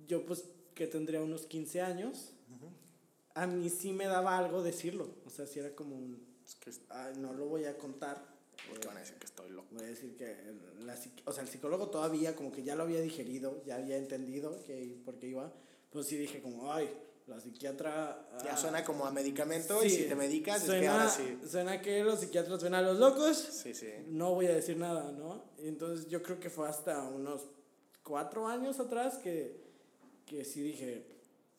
yo 0.08 0.26
pues 0.26 0.44
que 0.76 0.88
tendría 0.88 1.22
unos 1.22 1.46
15 1.46 1.82
años, 1.82 2.34
a 3.36 3.48
mí 3.48 3.70
sí 3.70 3.94
me 3.94 4.06
daba 4.06 4.38
algo 4.38 4.62
decirlo. 4.64 5.10
O 5.26 5.30
sea, 5.30 5.46
si 5.48 5.60
era 5.60 5.74
como 5.76 5.96
un, 5.96 6.28
Es 6.46 6.56
que, 6.56 6.70
es- 6.72 6.82
"Ay, 6.90 7.14
no 7.18 7.32
lo 7.34 7.46
voy 7.46 7.66
a 7.66 7.78
contar. 7.78 8.28
porque 8.70 8.88
van 8.88 8.98
a 8.98 9.00
decir 9.00 9.16
que 9.16 9.26
estoy 9.26 9.50
loco. 9.52 9.68
Voy 9.72 9.86
a 9.86 9.88
decir 9.88 10.18
que 10.18 10.36
la, 10.84 10.98
o 11.26 11.32
sea, 11.32 11.44
el 11.44 11.50
psicólogo 11.50 11.90
todavía 11.90 12.36
como 12.36 12.52
que 12.52 12.62
ya 12.64 12.76
lo 12.76 12.84
había 12.84 13.00
digerido, 13.00 13.64
ya 13.66 13.76
había 13.78 13.96
entendido 13.98 14.62
que 14.66 14.98
por 15.06 15.18
qué 15.18 15.28
iba. 15.30 15.54
Pues 15.92 16.08
sí 16.08 16.18
dije 16.18 16.42
como, 16.42 16.74
ay, 16.74 16.90
la 17.30 17.40
psiquiatra... 17.40 18.28
Ya 18.44 18.54
ah, 18.54 18.58
suena 18.58 18.84
como 18.84 19.06
a 19.06 19.12
medicamento 19.12 19.84
y 19.84 19.90
si 19.90 20.04
te 20.04 20.16
medicas 20.16 20.58
es 20.58 20.62
que 20.64 20.68
suena, 20.68 20.92
ahora 20.94 21.10
sí. 21.10 21.40
Suena 21.48 21.82
que 21.82 22.04
los 22.04 22.20
psiquiatras 22.20 22.62
ven 22.64 22.74
a 22.74 22.82
los 22.82 22.98
locos, 22.98 23.38
Sí, 23.38 23.74
sí. 23.74 23.90
no 24.08 24.34
voy 24.34 24.48
a 24.48 24.54
decir 24.54 24.78
nada, 24.78 25.12
¿no? 25.12 25.44
Entonces 25.60 26.08
yo 26.08 26.22
creo 26.24 26.40
que 26.40 26.50
fue 26.50 26.68
hasta 26.68 27.04
unos 27.04 27.48
cuatro 28.04 28.48
años 28.48 28.80
atrás 28.80 29.18
que, 29.20 29.62
que 30.26 30.44
sí 30.44 30.62
dije, 30.62 31.06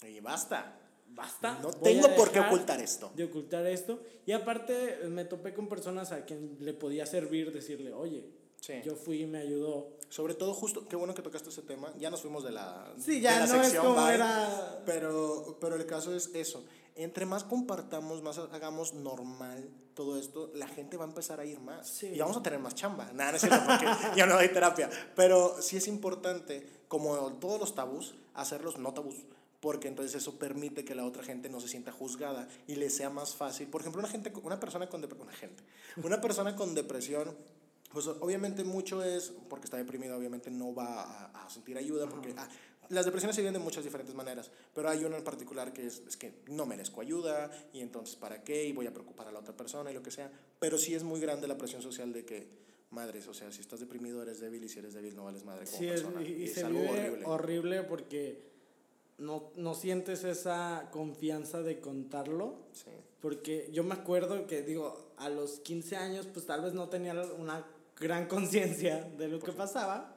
Y 0.03 0.21
basta. 0.21 0.77
basta. 1.11 1.59
No 1.63 1.71
tengo 1.71 2.15
por 2.17 2.31
qué 2.33 2.41
ocultar 2.41 2.81
esto. 2.81 3.13
De 3.15 3.25
ocultar 3.25 3.67
esto. 3.67 4.03
Y 4.27 4.33
aparte 4.33 4.99
me 5.09 5.25
topé 5.25 5.55
con 5.55 5.69
personas 5.69 6.13
a 6.13 6.25
quien 6.25 6.57
le 6.61 6.73
podía 6.75 7.07
servir 7.07 7.53
decirle, 7.53 7.93
oye, 7.93 8.40
Sí. 8.61 8.75
yo 8.85 8.95
fui 8.95 9.23
y 9.23 9.27
me 9.27 9.39
ayudó. 9.39 9.89
Sobre 10.09 10.35
todo, 10.35 10.53
justo, 10.55 10.87
qué 10.89 10.97
bueno 10.97 11.15
que 11.15 11.23
tocaste 11.23 11.49
ese 11.49 11.63
tema. 11.63 11.93
Ya 11.99 12.11
nos 12.11 12.21
fuimos 12.21 12.45
de 12.45 12.51
la, 12.51 12.93
Sí, 12.99 13.17
de 13.17 13.21
ya 13.23 13.41
la 13.41 13.47
no 13.47 13.55
es 13.55 13.63
sección, 13.63 13.87
como 13.87 14.05
bye. 14.05 14.15
era... 14.15 14.83
Pero, 14.85 15.57
pero 15.61 15.77
el 15.77 15.87
caso 15.87 16.15
es 16.15 16.31
eso. 16.35 16.65
Entre 16.97 17.25
más 17.27 17.45
compartamos, 17.45 18.23
más 18.23 18.39
hagamos 18.39 18.93
normal 18.95 19.71
todo 19.95 20.19
esto, 20.19 20.51
la 20.55 20.67
gente 20.67 20.97
va 20.97 21.05
a 21.05 21.09
empezar 21.09 21.41
a 21.41 21.45
ir 21.45 21.61
más. 21.61 21.87
Sí. 21.87 22.07
Y 22.07 22.19
vamos 22.19 22.37
a 22.37 22.43
tener 22.43 22.59
más 22.59 22.75
chamba. 22.75 23.11
Nada, 23.13 23.33
no 23.33 23.37
es 23.37 23.43
cierto, 23.43 23.61
porque 23.67 23.87
ya 24.17 24.25
no 24.25 24.35
doy 24.35 24.49
terapia. 24.49 24.89
Pero 25.15 25.61
sí 25.61 25.77
es 25.77 25.89
importante, 25.89 26.67
como 26.89 27.15
todos 27.35 27.61
los 27.61 27.75
tabús, 27.75 28.15
hacerlos 28.35 28.79
no 28.79 28.95
tabús. 28.95 29.17
Porque 29.61 29.89
entonces 29.89 30.15
eso 30.15 30.39
permite 30.39 30.87
que 30.87 30.95
la 30.95 31.05
otra 31.05 31.23
gente 31.23 31.51
no 31.51 31.61
se 31.61 31.69
sienta 31.69 31.93
juzgada 31.93 32.49
y 32.67 32.77
le 32.77 32.89
sea 32.89 33.11
más 33.11 33.35
fácil. 33.35 33.69
Por 33.69 33.83
ejemplo, 33.83 34.01
una, 34.01 34.09
gente, 34.09 34.33
una 34.43 34.59
persona 34.59 34.89
con 34.89 35.05
una 35.05 35.33
gente, 35.33 35.63
una 36.03 36.21
persona 36.23 36.57
con 36.57 36.75
depresión, 36.75 37.37
pues 37.91 38.07
obviamente 38.07 38.65
mucho 38.65 39.03
es, 39.03 39.33
porque 39.49 39.65
está 39.67 39.77
deprimido, 39.77 40.17
obviamente 40.17 40.51
no 40.51 40.75
va 40.75 41.03
a, 41.03 41.47
a 41.47 41.51
sentir 41.51 41.77
ayuda, 41.77 42.09
porque 42.09 42.35
ah, 42.37 42.49
las 42.89 43.05
depresiones 43.05 43.35
se 43.37 43.43
viven 43.43 43.55
de 43.55 43.61
muchas 43.61 43.85
diferentes 43.85 44.15
maneras, 44.15 44.51
pero 44.75 44.89
hay 44.89 45.05
una 45.05 45.17
en 45.19 45.25
particular 45.25 45.73
que 45.73 45.87
es, 45.87 46.03
es 46.07 46.17
que 46.17 46.35
no 46.49 46.67
merezco 46.67 47.01
ayuda 47.01 47.51
y 47.73 47.81
entonces 47.81 48.17
para 48.17 48.43
qué 48.43 48.65
y 48.65 48.73
voy 48.73 48.87
a 48.87 48.93
preocupar 48.93 49.29
a 49.29 49.33
la 49.33 49.39
otra 49.41 49.57
persona 49.57 49.91
y 49.91 49.95
lo 49.95 50.03
que 50.03 50.11
sea, 50.11 50.31
pero 50.59 50.79
sí 50.79 50.95
es 50.95 51.03
muy 51.03 51.21
grande 51.21 51.47
la 51.49 51.57
presión 51.59 51.83
social 51.83 52.13
de 52.13 52.25
que, 52.25 52.49
madres, 52.91 53.27
o 53.29 53.35
sea, 53.35 53.53
si 53.53 53.61
estás 53.61 53.81
deprimido 53.81 54.23
eres 54.23 54.41
débil 54.41 54.65
y 54.65 54.69
si 54.69 54.79
eres 54.81 54.95
débil 54.95 55.15
no 55.15 55.25
vales 55.25 55.45
madre 55.45 55.67
como 55.67 55.79
Sí, 55.79 55.87
es, 55.89 56.03
persona. 56.03 56.23
y, 56.23 56.33
y 56.33 56.45
es 56.45 56.55
se 56.55 56.65
algo 56.65 56.81
vive 56.81 56.91
horrible. 56.91 57.25
horrible. 57.27 57.83
porque 57.85 58.51
no, 59.19 59.53
no 59.57 59.75
sientes 59.75 60.25
esa 60.25 60.89
confianza 60.91 61.61
de 61.63 61.79
contarlo. 61.81 62.57
Sí. 62.73 62.91
Porque 63.21 63.69
yo 63.73 63.85
me 63.85 63.95
acuerdo 63.95 64.47
que, 64.47 64.63
digo, 64.63 65.13
a 65.19 65.29
los 65.29 65.61
15 65.61 65.97
años, 65.97 66.27
pues 66.33 66.47
tal 66.47 66.63
vez 66.63 66.73
no 66.73 66.89
tenía 66.89 67.13
una 67.39 67.67
gran 68.01 68.27
conciencia 68.27 69.03
de 69.19 69.29
lo 69.29 69.39
que 69.39 69.53
pasaba. 69.53 70.15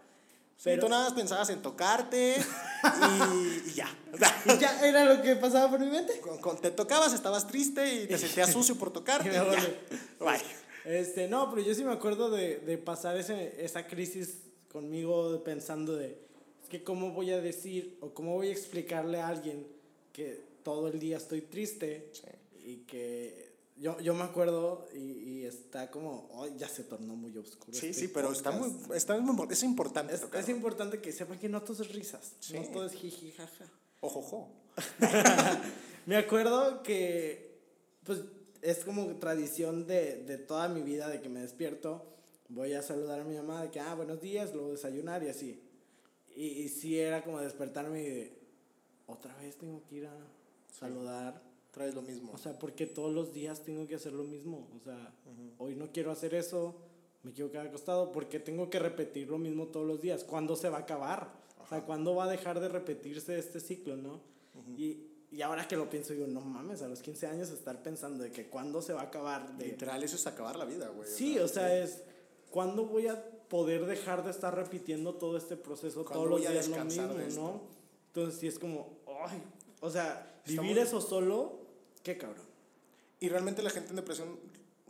Sí, 0.56 0.66
Pero 0.66 0.84
tú 0.84 0.90
nada 0.90 1.06
más 1.06 1.14
pensabas 1.14 1.50
en 1.50 1.62
tocarte 1.62 2.38
y, 2.38 3.70
y 3.70 3.74
ya. 3.74 3.88
ya 4.60 4.88
era 4.88 5.04
lo 5.04 5.22
que 5.22 5.36
pasaba 5.36 5.70
por 5.70 5.80
mi 5.80 5.88
mente. 5.88 6.20
Con- 6.22 6.38
con- 6.40 6.62
te 6.62 6.72
tocabas, 6.72 7.12
estabas 7.14 7.48
triste 7.48 8.04
y 8.04 8.08
te 8.08 8.18
sentías 8.20 8.52
sucio 8.52 8.76
por 8.76 8.92
tocarte. 8.94 9.30
Y. 10.20 10.24
Bye. 10.24 10.42
Este, 10.86 11.28
no, 11.28 11.50
pero 11.50 11.62
yo 11.66 11.74
sí 11.74 11.84
me 11.84 11.92
acuerdo 11.94 12.30
de, 12.30 12.58
de 12.60 12.78
pasar 12.78 13.18
ese, 13.18 13.64
esa 13.64 13.88
crisis 13.88 14.40
conmigo 14.72 15.44
pensando 15.44 15.96
de, 15.96 16.18
es 16.62 16.70
que 16.70 16.84
cómo 16.84 17.12
voy 17.12 17.32
a 17.32 17.40
decir 17.42 17.98
o 18.02 18.14
cómo 18.14 18.34
voy 18.34 18.50
a 18.50 18.52
explicarle 18.52 19.22
a 19.22 19.28
alguien 19.28 19.66
que 20.12 20.44
todo 20.64 20.88
el 20.88 21.00
día 21.00 21.18
estoy 21.18 21.42
triste 21.42 22.10
Sí. 22.14 22.28
y 22.66 22.76
que 22.86 23.53
yo, 23.84 24.00
yo 24.00 24.14
me 24.14 24.24
acuerdo 24.24 24.88
y, 24.94 25.00
y 25.42 25.44
está 25.46 25.92
como, 25.92 26.30
oh, 26.32 26.48
ya 26.56 26.70
se 26.70 26.86
tornó 26.86 27.18
muy 27.18 27.38
oscuro. 27.38 27.78
Sí, 27.78 27.88
este 27.88 28.02
sí, 28.04 28.08
pero 28.08 28.32
está 28.32 28.52
muy, 28.52 28.72
está 28.96 29.20
muy, 29.20 29.46
es 29.52 29.62
importante 29.62 30.14
Es, 30.14 30.24
es 30.34 30.48
importante 30.48 31.02
que 31.02 31.12
sepan 31.12 31.38
que 31.38 31.50
no 31.50 31.62
todo 31.62 31.84
es 31.84 31.94
risas, 31.94 32.32
Sí. 32.40 32.54
no 32.54 32.64
todo 32.70 32.86
es 32.86 32.94
jiji, 32.94 33.34
jaja. 33.34 33.66
Ojo, 34.00 34.20
ojo. 34.20 34.52
Me 36.06 36.16
acuerdo 36.16 36.82
que, 36.82 37.60
pues, 38.06 38.22
es 38.62 38.86
como 38.86 39.06
tradición 39.18 39.86
de, 39.86 40.24
de 40.24 40.38
toda 40.38 40.70
mi 40.70 40.82
vida, 40.82 41.10
de 41.10 41.22
que 41.22 41.28
me 41.28 41.42
despierto, 41.42 42.06
voy 42.48 42.72
a 42.74 42.82
saludar 42.82 43.20
a 43.20 43.24
mi 43.26 43.36
mamá, 43.36 43.64
de 43.64 43.70
que, 43.70 43.82
ah, 43.82 43.96
buenos 43.96 44.22
días, 44.22 44.54
luego 44.54 44.72
desayunar 44.72 45.24
y 45.24 45.28
así. 45.28 45.62
Y, 46.38 46.46
y 46.46 46.70
sí 46.70 46.98
era 46.98 47.22
como 47.22 47.42
despertarme 47.42 48.02
y 48.02 48.10
de, 48.10 48.40
otra 49.08 49.36
vez 49.36 49.58
tengo 49.58 49.84
que 49.90 49.96
ir 49.96 50.06
a 50.08 50.16
saludar. 50.72 51.53
Traes 51.74 51.96
lo 51.96 52.02
mismo. 52.04 52.32
O 52.34 52.38
sea, 52.38 52.58
porque 52.58 52.86
todos 52.86 53.14
los 53.14 53.34
días 53.34 53.64
tengo 53.64 53.88
que 53.88 53.96
hacer 53.96 54.14
lo 54.14 54.24
mismo. 54.24 54.68
O 54.80 54.80
sea, 54.80 55.12
hoy 55.58 55.76
no 55.76 55.92
quiero 55.92 56.12
hacer 56.12 56.36
eso, 56.36 56.76
me 57.24 57.34
quiero 57.34 57.52
quedar 57.52 57.68
acostado, 57.68 58.12
porque 58.12 58.40
tengo 58.40 58.70
que 58.70 58.80
repetir 58.80 59.30
lo 59.30 59.40
mismo 59.40 59.68
todos 59.68 59.88
los 59.88 60.00
días. 60.00 60.24
¿Cuándo 60.24 60.56
se 60.56 60.70
va 60.70 60.78
a 60.78 60.82
acabar? 60.82 61.34
O 61.64 61.68
sea, 61.68 61.84
¿cuándo 61.84 62.16
va 62.16 62.26
a 62.26 62.28
dejar 62.30 62.60
de 62.60 62.70
repetirse 62.70 63.38
este 63.40 63.60
ciclo, 63.60 63.96
no? 63.96 64.22
y, 64.78 65.08
y 65.32 65.42
ahora 65.42 65.68
que 65.68 65.76
lo 65.76 65.90
pienso, 65.90 66.14
digo, 66.14 66.28
no 66.28 66.42
mames, 66.42 66.84
a 66.84 66.88
los 66.88 67.02
15 67.02 67.26
años 67.26 67.50
estar 67.50 67.82
pensando 67.82 68.24
de 68.24 68.32
que 68.32 68.50
cuándo 68.50 68.84
se 68.84 68.94
va 68.94 69.02
a 69.02 69.06
acabar. 69.06 69.58
De... 69.58 69.66
Literal, 69.66 70.04
eso 70.04 70.16
es 70.16 70.28
acabar 70.28 70.56
la 70.58 70.66
vida, 70.66 70.90
güey. 70.90 71.10
Sí, 71.10 71.40
o 71.40 71.48
sea, 71.48 71.76
es, 71.76 72.04
¿cuándo 72.52 72.86
voy 72.86 73.08
a 73.08 73.20
poder 73.50 73.88
dejar 73.88 74.24
de 74.24 74.30
estar 74.30 74.56
repitiendo 74.56 75.16
todo 75.16 75.38
este 75.38 75.58
proceso 75.58 76.06
¿Cuándo 76.06 76.26
todos 76.26 76.42
los 76.42 76.52
días 76.52 76.68
lo 76.68 76.86
mismo, 76.86 77.14
no? 77.36 77.62
Entonces 78.08 78.40
sí 78.40 78.48
es 78.48 78.60
como, 78.60 79.00
ay, 79.26 79.42
o 79.80 79.90
sea, 79.90 80.42
vivir 80.46 80.78
eso 80.78 81.02
solo, 81.02 81.63
qué 82.04 82.18
cabrón. 82.18 82.46
Y 83.20 83.30
realmente 83.30 83.62
la 83.64 83.70
gente 83.70 83.90
en 83.92 83.96
depresión, 83.96 84.38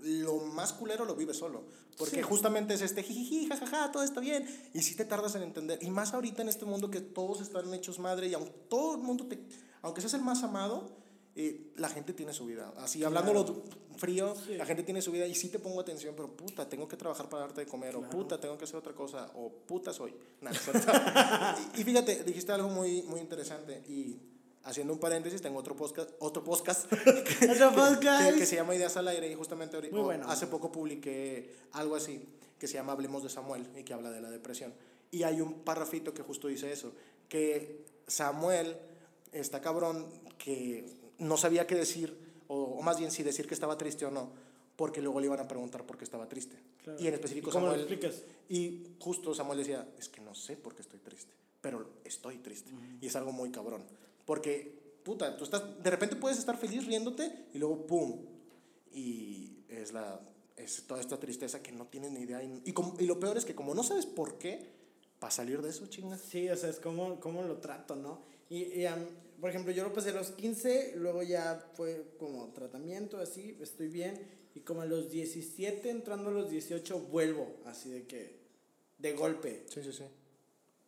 lo 0.02 0.38
más 0.40 0.74
culero 0.74 1.06
lo 1.06 1.16
vive 1.16 1.34
solo. 1.34 1.64
Porque 1.98 2.18
Sí. 2.18 2.22
justamente 2.24 2.74
es 2.74 2.82
este 2.82 3.04
jijiji, 3.04 3.48
jajaja, 3.48 3.92
todo 3.92 4.04
está 4.04 4.20
bien. 4.20 4.46
Y 4.74 4.82
si 4.82 4.96
te 4.96 5.06
tardas 5.06 5.36
en 5.36 5.44
entender. 5.44 5.78
Y 5.84 5.90
más 5.92 6.14
ahorita 6.14 6.42
en 6.42 6.50
este 6.50 6.66
mundo 6.66 6.90
que 6.90 7.00
todos 7.02 7.40
están 7.42 7.72
hechos 7.74 8.00
madre 8.00 8.28
y 8.28 8.34
aunque 8.34 8.52
todo 8.68 8.96
el 8.96 9.02
mundo 9.02 9.28
te. 9.28 9.40
Aunque 9.84 10.02
seas 10.02 10.16
el 10.16 10.22
más 10.22 10.42
amado, 10.44 10.98
eh, 11.36 11.72
la 11.78 11.90
gente 11.90 12.14
tiene 12.14 12.34
su 12.34 12.46
vida. 12.46 12.74
Así, 12.78 13.04
hablándolo 13.04 13.44
du- 13.44 13.64
frío, 13.98 14.36
Sí. 14.36 14.56
la 14.56 14.66
gente 14.66 14.82
tiene 14.82 15.02
su 15.04 15.12
vida 15.12 15.28
y 15.28 15.36
sí 15.36 15.50
te 15.50 15.60
pongo 15.60 15.80
atención, 15.80 16.16
pero 16.16 16.36
puta, 16.36 16.68
tengo 16.68 16.88
que 16.88 16.98
trabajar 16.98 17.30
para 17.30 17.44
darte 17.44 17.62
de 17.62 17.68
comer, 17.68 17.96
o 17.96 18.02
puta, 18.10 18.40
tengo 18.40 18.58
que 18.58 18.64
hacer 18.64 18.76
otra 18.78 18.94
cosa, 18.94 19.30
o 19.36 19.52
puta 19.52 19.94
soy. 19.94 20.16
Nah, 20.42 20.52
y, 21.78 21.82
y 21.82 21.84
fíjate, 21.84 22.24
dijiste 22.24 22.52
algo 22.52 22.70
muy, 22.70 23.04
muy 23.04 23.20
interesante 23.20 23.84
y 23.88 24.18
haciendo 24.64 24.94
un 24.94 25.00
paréntesis, 25.00 25.42
tengo 25.42 25.60
otro 25.60 25.76
podcast, 25.76 26.12
otro 26.20 26.44
podcast 26.44 26.90
que, 27.40 27.50
Otro 27.52 27.74
podcast. 27.74 28.32
que- 28.34 28.40
que 28.40 28.46
se 28.46 28.56
llama 28.56 28.76
Ideas 28.76 28.96
al 28.98 29.08
Aire 29.08 29.30
y 29.32 29.36
justamente 29.36 29.76
ahorita, 29.76 29.96
bueno. 29.98 30.30
hace 30.30 30.48
poco 30.48 30.72
publiqué 30.72 31.54
algo 31.74 31.96
así 31.96 32.26
que 32.58 32.68
se 32.68 32.76
llama 32.76 32.94
Hablemos 32.94 33.24
de 33.24 33.30
Samuel 33.30 33.68
y 33.78 33.84
que 33.84 33.94
habla 33.94 34.10
de 34.12 34.22
la 34.22 34.30
depresión. 34.32 34.74
Y 35.12 35.24
hay 35.24 35.42
un 35.42 35.64
parrafito 35.64 36.14
que 36.14 36.22
justo 36.24 36.48
dice 36.48 36.72
eso, 36.72 36.94
que 37.28 37.86
Samuel 38.08 38.78
está 39.32 39.60
cabrón 39.62 40.08
que 40.38 40.86
no 41.20 41.36
sabía 41.38 41.68
qué 41.68 41.76
decir, 41.76 42.18
o, 42.48 42.64
o 42.64 42.82
más 42.82 42.98
bien 43.00 43.12
si 43.12 43.22
decir 43.24 43.48
que 43.48 43.54
estaba 43.54 43.78
triste 43.78 44.06
o 44.06 44.12
no, 44.12 44.32
porque 44.76 45.02
luego 45.02 45.20
le 45.20 45.28
iban 45.28 45.40
a 45.40 45.48
preguntar 45.48 45.86
por 45.86 45.98
qué 45.98 46.04
estaba 46.06 46.28
triste. 46.28 46.58
Claro. 46.84 47.00
Y 47.02 47.08
en 47.08 47.14
específico 47.16 47.50
¿Y 47.50 47.52
cómo 47.54 47.68
lo 47.68 47.74
Samuel... 47.74 47.92
explicas? 47.92 48.24
Y 48.50 48.96
justo 49.00 49.34
Samuel 49.36 49.60
decía, 49.60 49.88
es 50.00 50.10
que 50.10 50.22
no 50.22 50.34
sé 50.34 50.56
por 50.58 50.74
qué 50.74 50.82
estoy 50.82 51.00
triste, 51.00 51.34
pero 51.62 51.90
estoy 52.06 52.38
triste. 52.40 52.72
Y 53.02 53.08
es 53.08 53.16
algo 53.16 53.32
muy 53.32 53.52
cabrón. 53.52 53.84
Porque, 54.26 55.00
puta, 55.04 55.36
tú 55.38 55.44
estás, 55.44 55.82
de 55.84 55.90
repente 55.90 56.16
puedes 56.16 56.38
estar 56.40 56.58
feliz 56.58 56.86
riéndote 56.86 57.48
y 57.54 57.58
luego, 57.58 57.86
¡pum! 57.86 58.26
Y 58.92 59.58
es, 59.68 59.92
la, 59.92 60.20
es 60.56 60.84
toda 60.88 61.02
esta 61.02 61.20
tristeza 61.20 61.62
que 61.62 61.72
no 61.72 61.88
tienes 61.88 62.12
ni 62.12 62.22
idea. 62.22 62.44
Y, 62.44 62.62
y, 62.66 62.74
como- 62.74 62.96
y 63.00 63.06
lo 63.06 63.20
peor 63.20 63.38
es 63.38 63.46
que 63.46 63.56
como 63.56 63.74
no 63.74 63.84
sabes 63.84 64.06
por 64.06 64.38
qué, 64.38 64.72
para 65.20 65.32
salir 65.32 65.62
de 65.62 65.70
eso, 65.70 65.88
chingas. 65.88 66.22
Sí, 66.22 66.50
o 66.50 66.56
sea, 66.56 66.70
es 66.70 66.80
como, 66.80 67.20
como 67.20 67.44
lo 67.44 67.58
trato, 67.58 67.96
¿no? 67.96 68.22
Y, 68.50 68.64
y 68.80 68.86
am, 68.86 69.06
por 69.40 69.50
ejemplo, 69.50 69.72
yo 69.72 69.84
lo 69.84 69.94
pasé 69.94 70.10
a 70.10 70.14
los 70.14 70.32
15, 70.32 70.94
luego 70.98 71.24
ya 71.24 71.72
fue 71.76 72.14
como 72.18 72.48
tratamiento, 72.54 73.18
así, 73.18 73.58
estoy 73.62 73.88
bien. 73.88 74.42
Y 74.56 74.60
como 74.62 74.82
a 74.82 74.86
los 74.86 75.10
17, 75.10 75.90
entrando 75.90 76.30
a 76.30 76.34
los 76.34 76.50
18, 76.52 77.00
vuelvo, 77.00 77.48
así 77.66 77.90
de 77.90 78.06
que, 78.06 78.38
de 79.00 79.14
golpe. 79.14 79.66
Sí, 79.68 79.82
sí, 79.82 79.92
sí. 79.92 80.04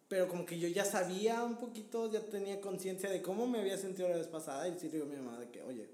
Pero 0.07 0.27
como 0.27 0.45
que 0.45 0.59
yo 0.59 0.67
ya 0.67 0.85
sabía 0.85 1.43
un 1.43 1.57
poquito, 1.57 2.11
ya 2.11 2.21
tenía 2.21 2.61
conciencia 2.61 3.09
de 3.09 3.21
cómo 3.21 3.47
me 3.47 3.59
había 3.59 3.77
sentido 3.77 4.07
la 4.09 4.17
vez 4.17 4.27
pasada. 4.27 4.67
Y 4.67 4.77
sí 4.79 4.89
digo 4.89 5.05
a 5.05 5.07
mi 5.07 5.15
mamá 5.15 5.39
de 5.39 5.49
que, 5.49 5.61
oye, 5.63 5.89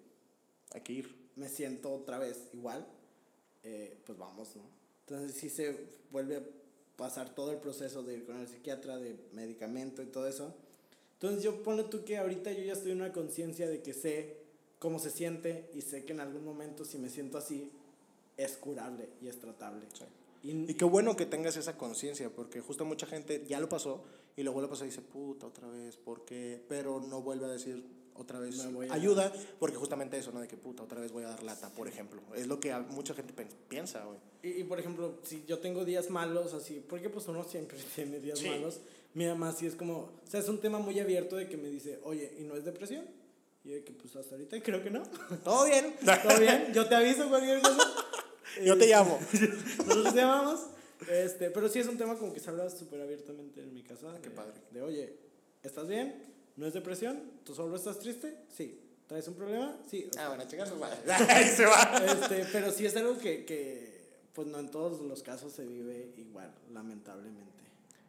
Hay 0.73 0.81
que 0.81 0.93
ir. 0.93 1.15
me 1.35 1.47
siento 1.49 1.93
otra 1.93 2.17
vez 2.19 2.49
igual, 2.53 2.85
eh, 3.63 3.97
pues 4.05 4.17
vamos, 4.17 4.55
¿no? 4.55 4.63
Entonces 5.07 5.35
sí 5.37 5.49
se 5.49 5.75
vuelve 6.11 6.37
a 6.37 6.43
pasar 6.97 7.33
todo 7.33 7.51
el 7.51 7.57
proceso 7.57 8.03
de 8.03 8.13
ir 8.15 8.25
con 8.25 8.39
el 8.39 8.47
psiquiatra, 8.47 8.97
de 8.97 9.15
medicamento 9.33 10.01
y 10.01 10.07
todo 10.07 10.27
eso. 10.27 10.53
Entonces 11.13 11.43
yo 11.43 11.61
ponle 11.63 11.83
tú 11.83 12.03
que 12.03 12.17
ahorita 12.17 12.51
yo 12.51 12.63
ya 12.63 12.73
estoy 12.73 12.91
en 12.91 13.01
una 13.01 13.11
conciencia 13.11 13.67
de 13.67 13.81
que 13.81 13.93
sé 13.93 14.37
cómo 14.79 14.99
se 14.99 15.09
siente 15.09 15.69
y 15.73 15.81
sé 15.81 16.05
que 16.05 16.13
en 16.13 16.19
algún 16.19 16.43
momento 16.43 16.85
si 16.85 16.97
me 16.97 17.09
siento 17.09 17.37
así 17.37 17.71
es 18.37 18.57
curable 18.57 19.09
y 19.21 19.27
es 19.27 19.39
tratable. 19.39 19.85
Sí. 19.93 20.05
Y, 20.43 20.71
Y 20.71 20.73
qué 20.73 20.85
bueno 20.85 21.15
que 21.15 21.25
tengas 21.25 21.55
esa 21.57 21.77
conciencia, 21.77 22.29
porque 22.29 22.61
justo 22.61 22.83
mucha 22.85 23.05
gente 23.05 23.45
ya 23.47 23.59
lo 23.59 23.69
pasó 23.69 24.03
y 24.35 24.43
luego 24.43 24.61
lo 24.61 24.69
pasó 24.69 24.83
y 24.85 24.87
dice, 24.87 25.01
puta, 25.01 25.45
otra 25.47 25.67
vez, 25.67 25.97
¿por 25.97 26.25
qué? 26.25 26.63
Pero 26.67 26.99
no 26.99 27.21
vuelve 27.21 27.45
a 27.45 27.49
decir, 27.49 27.83
otra 28.15 28.39
vez 28.39 28.59
a- 28.59 28.93
ayuda, 28.93 29.31
porque 29.59 29.75
justamente 29.77 30.17
eso, 30.17 30.31
¿no? 30.31 30.39
De 30.41 30.47
que 30.47 30.57
puta, 30.57 30.83
otra 30.83 30.99
vez 30.99 31.11
voy 31.11 31.23
a 31.23 31.27
dar 31.29 31.43
lata, 31.43 31.69
por 31.73 31.87
ejemplo. 31.87 32.21
Es 32.35 32.47
lo 32.47 32.59
que 32.59 32.71
a- 32.71 32.79
mucha 32.79 33.13
gente 33.13 33.33
piensa, 33.69 34.03
güey. 34.03 34.17
Y, 34.43 34.61
y, 34.61 34.63
por 34.63 34.79
ejemplo, 34.79 35.19
si 35.23 35.43
yo 35.47 35.59
tengo 35.59 35.85
días 35.85 36.09
malos, 36.09 36.53
así, 36.53 36.83
porque 36.87 37.09
pues 37.09 37.27
uno 37.27 37.43
siempre 37.43 37.77
tiene 37.95 38.19
días 38.19 38.39
Sí. 38.39 38.47
malos, 38.49 38.81
mi 39.13 39.25
mamá 39.27 39.51
sí 39.51 39.65
es 39.67 39.75
como, 39.75 39.93
o 39.97 40.11
sea, 40.27 40.39
es 40.39 40.49
un 40.49 40.59
tema 40.59 40.79
muy 40.79 40.99
abierto 40.99 41.35
de 41.35 41.47
que 41.47 41.57
me 41.57 41.67
dice, 41.69 41.99
oye, 42.03 42.33
¿y 42.39 42.43
no 42.43 42.55
es 42.55 42.63
depresión? 42.65 43.05
Y 43.63 43.69
de 43.69 43.83
que 43.83 43.91
pues 43.93 44.15
hasta 44.15 44.33
ahorita 44.35 44.59
creo 44.63 44.81
que 44.81 44.89
no. 44.89 45.03
¿Todo 45.43 45.65
bien? 45.65 45.95
¿Todo 46.23 46.39
bien? 46.39 46.71
Yo 46.73 46.87
te 46.87 46.95
aviso 46.95 47.29
cualquier 47.29 47.61
cosa. 47.61 47.90
Yo 48.63 48.77
te 48.77 48.87
llamo. 48.87 49.19
Nosotros 49.85 50.13
te 50.13 50.19
llamamos. 50.19 50.59
Este, 51.09 51.49
pero 51.49 51.67
sí 51.67 51.79
es 51.79 51.87
un 51.87 51.97
tema 51.97 52.15
como 52.17 52.31
que 52.33 52.39
se 52.39 52.49
habla 52.49 52.69
súper 52.69 53.01
abiertamente 53.01 53.61
en 53.61 53.73
mi 53.73 53.83
casa. 53.83 54.17
qué 54.21 54.29
de- 54.29 54.35
padre. 54.35 54.53
De, 54.71 54.81
oye, 54.81 55.15
¿estás 55.63 55.87
bien? 55.87 56.23
¿No 56.57 56.67
es 56.67 56.73
depresión? 56.73 57.21
¿Tú 57.43 57.55
solo 57.55 57.75
estás 57.75 57.97
triste? 57.99 58.37
Sí. 58.55 58.79
¿Traes 59.07 59.27
un 59.27 59.33
problema? 59.35 59.77
Sí. 59.89 60.07
O 60.15 60.19
Ah, 60.19 60.27
bueno. 60.29 60.43
Ahí 61.29 61.47
se 61.49 61.65
va. 61.65 62.01
Este, 62.05 62.45
pero 62.51 62.71
sí 62.71 62.85
es 62.85 62.95
algo 62.95 63.17
que, 63.17 63.45
que, 63.45 63.99
pues 64.33 64.47
no 64.47 64.59
en 64.59 64.69
todos 64.69 65.01
los 65.01 65.23
casos 65.23 65.51
se 65.53 65.65
vive 65.65 66.13
igual, 66.17 66.53
lamentablemente. 66.71 67.51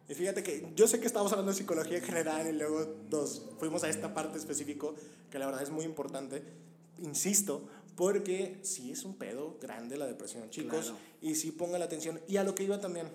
Y 0.07 0.13
fíjate 0.15 0.43
que 0.43 0.67
yo 0.75 0.87
sé 0.87 0.99
que 0.99 1.07
estamos 1.07 1.31
hablando 1.31 1.51
de 1.51 1.57
psicología 1.57 1.97
en 1.97 2.03
general 2.03 2.47
y 2.47 2.51
luego 2.57 2.95
nos 3.09 3.41
fuimos 3.57 3.83
a 3.83 3.89
esta 3.89 4.13
parte 4.13 4.37
específico 4.37 4.95
que 5.31 5.39
la 5.39 5.45
verdad 5.47 5.63
es 5.63 5.69
muy 5.71 5.85
importante. 5.85 6.43
Insisto, 6.99 7.67
porque 7.95 8.59
sí 8.63 8.91
es 8.91 9.03
un 9.03 9.15
pedo 9.15 9.57
grande 9.61 9.97
la 9.97 10.07
depresión, 10.07 10.49
chicos. 10.49 10.85
Claro. 10.85 10.97
Y 11.21 11.35
sí 11.35 11.51
ponga 11.51 11.77
la 11.77 11.85
atención. 11.85 12.19
Y 12.27 12.37
a 12.37 12.43
lo 12.43 12.55
que 12.55 12.63
iba 12.63 12.79
también. 12.79 13.07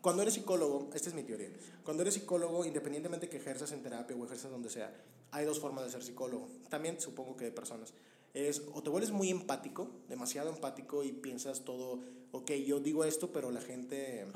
Cuando 0.00 0.22
eres 0.22 0.34
psicólogo, 0.34 0.90
esta 0.94 1.10
es 1.10 1.14
mi 1.14 1.22
teoría. 1.22 1.50
Cuando 1.84 2.02
eres 2.02 2.14
psicólogo, 2.14 2.64
independientemente 2.64 3.28
que 3.28 3.36
ejerzas 3.36 3.72
en 3.72 3.82
terapia 3.82 4.16
o 4.16 4.24
ejerzas 4.24 4.50
donde 4.50 4.70
sea, 4.70 4.94
hay 5.30 5.44
dos 5.44 5.60
formas 5.60 5.84
de 5.84 5.90
ser 5.90 6.02
psicólogo. 6.02 6.48
También 6.68 7.00
supongo 7.00 7.36
que 7.36 7.44
de 7.44 7.52
personas. 7.52 7.92
Es 8.32 8.62
o 8.74 8.82
te 8.82 8.90
vuelves 8.90 9.10
muy 9.10 9.28
empático, 9.28 9.90
demasiado 10.08 10.50
empático 10.50 11.02
y 11.04 11.12
piensas 11.12 11.64
todo, 11.64 12.00
ok, 12.32 12.52
yo 12.52 12.80
digo 12.80 13.04
esto, 13.04 13.32
pero 13.32 13.50
la 13.50 13.60
gente 13.60 14.26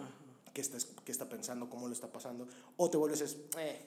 que 0.53 0.61
está, 0.61 0.79
que 1.05 1.13
está 1.13 1.29
pensando, 1.29 1.71
cómo 1.71 1.87
lo 1.87 1.95
está 1.95 2.13
pasando. 2.13 2.47
O 2.77 2.91
te 2.91 2.97
vuelves, 2.97 3.21
es, 3.21 3.37
eh, 3.59 3.81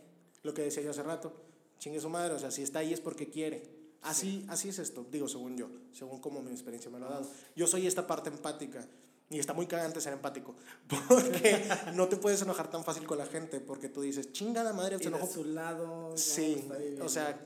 lo 0.43 0.53
que 0.53 0.63
decía 0.63 0.81
yo 0.81 0.91
hace 0.91 1.03
rato, 1.03 1.33
chingue 1.77 1.99
su 1.99 2.09
madre, 2.09 2.33
o 2.33 2.39
sea, 2.39 2.51
si 2.51 2.63
está 2.63 2.79
ahí 2.79 2.93
es 2.93 3.01
porque 3.01 3.29
quiere. 3.29 3.76
Así, 4.01 4.45
así 4.47 4.69
es 4.69 4.79
esto, 4.79 5.05
digo, 5.11 5.27
según 5.27 5.57
yo, 5.57 5.67
según 5.91 6.19
como 6.21 6.41
mi 6.41 6.51
experiencia 6.51 6.89
me 6.89 6.99
lo 6.99 7.07
ha 7.07 7.09
dado. 7.09 7.27
Yo 7.55 7.67
soy 7.67 7.87
esta 7.87 8.07
parte 8.07 8.29
empática. 8.29 8.85
Y 9.29 9.39
está 9.39 9.53
muy 9.53 9.67
cagante 9.67 9.99
ser 9.99 10.13
empático. 10.13 10.55
Porque 11.09 11.61
no 11.93 12.07
te 12.07 12.15
puedes 12.15 12.41
enojar 12.41 12.69
tan 12.71 12.85
fácil 12.85 13.05
con 13.05 13.17
la 13.17 13.25
gente. 13.25 13.59
Porque 13.59 13.89
tú 13.89 14.01
dices, 14.01 14.31
chingada 14.31 14.71
madre, 14.71 14.95
Y 14.95 14.99
se 14.99 15.09
de 15.09 15.17
enojó. 15.17 15.27
su 15.31 15.43
lado, 15.43 16.13
Sí, 16.15 16.65
o 17.01 17.09
sea, 17.09 17.37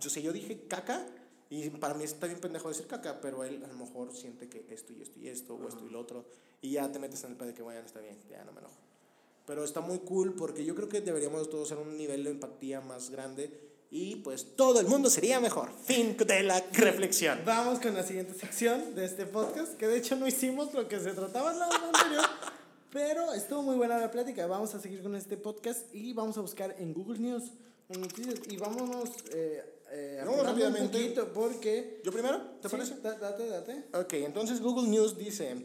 yo, 0.00 0.10
si 0.10 0.20
yo 0.20 0.32
dije 0.34 0.66
caca, 0.68 1.06
y 1.48 1.70
para 1.70 1.94
mí 1.94 2.04
está 2.04 2.26
bien 2.26 2.40
pendejo 2.40 2.68
decir 2.68 2.86
caca, 2.86 3.20
pero 3.22 3.42
él 3.42 3.64
a 3.64 3.68
lo 3.68 3.74
mejor 3.74 4.14
siente 4.14 4.48
que 4.50 4.66
esto 4.68 4.92
y 4.92 5.00
esto 5.00 5.18
y 5.18 5.28
esto, 5.28 5.54
o 5.54 5.66
esto 5.66 5.84
y 5.86 5.90
lo 5.90 6.00
otro, 6.00 6.26
y 6.60 6.72
ya 6.72 6.92
te 6.92 6.98
metes 6.98 7.24
en 7.24 7.30
el 7.30 7.36
pedo 7.36 7.48
de 7.48 7.54
que 7.54 7.62
vayan, 7.62 7.86
está 7.86 8.00
bien, 8.00 8.18
ya 8.28 8.44
no 8.44 8.52
me 8.52 8.60
enojo. 8.60 8.76
Pero 9.46 9.64
está 9.64 9.80
muy 9.80 10.00
cool 10.00 10.34
porque 10.34 10.64
yo 10.64 10.74
creo 10.74 10.88
que 10.88 11.00
deberíamos 11.00 11.48
todos 11.48 11.68
ser 11.68 11.78
un 11.78 11.96
nivel 11.96 12.22
de 12.22 12.30
empatía 12.30 12.82
más 12.82 13.08
grande 13.10 13.69
y 13.90 14.16
pues 14.16 14.54
todo 14.56 14.78
el 14.80 14.86
mundo 14.86 15.10
sería 15.10 15.40
mejor. 15.40 15.70
Fin 15.84 16.16
de 16.16 16.42
la 16.44 16.60
reflexión. 16.72 17.40
Vamos 17.44 17.80
con 17.80 17.94
la 17.94 18.02
siguiente 18.04 18.34
sección 18.34 18.94
de 18.94 19.04
este 19.04 19.26
podcast, 19.26 19.74
que 19.76 19.86
de 19.88 19.98
hecho 19.98 20.14
no 20.16 20.26
hicimos 20.28 20.72
lo 20.74 20.86
que 20.88 21.00
se 21.00 21.10
trataba 21.12 21.52
en 21.52 21.58
la 21.58 21.66
anterior, 21.66 22.24
pero 22.92 23.32
estuvo 23.34 23.62
muy 23.62 23.76
buena 23.76 23.98
la 23.98 24.10
plática. 24.10 24.46
Vamos 24.46 24.74
a 24.74 24.80
seguir 24.80 25.02
con 25.02 25.14
este 25.16 25.36
podcast 25.36 25.92
y 25.94 26.12
vamos 26.12 26.36
a 26.38 26.40
buscar 26.40 26.74
en 26.78 26.92
Google 26.94 27.18
News 27.18 27.44
noticias 27.88 28.36
y 28.48 28.56
vámonos 28.56 29.08
eh, 29.32 29.64
eh, 29.90 30.16
Vamos 30.24 30.34
apurando 30.38 30.62
un 30.66 30.70
rápidamente. 30.70 30.98
poquito 31.00 31.32
porque... 31.32 32.00
¿Yo 32.04 32.12
primero? 32.12 32.40
¿Te 32.62 32.68
Sí, 32.68 32.76
parece? 32.76 32.94
da- 33.00 33.18
date, 33.18 33.46
date. 33.48 33.84
Ok, 33.94 34.12
entonces 34.12 34.60
Google 34.60 34.88
News 34.88 35.18
dice, 35.18 35.56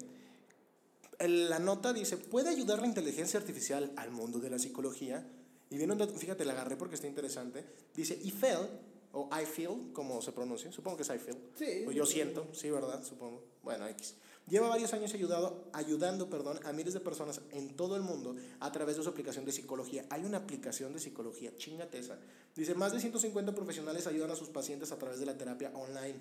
la 1.19 1.59
nota 1.59 1.93
dice, 1.93 2.17
¿puede 2.17 2.49
ayudar 2.49 2.79
la 2.79 2.87
inteligencia 2.87 3.39
artificial 3.39 3.91
al 3.95 4.09
mundo 4.09 4.39
de 4.39 4.49
la 4.49 4.57
psicología? 4.57 5.23
Y 5.69 5.77
viene 5.77 5.93
un 5.93 5.99
dato, 5.99 6.13
fíjate, 6.13 6.45
la 6.45 6.53
agarré 6.53 6.75
porque 6.75 6.95
está 6.95 7.07
interesante. 7.07 7.65
Dice, 7.95 8.19
I 8.23 8.31
feel, 8.31 8.67
o 9.11 9.29
I 9.31 9.45
feel, 9.45 9.91
como 9.93 10.21
se 10.21 10.31
pronuncia, 10.31 10.71
supongo 10.71 10.97
que 10.97 11.03
es 11.03 11.09
I 11.09 11.19
feel. 11.19 11.37
Sí. 11.57 11.85
O 11.87 11.91
yo 11.91 12.05
siento, 12.05 12.47
sí, 12.53 12.69
¿verdad? 12.69 13.03
Supongo. 13.03 13.43
Bueno, 13.63 13.87
X. 13.87 14.15
Lleva 14.47 14.67
varios 14.67 14.93
años 14.93 15.11
ayudado, 15.13 15.65
ayudando 15.73 16.29
perdón, 16.29 16.59
a 16.65 16.71
miles 16.71 16.93
de 16.93 16.99
personas 16.99 17.41
en 17.51 17.75
todo 17.75 17.95
el 17.95 18.03
mundo 18.03 18.35
a 18.59 18.71
través 18.71 18.95
de 18.95 19.03
su 19.03 19.09
aplicación 19.09 19.43
de 19.43 19.51
psicología. 19.51 20.05
Hay 20.11 20.23
una 20.23 20.37
aplicación 20.37 20.93
de 20.93 20.99
psicología, 20.99 21.55
chingate 21.57 21.97
esa. 21.97 22.19
Dice, 22.55 22.75
más 22.75 22.93
de 22.93 22.99
150 22.99 23.55
profesionales 23.55 24.05
ayudan 24.05 24.29
a 24.29 24.35
sus 24.35 24.49
pacientes 24.49 24.91
a 24.91 24.99
través 24.99 25.19
de 25.19 25.25
la 25.25 25.35
terapia 25.35 25.71
online 25.73 26.19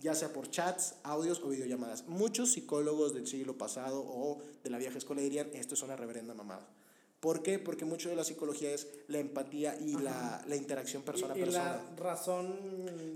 ya 0.00 0.14
sea 0.14 0.32
por 0.32 0.50
chats, 0.50 0.94
audios 1.02 1.40
o 1.40 1.48
videollamadas. 1.48 2.06
Muchos 2.08 2.52
psicólogos 2.52 3.14
del 3.14 3.26
siglo 3.26 3.58
pasado 3.58 4.02
o 4.06 4.38
de 4.64 4.70
la 4.70 4.78
vieja 4.78 4.98
escuela 4.98 5.22
dirían, 5.22 5.50
esto 5.52 5.74
es 5.74 5.82
una 5.82 5.96
reverenda 5.96 6.34
mamada. 6.34 6.66
¿Por 7.20 7.42
qué? 7.42 7.58
Porque 7.58 7.84
mucho 7.84 8.08
de 8.08 8.16
la 8.16 8.24
psicología 8.24 8.70
es 8.72 8.88
la 9.08 9.18
empatía 9.18 9.76
y 9.78 9.92
la, 9.92 10.42
la 10.48 10.56
interacción 10.56 11.02
persona 11.02 11.34
a 11.34 11.36
y, 11.36 11.40
y 11.40 11.44
persona. 11.44 11.64
la 11.64 11.96
razón... 11.96 12.56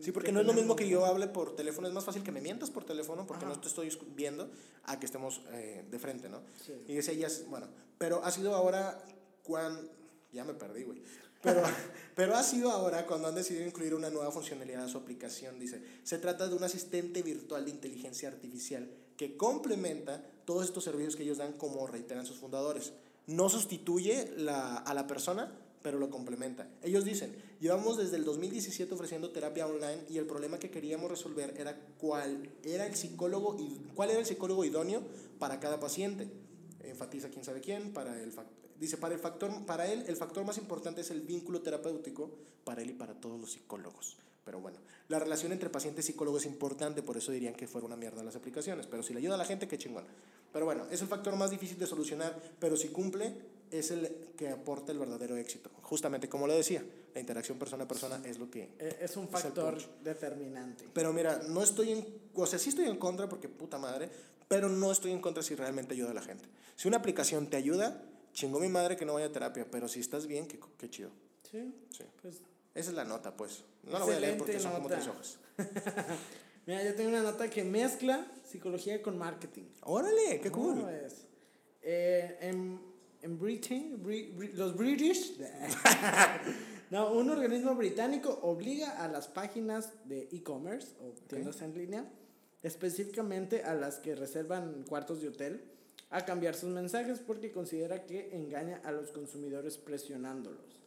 Sí, 0.02 0.12
porque 0.12 0.26
que 0.26 0.32
no 0.32 0.40
es 0.40 0.46
lo 0.46 0.52
mismo 0.52 0.76
que 0.76 0.86
yo 0.86 1.06
hable 1.06 1.26
por 1.26 1.56
teléfono, 1.56 1.88
es 1.88 1.94
más 1.94 2.04
fácil 2.04 2.22
que 2.22 2.30
me 2.30 2.42
mientas 2.42 2.70
por 2.70 2.84
teléfono 2.84 3.26
porque 3.26 3.46
Ajá. 3.46 3.54
no 3.54 3.60
te 3.60 3.68
estoy 3.68 3.90
viendo 4.14 4.50
a 4.84 5.00
que 5.00 5.06
estemos 5.06 5.40
eh, 5.52 5.86
de 5.90 5.98
frente, 5.98 6.28
¿no? 6.28 6.42
Sí. 6.64 6.74
Y 6.86 6.96
dice 6.96 7.12
ellas, 7.12 7.44
bueno, 7.48 7.66
pero 7.96 8.22
ha 8.22 8.30
sido 8.30 8.54
ahora 8.54 9.02
cuando... 9.42 9.90
Ya 10.32 10.44
me 10.44 10.52
perdí, 10.52 10.82
güey. 10.82 11.00
Pero, 11.40 11.62
pero 12.14 12.34
ha 12.34 12.42
sido 12.42 12.70
ahora 12.72 13.06
cuando 13.06 13.28
han 13.28 13.34
decidido 13.34 13.66
incluir 13.66 13.94
una 13.94 14.10
nueva 14.10 14.30
funcionalidad 14.30 14.84
a 14.84 14.88
su 14.88 14.98
aplicación. 14.98 15.58
Dice, 15.58 15.80
se 16.02 16.18
trata 16.18 16.46
de 16.48 16.54
un 16.54 16.64
asistente 16.64 17.22
virtual 17.22 17.64
de 17.64 17.70
inteligencia 17.70 18.28
artificial 18.28 18.90
que 19.16 19.36
complementa 19.38 20.22
todos 20.44 20.64
estos 20.64 20.84
servicios 20.84 21.16
que 21.16 21.22
ellos 21.22 21.38
dan 21.38 21.52
como 21.54 21.86
reiteran 21.86 22.26
sus 22.26 22.36
fundadores. 22.36 22.92
No 23.26 23.48
sustituye 23.48 24.34
a 24.48 24.94
la 24.94 25.06
persona, 25.06 25.52
pero 25.84 25.98
lo 25.98 26.08
complementa. 26.08 26.66
Ellos 26.82 27.04
dicen, 27.04 27.36
llevamos 27.60 27.98
desde 27.98 28.16
el 28.16 28.24
2017 28.24 28.94
ofreciendo 28.94 29.28
terapia 29.32 29.66
online 29.66 30.02
y 30.08 30.16
el 30.16 30.24
problema 30.24 30.58
que 30.58 30.70
queríamos 30.70 31.10
resolver 31.10 31.54
era 31.58 31.78
cuál 31.98 32.48
era 32.62 32.86
el 32.86 32.96
psicólogo 32.96 33.58
cuál 33.94 34.08
era 34.08 34.18
el 34.18 34.24
psicólogo 34.24 34.64
idóneo 34.64 35.02
para 35.38 35.60
cada 35.60 35.78
paciente. 35.78 36.26
Enfatiza 36.80 37.28
quién 37.28 37.44
sabe 37.44 37.60
quién, 37.60 37.92
para 37.92 38.18
el 38.18 38.32
dice 38.80 38.96
para 38.96 39.14
el 39.14 39.20
factor 39.20 39.50
para 39.66 39.86
él 39.86 40.04
el 40.08 40.16
factor 40.16 40.42
más 40.44 40.56
importante 40.56 41.02
es 41.02 41.10
el 41.10 41.20
vínculo 41.20 41.60
terapéutico 41.60 42.30
para 42.64 42.80
él 42.80 42.90
y 42.90 42.94
para 42.94 43.12
todos 43.12 43.38
los 43.38 43.52
psicólogos. 43.52 44.16
Pero 44.42 44.60
bueno, 44.60 44.78
la 45.08 45.18
relación 45.18 45.52
entre 45.52 45.68
paciente 45.68 46.00
y 46.00 46.04
psicólogo 46.04 46.38
es 46.38 46.46
importante, 46.46 47.02
por 47.02 47.18
eso 47.18 47.30
dirían 47.30 47.54
que 47.54 47.68
fuera 47.68 47.86
una 47.86 47.96
mierda 47.96 48.22
las 48.22 48.36
aplicaciones, 48.36 48.86
pero 48.86 49.02
si 49.02 49.12
le 49.12 49.18
ayuda 49.18 49.34
a 49.34 49.38
la 49.38 49.44
gente, 49.44 49.68
qué 49.68 49.76
chingón. 49.76 50.04
Pero 50.54 50.64
bueno, 50.64 50.86
es 50.90 51.02
el 51.02 51.08
factor 51.08 51.34
más 51.36 51.50
difícil 51.50 51.76
de 51.78 51.86
solucionar, 51.86 52.34
pero 52.58 52.76
si 52.76 52.88
cumple, 52.88 53.34
es 53.70 53.90
el 53.90 54.08
que 54.36 54.48
aporta 54.48 54.92
el 54.92 54.98
verdadero 55.00 55.36
éxito. 55.36 55.68
Justamente 55.82 56.28
como 56.28 56.46
lo 56.46 56.54
decía, 56.54 56.82
la 57.12 57.20
interacción 57.20 57.58
persona 57.58 57.84
a 57.84 57.88
persona 57.88 58.22
es 58.24 58.38
lo 58.38 58.48
que... 58.48 58.70
Eh, 58.78 58.98
Es 59.02 59.16
un 59.16 59.28
factor 59.28 59.74
punch. 59.74 59.88
determinante. 60.04 60.88
Pero 60.94 61.12
mira, 61.12 61.42
no 61.48 61.62
estoy 61.62 61.90
en... 61.90 62.06
O 62.34 62.46
sea, 62.46 62.58
sí 62.60 62.68
estoy 62.70 62.86
en 62.86 62.96
contra 62.98 63.28
porque 63.28 63.48
puta 63.48 63.78
madre, 63.78 64.08
pero 64.48 64.68
no 64.68 64.92
estoy 64.92 65.10
en 65.10 65.20
contra 65.20 65.42
si 65.42 65.54
realmente 65.56 65.94
ayuda 65.94 66.12
a 66.12 66.14
la 66.14 66.22
gente. 66.22 66.48
Si 66.76 66.86
una 66.86 66.98
aplicación 66.98 67.48
te 67.50 67.56
ayuda, 67.56 68.00
chingó 68.32 68.60
mi 68.60 68.68
madre 68.68 68.96
que 68.96 69.04
no 69.04 69.14
vaya 69.14 69.26
a 69.26 69.32
terapia, 69.32 69.66
pero 69.68 69.88
si 69.88 69.98
estás 70.00 70.26
bien, 70.28 70.46
qué, 70.46 70.60
qué 70.78 70.88
chido. 70.88 71.10
Sí, 71.50 71.74
Sí. 71.90 72.04
pues 72.22 72.36
Esa 72.74 72.90
es 72.90 72.96
la 72.96 73.04
nota, 73.04 73.36
pues. 73.36 73.64
No 73.82 73.98
la 73.98 74.04
voy 74.04 74.14
a 74.14 74.20
leer 74.20 74.38
porque 74.38 74.60
son 74.60 74.72
como 74.72 74.88
Excelente 74.88 75.38
tres 75.56 75.58
nota. 75.58 76.06
hojas. 76.06 76.18
Mira, 76.66 76.82
yo 76.82 76.94
tengo 76.94 77.10
una 77.10 77.22
nota 77.22 77.48
que 77.50 77.62
mezcla 77.64 78.26
psicología 78.44 79.02
con 79.02 79.18
marketing. 79.18 79.64
Órale, 79.82 80.40
qué 80.42 80.50
cool. 80.50 80.76
¿Cómo 80.76 80.88
es? 80.88 81.26
Eh, 81.82 82.38
en, 82.40 82.80
en 83.22 83.38
Britain, 83.38 84.02
Bri- 84.02 84.34
Bri- 84.34 84.52
los 84.54 84.74
British, 84.76 85.36
no, 86.90 87.12
un 87.12 87.28
organismo 87.30 87.74
británico 87.74 88.38
obliga 88.42 89.02
a 89.04 89.08
las 89.08 89.28
páginas 89.28 89.90
de 90.06 90.28
e-commerce 90.32 90.88
o 91.00 91.12
tiendas 91.28 91.60
en 91.60 91.74
línea, 91.76 92.06
específicamente 92.62 93.62
a 93.64 93.74
las 93.74 93.96
que 93.98 94.14
reservan 94.14 94.84
cuartos 94.88 95.20
de 95.20 95.28
hotel, 95.28 95.62
a 96.10 96.24
cambiar 96.24 96.54
sus 96.54 96.70
mensajes 96.70 97.18
porque 97.18 97.52
considera 97.52 98.04
que 98.06 98.34
engaña 98.34 98.80
a 98.84 98.92
los 98.92 99.10
consumidores 99.10 99.76
presionándolos. 99.76 100.80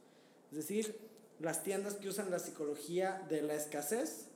Es 0.52 0.58
decir, 0.58 0.98
las 1.40 1.64
tiendas 1.64 1.96
que 1.96 2.08
usan 2.10 2.32
la 2.32 2.40
psicología 2.40 3.24
de 3.30 3.42
la 3.44 3.54
escasez 3.54 4.27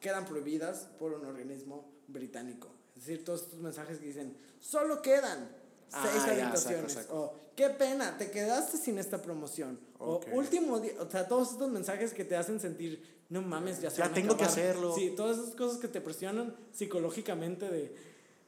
quedan 0.00 0.24
prohibidas 0.26 0.88
por 0.98 1.12
un 1.12 1.24
organismo 1.24 1.90
británico. 2.08 2.68
Es 2.96 3.06
decir, 3.06 3.24
todos 3.24 3.42
estos 3.42 3.60
mensajes 3.60 3.98
que 3.98 4.06
dicen, 4.06 4.36
solo 4.60 5.02
quedan 5.02 5.48
Ah, 5.92 6.04
seis 6.10 6.24
ya, 6.26 6.32
habitaciones. 6.32 6.92
saco, 6.92 7.06
saco. 7.06 7.20
O, 7.20 7.34
qué 7.54 7.68
pena, 7.70 8.18
te 8.18 8.30
quedaste 8.30 8.76
sin 8.76 8.98
esta 8.98 9.22
promoción. 9.22 9.78
O, 9.98 10.20
último 10.32 10.80
día, 10.80 10.94
o 10.98 11.08
sea, 11.08 11.28
todos 11.28 11.52
estos 11.52 11.70
mensajes 11.70 12.12
que 12.12 12.24
te 12.24 12.34
hacen 12.36 12.58
sentir, 12.58 13.22
no 13.28 13.40
mames, 13.42 13.80
ya 13.80 13.90
se 13.90 13.98
Ya 13.98 14.04
van 14.04 14.10
a 14.10 14.14
tengo 14.14 14.36
que 14.36 14.44
acabar". 14.44 14.50
hacerlo. 14.60 14.94
Sí, 14.96 15.12
todas 15.16 15.38
esas 15.38 15.54
cosas 15.54 15.78
que 15.78 15.86
te 15.86 16.00
presionan 16.00 16.56
psicológicamente 16.72 17.70
de, 17.70 17.94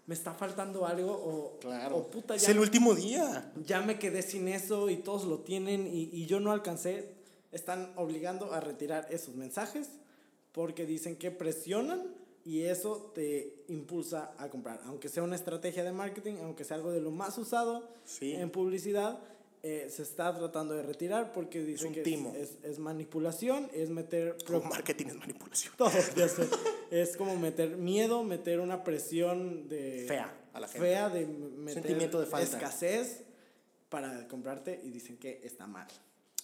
me 0.06 0.14
está 0.14 0.34
faltando 0.34 0.84
algo 0.86 1.12
o, 1.12 1.58
Claro. 1.60 1.96
o 1.98 2.10
puta, 2.10 2.34
es 2.34 2.42
ya, 2.42 2.50
el 2.50 2.58
último 2.58 2.94
día. 2.94 3.52
ya 3.64 3.82
me 3.82 3.98
quedé 4.00 4.22
sin 4.22 4.48
eso 4.48 4.90
y 4.90 4.96
todos 4.96 5.24
lo 5.24 5.40
tienen 5.40 5.86
y, 5.86 6.10
y 6.12 6.26
yo 6.26 6.40
no 6.40 6.50
alcancé. 6.50 7.14
están 7.52 7.92
obligando 7.96 8.52
a 8.52 8.60
retirar 8.60 9.06
esos 9.10 9.34
mensajes 9.36 9.88
porque 10.52 10.86
dicen 10.86 11.16
que 11.16 11.30
presionan 11.30 12.14
y 12.44 12.62
eso 12.62 13.12
te 13.14 13.64
impulsa 13.68 14.32
a 14.38 14.48
comprar. 14.48 14.80
Aunque 14.86 15.08
sea 15.08 15.22
una 15.22 15.36
estrategia 15.36 15.84
de 15.84 15.92
marketing, 15.92 16.34
aunque 16.42 16.64
sea 16.64 16.76
algo 16.76 16.90
de 16.90 17.00
lo 17.00 17.10
más 17.10 17.36
usado 17.38 17.88
Sí. 18.04 18.32
en 18.32 18.50
publicidad, 18.50 19.18
eh, 19.62 19.88
se 19.90 20.02
está 20.04 20.34
tratando 20.36 20.74
de 20.74 20.82
retirar 20.84 21.32
porque 21.32 21.60
dicen 21.62 21.88
un 21.88 21.94
que 21.94 22.02
es- 22.02 22.34
es, 22.36 22.58
es 22.62 22.78
manipulación, 22.78 23.68
es 23.74 23.90
meter... 23.90 24.36
Como 24.46 24.60
marketing 24.62 25.06
es 25.06 25.16
manipulación. 25.16 25.74
Todo. 25.78 25.90
Es 26.90 27.16
como 27.16 27.36
meter 27.36 27.76
miedo, 27.76 28.22
meter 28.22 28.60
una 28.60 28.84
presión 28.84 29.68
de... 29.68 30.04
Fea 30.08 30.32
a 30.54 30.60
la 30.60 30.68
gente. 30.68 30.86
Fea 30.86 31.10
de 31.10 31.26
meter 31.26 31.82
Sentimiento 31.82 32.20
de 32.20 32.26
falta. 32.26 32.56
escasez 32.56 33.24
para 33.90 34.26
comprarte 34.28 34.80
y 34.82 34.90
dicen 34.90 35.18
que 35.18 35.40
está 35.44 35.66
mal. 35.66 35.88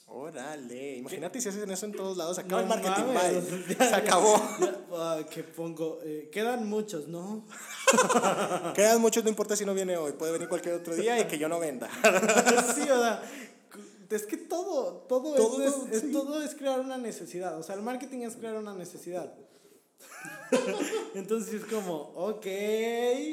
Órale, 0.06 0.96
imagínate 0.98 1.40
si 1.40 1.48
hacen 1.48 1.70
eso 1.70 1.86
en 1.86 1.92
todos 1.92 2.16
lados. 2.16 2.38
Acaba 2.38 2.62
No 2.62 2.74
el 2.74 2.82
marketing, 2.82 3.12
mames, 3.12 3.68
ya, 3.78 3.88
Se 3.88 3.94
acabó. 3.94 4.36
ya, 5.18 5.26
que 5.28 5.42
pongo, 5.42 5.98
eh, 6.04 6.28
quedan 6.30 6.68
muchos, 6.68 7.08
¿no? 7.08 7.44
Quedan 8.74 9.00
muchos, 9.00 9.24
no 9.24 9.30
importa 9.30 9.56
si 9.56 9.64
no 9.64 9.74
viene 9.74 9.96
hoy. 9.96 10.12
Puede 10.12 10.32
venir 10.32 10.48
cualquier 10.48 10.74
otro 10.74 10.94
día 10.94 11.18
y 11.20 11.24
que 11.24 11.38
yo 11.38 11.48
no 11.48 11.58
venda. 11.58 11.88
sí, 12.74 12.82
o 12.82 12.98
sea, 13.00 13.22
es 14.10 14.26
que 14.26 14.36
todo, 14.36 15.04
todo, 15.08 15.34
Todo, 15.34 15.62
es, 15.64 15.72
todo, 15.72 15.86
es- 15.90 16.00
sí. 16.02 16.12
todo 16.12 16.42
es 16.42 16.54
crear 16.54 16.80
una 16.80 16.96
necesidad. 16.98 17.58
O 17.58 17.62
sea, 17.62 17.74
el 17.74 17.82
marketing 17.82 18.20
es 18.20 18.36
crear 18.36 18.56
una 18.56 18.74
necesidad. 18.74 19.34
Entonces 21.14 21.54
es 21.54 21.64
como, 21.64 21.94
ok, 22.14 22.46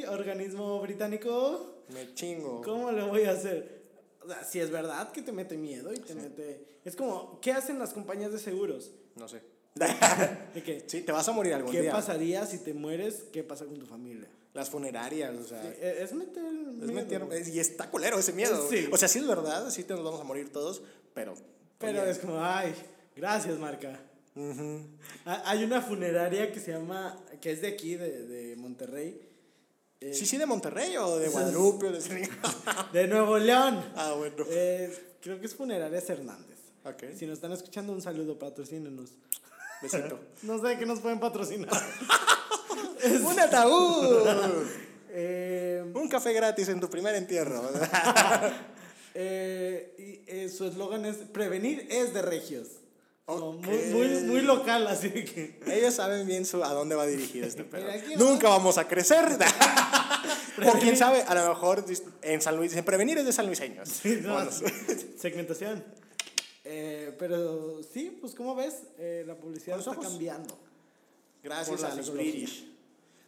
organismo 0.10 0.80
británico, 0.82 1.84
Me 1.90 2.14
chingo. 2.14 2.62
¿cómo 2.64 2.92
le 2.92 3.04
voy 3.04 3.24
a 3.24 3.32
hacer? 3.32 3.81
O 4.24 4.28
sea, 4.28 4.44
si 4.44 4.60
es 4.60 4.70
verdad 4.72 5.12
que 5.12 5.22
te 5.22 5.32
mete 5.32 5.58
miedo 5.58 5.92
y 5.94 5.98
te 5.98 6.14
mete... 6.16 6.66
Es 6.86 6.96
como, 6.96 7.40
¿qué 7.42 7.52
hacen 7.52 7.80
las 7.80 7.94
compañías 7.94 8.32
de 8.32 8.40
seguros? 8.40 8.92
No 9.16 9.28
sé. 9.28 9.42
De 10.54 10.64
que, 10.64 10.84
sí, 10.88 11.02
te 11.02 11.12
vas 11.12 11.28
a 11.28 11.32
morir 11.32 11.54
algún 11.54 11.72
¿qué 11.72 11.82
día. 11.82 11.92
pasaría 11.94 12.46
si 12.46 12.58
te 12.60 12.74
mueres? 12.74 13.24
¿Qué 13.32 13.42
pasa 13.44 13.66
con 13.66 13.80
tu 13.80 13.86
familia? 13.86 14.28
Las 14.54 14.70
funerarias, 14.70 15.34
o 15.36 15.44
sea. 15.46 15.64
Eh, 15.66 16.00
Es 16.04 16.12
meter... 16.14 16.44
Es 16.46 16.52
miedo. 16.76 16.94
meter, 16.94 17.28
es- 17.32 17.48
y 17.48 17.60
está 17.60 17.90
culero 17.90 18.20
ese 18.20 18.34
miedo. 18.34 18.70
Sí. 18.70 18.88
O 18.92 18.98
sea, 18.98 19.08
sí 19.08 19.20
es 19.20 19.28
verdad, 19.28 19.70
sí 19.70 19.84
te 19.86 19.94
nos 19.94 20.04
vamos 20.04 20.20
a 20.20 20.24
morir 20.26 20.52
todos, 20.52 20.82
pero. 21.14 21.34
Pero 21.80 22.04
es 22.06 22.20
como, 22.20 22.44
ay, 22.44 22.74
gracias, 23.16 23.58
marca. 23.60 24.00
Ha- 25.26 25.50
Hay 25.50 25.64
una 25.64 25.82
funeraria 25.82 26.52
que 26.52 26.60
se 26.60 26.72
llama, 26.72 27.18
que 27.40 27.52
es 27.52 27.62
de 27.62 27.68
aquí, 27.70 27.96
de, 27.96 28.26
de 28.28 28.56
Monterrey. 28.58 29.22
Eh, 30.02 30.14
Sí, 30.14 30.26
sí, 30.26 30.38
de 30.38 30.46
Monterrey 30.46 30.98
o 30.98 31.18
de 31.18 31.30
Guadalupe 31.30 31.88
o 31.88 31.92
de. 31.92 32.00
De 32.94 33.08
Nuevo 33.08 33.38
León. 33.38 33.84
ah, 33.96 34.14
bueno. 34.18 34.44
Eh, 34.50 35.16
creo 35.22 35.40
que 35.40 35.46
es 35.46 35.56
Funerarias 35.56 36.10
Hernández. 36.10 36.58
Ok. 36.84 37.04
Si 37.18 37.26
nos 37.26 37.36
están 37.36 37.52
escuchando, 37.54 37.94
un 37.94 38.02
saludo, 38.02 38.38
patrocínenos. 38.38 39.12
Besito. 39.82 40.20
No 40.44 40.60
sé 40.62 40.78
que 40.78 40.86
nos 40.86 41.00
pueden 41.00 41.20
patrocinar. 41.20 41.70
¡Un 43.24 43.40
ataúd! 43.40 44.28
Eh, 45.10 45.84
Un 45.94 46.08
café 46.08 46.34
gratis 46.34 46.70
en 46.70 46.80
tu 46.80 46.90
primer 46.90 47.16
entierro. 47.16 47.62
eh, 49.14 50.24
y 50.28 50.50
su 50.50 50.66
eslogan 50.66 51.06
es: 51.06 51.18
prevenir 51.18 51.88
es 51.90 52.14
de 52.14 52.22
regios. 52.22 52.68
Como 53.26 53.52
Ok. 53.52 53.66
Muy, 53.66 53.78
muy, 53.94 54.08
muy 54.24 54.42
local, 54.42 54.88
así 54.88 55.10
que. 55.10 55.60
Ellos 55.68 55.94
saben 55.94 56.26
bien 56.28 56.46
su, 56.46 56.64
a 56.64 56.74
dónde 56.74 56.96
va 56.96 57.06
dirigido 57.06 57.46
este 57.48 57.64
pedo. 57.64 57.88
Nunca 58.18 58.50
vamos 58.50 58.78
a 58.78 58.88
crecer. 58.88 59.26
o 60.68 60.80
quién 60.80 60.98
sabe, 60.98 61.22
a 61.22 61.34
lo 61.36 61.48
mejor 61.50 61.86
en 62.22 62.42
San 62.42 62.58
Luis, 62.58 62.72
dicen 62.72 62.84
prevenir 62.86 63.18
es 63.18 63.26
de 63.26 63.32
San 63.32 63.46
Luiseños. 63.48 64.02
O 64.06 64.44
no 64.44 64.52
sé. 64.52 65.18
segmentación. 65.18 65.84
Eh, 66.64 67.16
pero 67.18 67.82
sí, 67.84 68.18
pues 68.22 68.36
como 68.36 68.56
ves, 68.56 68.76
Eh, 68.98 69.24
la 69.26 69.36
publicidad 69.36 69.78
los 69.78 69.86
está 69.88 69.98
ojos. 69.98 70.10
cambiando. 70.12 70.58
Gracias 71.44 71.84
a 71.84 71.96
los 71.96 72.06
psicología. 72.06 72.32
British. 72.34 72.68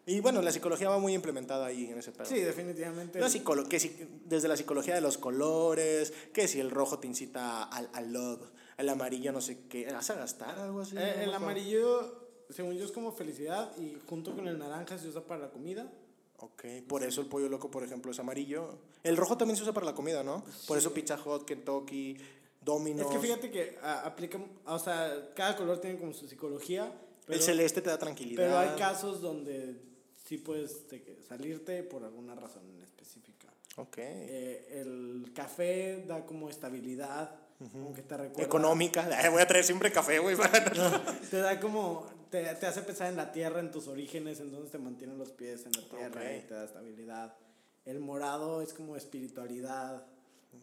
Y 0.05 0.19
bueno, 0.19 0.41
la 0.41 0.51
psicología 0.51 0.89
va 0.89 0.99
muy 0.99 1.13
implementada 1.13 1.65
ahí 1.67 1.85
en 1.89 1.97
ese 1.97 2.11
pedo. 2.11 2.25
Sí, 2.25 2.39
definitivamente. 2.41 3.19
La 3.19 3.29
que 3.69 3.79
si- 3.79 3.95
desde 4.25 4.47
la 4.49 4.57
psicología 4.57 4.93
de 4.95 5.01
los 5.01 5.17
colores, 5.17 6.13
que 6.33 6.47
si 6.49 6.59
el 6.59 6.69
rojo 6.71 6.99
te 6.99 7.07
incita 7.07 7.63
al, 7.63 7.89
al 7.93 8.11
love, 8.11 8.41
el 8.77 8.89
amarillo 8.89 9.31
no 9.31 9.41
sé 9.41 9.67
qué, 9.67 9.91
¿vas 9.91 10.09
a 10.09 10.15
gastar 10.15 10.59
algo 10.59 10.81
así? 10.81 10.97
Eh, 10.97 11.23
el 11.23 11.33
amarillo, 11.33 12.29
según 12.49 12.75
yo, 12.75 12.85
es 12.85 12.91
como 12.91 13.11
felicidad 13.11 13.75
y 13.77 13.97
junto 14.07 14.35
con 14.35 14.47
el 14.47 14.57
naranja 14.57 14.97
se 14.97 15.07
usa 15.07 15.21
para 15.21 15.41
la 15.41 15.49
comida. 15.51 15.91
Ok, 16.37 16.65
por 16.87 17.03
eso 17.03 17.21
el 17.21 17.27
pollo 17.27 17.47
loco, 17.47 17.71
por 17.71 17.83
ejemplo, 17.83 18.11
es 18.11 18.19
amarillo. 18.19 18.77
El 19.03 19.15
rojo 19.15 19.37
también 19.37 19.55
se 19.55 19.63
usa 19.63 19.73
para 19.73 19.85
la 19.85 19.93
comida, 19.93 20.23
¿no? 20.23 20.43
Por 20.67 20.77
eso 20.77 20.93
Pizza 20.93 21.17
Hut, 21.23 21.45
Kentucky, 21.45 22.17
Domino's. 22.61 23.07
Es 23.07 23.11
que 23.13 23.19
fíjate 23.19 23.51
que 23.51 23.77
ah, 23.81 24.03
aplica, 24.05 24.39
o 24.65 24.79
sea, 24.79 25.31
cada 25.35 25.55
color 25.55 25.79
tiene 25.79 25.99
como 25.99 26.13
su 26.13 26.27
psicología. 26.27 26.91
Pero, 27.25 27.37
el 27.37 27.43
celeste 27.43 27.81
te 27.81 27.89
da 27.89 27.97
tranquilidad. 27.97 28.43
pero 28.43 28.57
hay 28.57 28.77
casos 28.77 29.21
donde 29.21 29.79
sí 30.25 30.37
puedes 30.37 30.89
de 30.89 31.01
que 31.01 31.21
salirte 31.21 31.83
por 31.83 32.03
alguna 32.03 32.35
razón 32.35 32.63
en 32.69 32.81
específica. 32.81 33.47
Ok. 33.77 33.97
Eh, 33.99 34.81
el 34.81 35.31
café 35.33 36.03
da 36.05 36.25
como 36.25 36.49
estabilidad, 36.49 37.39
como 37.71 37.93
que 37.93 38.01
te 38.01 38.17
recuerda. 38.17 38.43
Económica. 38.43 39.07
Voy 39.31 39.41
a 39.41 39.47
traer 39.47 39.63
siempre 39.63 39.91
café, 39.91 40.19
güey. 40.19 40.35
Te 41.29 41.37
da 41.37 41.59
como, 41.59 42.05
te, 42.29 42.43
te 42.55 42.65
hace 42.65 42.81
pensar 42.81 43.09
en 43.09 43.15
la 43.15 43.31
tierra, 43.31 43.59
en 43.59 43.71
tus 43.71 43.87
orígenes, 43.87 44.39
entonces 44.39 44.71
te 44.71 44.77
mantienen 44.77 45.17
los 45.17 45.31
pies 45.31 45.65
en 45.65 45.71
la 45.73 45.87
tierra 45.87 46.21
Ok. 46.21 46.43
y 46.43 46.47
te 46.47 46.53
da 46.53 46.63
estabilidad. 46.65 47.37
El 47.85 47.99
morado 47.99 48.61
es 48.61 48.73
como 48.73 48.95
espiritualidad, 48.95 50.05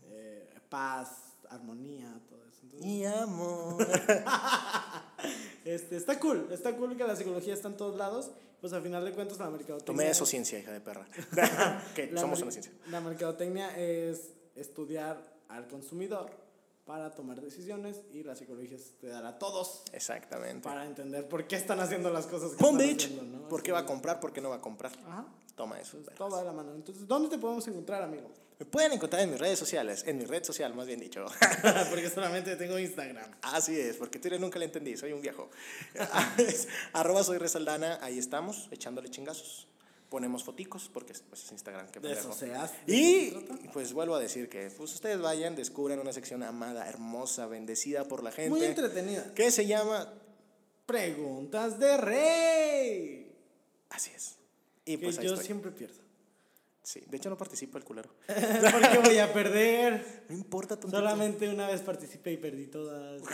eh, 0.08 0.48
paz, 0.68 1.36
armonía, 1.48 2.20
todo 2.28 2.40
eso. 2.48 2.60
Entonces, 2.62 2.88
y 2.88 3.04
amor. 3.04 3.86
este, 5.64 5.96
está 5.96 6.18
cool, 6.18 6.48
está 6.50 6.76
cool 6.76 6.96
que 6.96 7.04
la 7.04 7.16
psicología 7.16 7.54
está 7.54 7.68
en 7.68 7.76
todos 7.76 7.96
lados, 7.96 8.30
pues 8.60 8.72
al 8.72 8.82
final 8.82 9.04
de 9.04 9.12
cuentas 9.12 9.38
la 9.38 9.50
mercadotecnia... 9.50 9.84
Tomé 9.84 10.10
eso 10.10 10.24
ciencia, 10.24 10.58
hija 10.58 10.72
de 10.72 10.80
perra. 10.80 11.06
que 11.94 12.16
somos 12.16 12.40
una 12.42 12.50
ciencia. 12.50 12.72
La 12.88 13.00
mercadotecnia 13.00 13.76
es 13.76 14.30
estudiar 14.54 15.18
al 15.48 15.66
consumidor 15.66 16.30
para 16.90 17.14
tomar 17.14 17.40
decisiones 17.40 18.00
y 18.12 18.24
la 18.24 18.34
psicología 18.34 18.76
estudiar 18.76 19.24
a 19.24 19.38
todos 19.38 19.84
Exactamente. 19.92 20.68
para 20.68 20.84
entender 20.84 21.28
por 21.28 21.46
qué 21.46 21.54
están 21.54 21.78
haciendo 21.78 22.10
las 22.10 22.26
cosas 22.26 22.50
que 22.50 22.56
están 22.56 22.78
bitch. 22.78 23.04
haciendo, 23.04 23.22
¿no? 23.22 23.48
¿Por 23.48 23.62
qué 23.62 23.70
va 23.70 23.78
a 23.78 23.86
comprar? 23.86 24.18
¿Por 24.18 24.32
qué 24.32 24.40
no 24.40 24.50
va 24.50 24.56
a 24.56 24.60
comprar? 24.60 24.90
Ajá. 25.06 25.24
Toma 25.54 25.78
eso. 25.78 25.98
Pues 26.04 26.16
todo 26.16 26.36
de 26.36 26.44
la 26.44 26.52
mano. 26.52 26.74
Entonces, 26.74 27.06
¿dónde 27.06 27.28
te 27.28 27.38
podemos 27.38 27.64
encontrar, 27.68 28.02
amigo? 28.02 28.28
Me 28.58 28.66
pueden 28.66 28.90
encontrar 28.90 29.22
en 29.22 29.30
mis 29.30 29.38
redes 29.38 29.56
sociales. 29.56 30.02
En 30.04 30.18
mi 30.18 30.24
red 30.24 30.42
social, 30.42 30.74
más 30.74 30.88
bien 30.88 30.98
dicho. 30.98 31.26
Porque 31.90 32.10
solamente 32.10 32.56
tengo 32.56 32.76
Instagram. 32.76 33.36
Así 33.42 33.78
es, 33.78 33.96
porque 33.96 34.18
Twitter 34.18 34.40
nunca 34.40 34.58
le 34.58 34.64
entendí, 34.64 34.96
soy 34.96 35.12
un 35.12 35.20
viejo. 35.20 35.48
Arroba 36.92 37.22
soy 37.22 37.38
Resaldana, 37.38 38.00
ahí 38.02 38.18
estamos, 38.18 38.66
echándole 38.72 39.10
chingazos. 39.10 39.68
Ponemos 40.10 40.44
foticos, 40.44 40.90
porque 40.92 41.14
pues, 41.30 41.44
es 41.44 41.52
Instagram, 41.52 41.88
que 41.90 42.00
De 42.00 42.12
eso 42.12 42.30
pendejo. 42.30 42.36
se 42.38 42.54
hace. 42.54 42.76
Y 42.86 43.30
pues 43.72 43.92
vuelvo 43.92 44.16
a 44.16 44.20
decir 44.20 44.48
que 44.48 44.68
pues, 44.76 44.92
ustedes 44.92 45.20
vayan, 45.20 45.54
descubran 45.56 45.98
una 46.00 46.12
sección 46.12 46.42
amada, 46.42 46.86
hermosa, 46.88 47.46
bendecida 47.46 48.04
por 48.04 48.22
la 48.22 48.32
gente. 48.32 48.50
Muy 48.50 48.64
entretenida. 48.64 49.32
Que 49.34 49.50
se 49.52 49.66
llama 49.66 50.12
Preguntas 50.84 51.78
de 51.78 51.96
Rey. 51.96 53.32
Así 53.88 54.10
es. 54.14 54.36
Y 54.84 54.96
Que 54.96 55.04
pues 55.04 55.18
yo 55.20 55.30
estoy. 55.34 55.46
siempre 55.46 55.70
pierdo. 55.70 56.00
Sí, 56.82 57.00
de 57.06 57.16
hecho 57.18 57.30
no 57.30 57.36
participo 57.38 57.78
el 57.78 57.84
culero. 57.84 58.10
Porque 58.26 58.98
voy 59.04 59.18
a 59.18 59.32
perder. 59.32 60.24
No 60.28 60.34
importa 60.34 60.74
tontito. 60.76 60.98
Solamente 60.98 61.48
una 61.48 61.68
vez 61.68 61.82
participé 61.82 62.32
y 62.32 62.36
perdí 62.36 62.66
todas. 62.66 63.22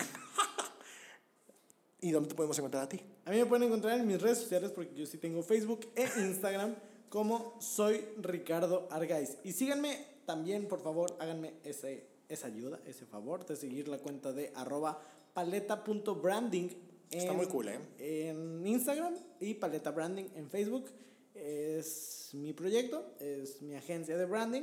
¿Y 2.01 2.11
dónde 2.11 2.29
te 2.29 2.35
podemos 2.35 2.59
encontrar 2.59 2.85
a 2.85 2.89
ti? 2.89 3.01
A 3.25 3.31
mí 3.31 3.39
me 3.39 3.47
pueden 3.47 3.65
encontrar 3.69 3.99
en 3.99 4.07
mis 4.07 4.21
redes 4.21 4.39
sociales 4.39 4.71
porque 4.71 4.95
yo 4.95 5.07
sí 5.07 5.19
tengo 5.19 5.43
Facebook 5.43 5.89
e 5.95 6.05
Instagram 6.21 6.75
como 7.09 7.57
soy 7.61 8.05
Ricardo 8.19 8.87
Argaiz. 8.91 9.39
Y 9.45 9.53
síganme 9.53 9.97
también, 10.27 10.69
por 10.69 10.81
favor, 10.83 11.17
háganme 11.19 11.55
ese, 11.65 12.07
esa 12.29 12.49
ayuda, 12.49 12.81
ese 12.87 13.07
favor 13.07 13.47
de 13.47 13.57
seguir 13.57 13.89
la 13.89 13.99
cuenta 13.99 14.33
de 14.33 14.53
arroba 14.55 15.01
paleta.branding. 15.33 16.69
Está 17.11 17.33
muy 17.33 17.47
cool, 17.47 17.69
¿eh? 17.69 17.79
En 17.99 18.67
Instagram 18.67 19.15
y 19.41 19.55
Paleta 19.55 19.91
Branding 19.93 20.25
en 20.35 20.51
Facebook. 20.51 20.87
Es 21.35 22.31
mi 22.33 22.53
proyecto, 22.53 23.15
es 23.21 23.63
mi 23.63 23.75
agencia 23.75 24.17
de 24.17 24.25
branding. 24.27 24.63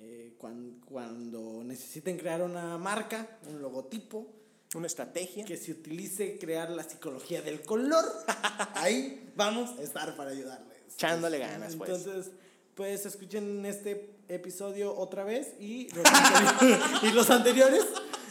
Eh, 0.00 0.34
cuan- 0.38 0.80
cuando 0.84 1.62
necesiten 1.64 2.16
crear 2.18 2.42
una 2.42 2.76
marca, 2.78 3.38
un 3.48 3.60
logotipo, 3.60 4.26
Una 4.74 4.86
estrategia. 4.86 5.44
que 5.44 5.56
se 5.56 5.72
utilice 5.72 6.38
crear 6.38 6.70
la 6.70 6.82
psicología 6.82 7.42
del 7.42 7.60
color, 7.62 8.04
ahí 8.74 9.30
vamos 9.36 9.78
a 9.78 9.82
estar 9.82 10.16
para 10.16 10.30
ayudarles. 10.30 10.78
Echándole 10.94 11.38
ganas, 11.38 11.76
pues. 11.76 11.90
Entonces, 11.90 12.32
pues 12.74 13.04
escuchen 13.06 13.64
este 13.66 14.10
episodio 14.28 14.96
otra 14.96 15.24
vez 15.24 15.48
y 15.60 15.88
los, 15.94 16.04
anteri- 16.04 17.00
y 17.02 17.10
los 17.12 17.30
anteriores. 17.30 17.84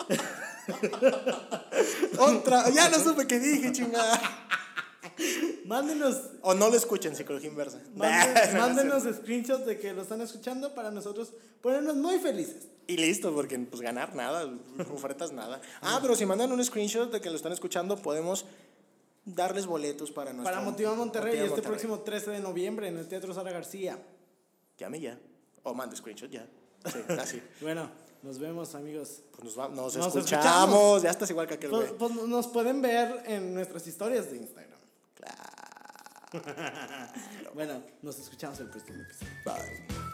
Otra, 2.19 2.69
ya 2.69 2.89
no 2.89 2.99
supe 3.03 3.25
qué 3.27 3.39
dije, 3.39 3.71
chingada. 3.71 4.19
Mándenos, 5.71 6.21
O 6.41 6.53
no 6.53 6.69
lo 6.69 6.75
escuchen, 6.75 7.15
psicología 7.15 7.49
inversa. 7.49 7.79
mándenos, 7.95 8.53
mándenos 8.57 9.03
screenshots 9.15 9.65
de 9.65 9.79
que 9.79 9.93
lo 9.93 10.01
están 10.01 10.21
escuchando 10.21 10.73
para 10.75 10.91
nosotros 10.91 11.33
ponernos 11.61 11.95
muy 11.95 12.19
felices. 12.19 12.67
Y 12.87 12.97
listo, 12.97 13.33
porque 13.33 13.57
pues 13.59 13.81
ganar 13.81 14.13
nada, 14.15 14.49
ofertas 14.93 15.31
nada. 15.31 15.61
Ah, 15.81 15.99
pero 16.01 16.15
si 16.15 16.25
mandan 16.25 16.51
un 16.51 16.63
screenshot 16.63 17.11
de 17.11 17.21
que 17.21 17.29
lo 17.29 17.35
están 17.37 17.53
escuchando, 17.53 17.95
podemos 17.97 18.45
darles 19.23 19.65
boletos 19.65 20.11
para 20.11 20.33
nuestro... 20.33 20.51
Para 20.53 20.65
Motivar 20.65 20.95
Monterrey 20.95 21.31
Motiva 21.39 21.45
este 21.45 21.55
Monterrey. 21.69 21.71
próximo 21.87 21.99
13 21.99 22.31
de 22.31 22.39
noviembre 22.39 22.87
en 22.87 22.97
el 22.97 23.07
Teatro 23.07 23.33
Sara 23.33 23.51
García. 23.51 23.97
Llame 24.77 24.99
ya. 24.99 25.17
O 25.63 25.73
mande 25.73 25.95
screenshot 25.95 26.29
ya. 26.29 26.45
Sí, 26.91 26.99
así. 27.19 27.41
Bueno, 27.61 27.89
nos 28.23 28.39
vemos 28.39 28.73
amigos. 28.75 29.21
Pues 29.31 29.43
nos, 29.45 29.59
va- 29.59 29.69
nos, 29.69 29.95
Nos 29.95 30.07
escuchamos. 30.07 30.25
escuchamos. 30.25 31.03
Ya 31.03 31.11
estás 31.11 31.29
igual 31.29 31.47
que 31.47 31.53
aquel 31.53 31.69
Pues, 31.69 31.95
güey. 31.95 31.97
pues 32.13 32.27
nos 32.27 32.47
pueden 32.47 32.81
ver 32.81 33.23
en 33.27 33.53
nuestras 33.53 33.85
historias 33.87 34.31
de 34.31 34.37
Instagram. 34.37 34.79
Claro. 35.15 35.50
Bueno, 37.53 37.81
nos 38.01 38.17
escuchamos 38.19 38.59
el 38.61 38.69
próximo 38.69 39.01
episodio. 39.01 39.31
Bye. 39.45 40.10